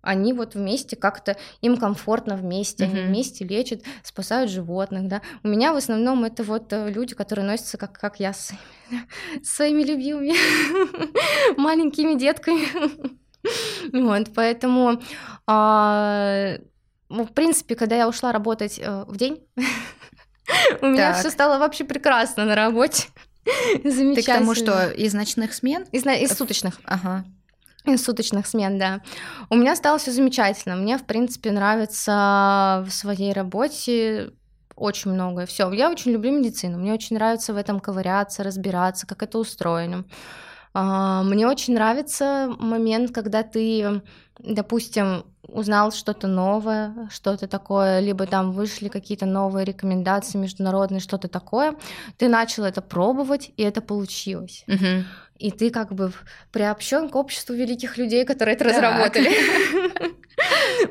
Они 0.00 0.32
вот 0.32 0.54
вместе 0.54 0.96
как-то, 0.96 1.36
им 1.60 1.76
комфортно 1.76 2.36
вместе, 2.36 2.84
uh-huh. 2.84 2.90
они 2.90 3.00
вместе 3.02 3.44
лечат, 3.44 3.82
спасают 4.02 4.50
животных, 4.50 5.08
да. 5.08 5.22
У 5.42 5.48
меня 5.48 5.72
в 5.72 5.76
основном 5.76 6.24
это 6.24 6.44
вот 6.44 6.72
э, 6.72 6.90
люди, 6.90 7.14
которые 7.14 7.44
носятся 7.44 7.78
как, 7.78 7.98
как 7.98 8.20
я 8.20 8.32
с 8.32 8.46
своими, 8.46 9.42
своими 9.42 9.82
любимыми 9.82 10.34
маленькими 11.60 12.18
детками. 12.18 13.18
Вот, 13.92 14.30
поэтому 14.34 15.00
а, 15.46 16.58
ну, 17.08 17.24
в 17.24 17.32
принципе, 17.32 17.74
когда 17.74 17.96
я 17.96 18.08
ушла 18.08 18.32
работать 18.32 18.78
э, 18.78 19.04
в 19.06 19.16
день, 19.16 19.42
у 20.82 20.86
меня 20.86 21.14
все 21.14 21.30
стало 21.30 21.58
вообще 21.58 21.84
прекрасно 21.84 22.44
на 22.44 22.54
работе. 22.54 23.08
Замечательно. 23.84 24.14
Ты 24.14 24.22
к 24.22 24.26
тому, 24.26 24.54
что 24.54 24.90
из 24.90 25.14
ночных 25.14 25.54
смен? 25.54 25.84
Из, 25.92 26.04
из 26.04 26.36
суточных. 26.36 26.80
Ага. 26.84 27.24
Из 27.84 28.04
суточных 28.04 28.46
смен, 28.46 28.78
да. 28.78 29.00
У 29.48 29.56
меня 29.56 29.74
стало 29.74 29.98
все 29.98 30.10
замечательно. 30.10 30.76
Мне, 30.76 30.98
в 30.98 31.04
принципе, 31.04 31.50
нравится 31.50 32.84
в 32.86 32.90
своей 32.90 33.32
работе 33.32 34.32
очень 34.76 35.12
многое. 35.12 35.46
Все, 35.46 35.70
я 35.72 35.90
очень 35.90 36.12
люблю 36.12 36.32
медицину. 36.32 36.78
Мне 36.78 36.92
очень 36.92 37.16
нравится 37.16 37.52
в 37.52 37.56
этом 37.56 37.80
ковыряться, 37.80 38.42
разбираться, 38.42 39.06
как 39.06 39.22
это 39.22 39.38
устроено. 39.38 40.04
А, 40.74 41.22
мне 41.22 41.46
очень 41.46 41.74
нравится 41.74 42.54
момент, 42.58 43.12
когда 43.12 43.42
ты, 43.42 44.02
допустим, 44.38 45.24
узнал 45.48 45.92
что-то 45.92 46.28
новое, 46.28 47.08
что-то 47.10 47.48
такое, 47.48 48.00
либо 48.00 48.26
там 48.26 48.52
вышли 48.52 48.88
какие-то 48.88 49.26
новые 49.26 49.64
рекомендации 49.64 50.38
международные, 50.38 51.00
что-то 51.00 51.28
такое, 51.28 51.74
ты 52.16 52.28
начал 52.28 52.64
это 52.64 52.82
пробовать, 52.82 53.50
и 53.56 53.62
это 53.62 53.80
получилось. 53.80 54.64
Угу. 54.68 55.04
И 55.38 55.50
ты 55.52 55.70
как 55.70 55.92
бы 55.92 56.12
приобщен 56.52 57.08
к 57.08 57.16
обществу 57.16 57.54
великих 57.54 57.96
людей, 57.96 58.24
которые 58.24 58.56
это 58.56 58.64
так. 58.64 58.74
разработали. 58.74 59.30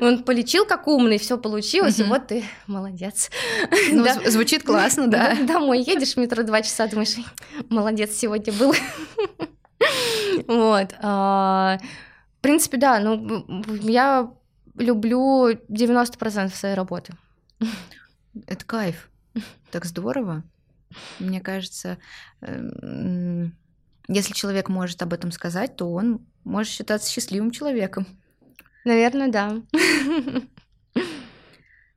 Он 0.00 0.22
полечил 0.24 0.66
как 0.66 0.88
умный, 0.88 1.18
все 1.18 1.38
получилось, 1.38 1.98
и 1.98 2.02
вот 2.02 2.28
ты 2.28 2.44
молодец. 2.66 3.30
Ну, 3.90 4.06
звучит 4.26 4.62
классно, 4.62 5.06
да. 5.06 5.34
Домой 5.46 5.82
едешь 5.82 6.14
в 6.14 6.16
метро 6.16 6.42
два 6.42 6.62
часа, 6.62 6.86
думаешь, 6.86 7.14
молодец, 7.68 8.12
сегодня 8.12 8.52
был. 8.52 8.74
Вот. 10.46 10.94
А, 11.02 11.78
в 12.38 12.40
принципе, 12.42 12.76
да, 12.76 13.00
ну, 13.00 13.44
я 13.80 14.30
люблю 14.78 15.50
90% 15.50 16.54
своей 16.54 16.74
работы. 16.74 17.12
Это 18.46 18.64
кайф. 18.64 19.10
Так 19.70 19.84
здорово. 19.84 20.42
Мне 21.18 21.40
кажется, 21.40 21.98
эм, 22.40 23.54
если 24.08 24.32
человек 24.32 24.68
может 24.68 25.02
об 25.02 25.12
этом 25.12 25.30
сказать, 25.32 25.76
то 25.76 25.92
он 25.92 26.26
может 26.44 26.72
считаться 26.72 27.10
счастливым 27.10 27.50
человеком. 27.50 28.06
Наверное, 28.84 29.28
да. 29.28 29.60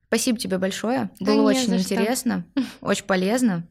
Спасибо 0.08 0.38
тебе 0.38 0.58
большое. 0.58 1.10
Было 1.22 1.38
да 1.38 1.42
очень 1.44 1.76
интересно, 1.76 2.46
очень 2.82 3.06
полезно. 3.06 3.66